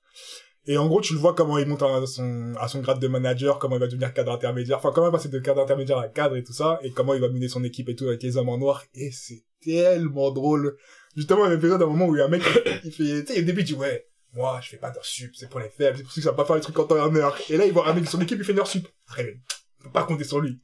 [0.66, 3.08] Et en gros, tu le vois comment il monte à son, à son grade de
[3.08, 5.98] manager, comment il va devenir cadre intermédiaire, enfin, comment il va passer de cadre intermédiaire
[5.98, 8.22] à cadre et tout ça, et comment il va mener son équipe et tout avec
[8.22, 8.82] les hommes en noir.
[8.94, 10.76] Et c'est tellement drôle.
[11.16, 12.42] Justement, il un épisode, un moment où il y a un mec,
[12.84, 15.32] il fait, tu sais, au début, il dit, ouais, moi, je fais pas d'heures sup,
[15.36, 16.96] c'est pour les faibles, c'est pour que ça va pas faire les trucs en temps
[16.96, 17.36] et heure.
[17.48, 18.88] Et là, il voit un mec de son équipe, il fait une heure sup.
[19.08, 19.36] Après,
[19.82, 20.60] faut pas compter sur lui.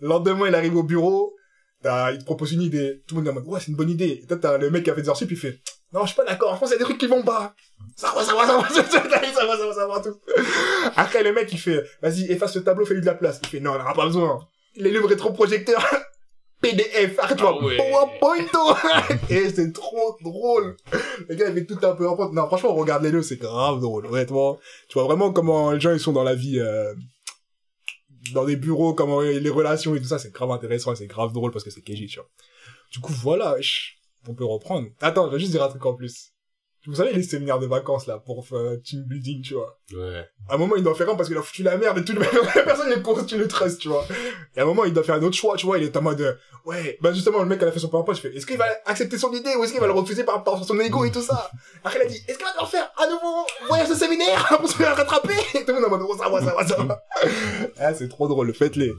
[0.00, 1.36] Le lendemain, il arrive au bureau,
[1.84, 3.02] il te propose une idée.
[3.06, 4.20] Tout le monde est en mode, ouais, c'est une bonne idée.
[4.22, 5.60] Et toi, t'as le mec qui a fait des heures sup, il fait,
[5.92, 7.54] non, je suis pas d'accord, je pense qu'il y a des trucs qui vont pas.
[7.96, 9.00] Ça va, ça va, ça va, ça va, ça
[9.46, 10.18] va, ça va, ça va, tout.
[10.96, 13.38] Après, le mec, il fait, vas-y, efface le tableau, fais-lui de la place.
[13.42, 14.40] Il fait, non, on n'aura pas besoin.
[14.76, 15.86] Les livres rétroprojecteurs,
[16.62, 17.76] PDF, arrête-toi, Ah ouais.
[17.76, 20.76] PowerPoint, Et c'est trop drôle.
[21.28, 22.32] Le gars, il fait tout un peu en pointe.
[22.32, 24.58] Non, franchement, regarde les deux, c'est grave drôle, honnêtement.
[24.88, 26.94] Tu vois vraiment comment les gens, ils sont dans la vie, euh,
[28.32, 31.32] dans des bureaux, comment les relations et tout ça, c'est grave intéressant et c'est grave
[31.32, 32.28] drôle parce que c'est Keiji, tu vois.
[32.92, 33.56] Du coup, voilà,
[34.28, 34.88] on peut reprendre.
[35.00, 36.31] Attends, je vais juste dire un truc en plus.
[36.86, 39.78] Vous savez, les séminaires de vacances, là, pour euh, team building, tu vois.
[39.92, 40.28] Ouais.
[40.48, 42.12] À un moment, il doit faire un parce qu'il a foutu la merde et tout
[42.12, 42.20] le
[42.64, 44.04] personne ne continue le trust, tu vois.
[44.56, 45.78] Et à un moment, il doit faire un autre choix, tu vois.
[45.78, 48.14] Il est en mode, euh, ouais, bah justement, le mec, il a fait son PowerPoint,
[48.14, 50.34] je fais, est-ce qu'il va accepter son idée ou est-ce qu'il va le refuser par
[50.34, 51.48] rapport à son ego et tout ça?
[51.84, 54.68] Après, il a dit, est-ce qu'il va devoir faire un nouveau voyage de séminaire pour
[54.68, 55.34] se faire rattraper?
[55.54, 57.04] Et tout le monde en mode, oh, ça va, ça va, ça va.
[57.78, 58.92] ah, c'est trop drôle, faites-les.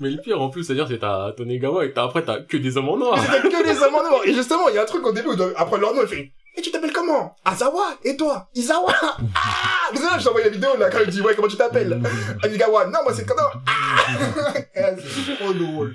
[0.00, 2.78] Mais le pire, en plus, c'est-à-dire, c'est t'as Tonegawa et t'as, après, t'as que des
[2.78, 3.22] hommes en noir.
[3.42, 4.22] Que des hommes en noir.
[4.24, 6.08] Et justement, il y a un truc au début, où il après leur nom, il
[6.08, 7.34] fait, et tu t'appelles comment?
[7.44, 7.98] Azawa?
[8.04, 8.48] Et toi?
[8.54, 8.94] Izawa?
[9.34, 9.90] Ah!
[9.92, 12.00] Vous savez, je t'ai envoyé la vidéo, là, quand il dit, ouais, comment tu t'appelles?
[12.42, 13.42] Amigawa, non, moi c'est Kano.
[13.66, 15.94] Ah Eh, c'est trop drôle.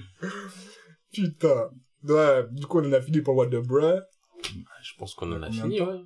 [1.13, 1.69] Putain.
[2.03, 4.01] Ouais, du coup, on en a fini pour What the Bruh.
[4.83, 5.87] Je pense qu'on en a fini, ouais.
[5.87, 6.05] Putain,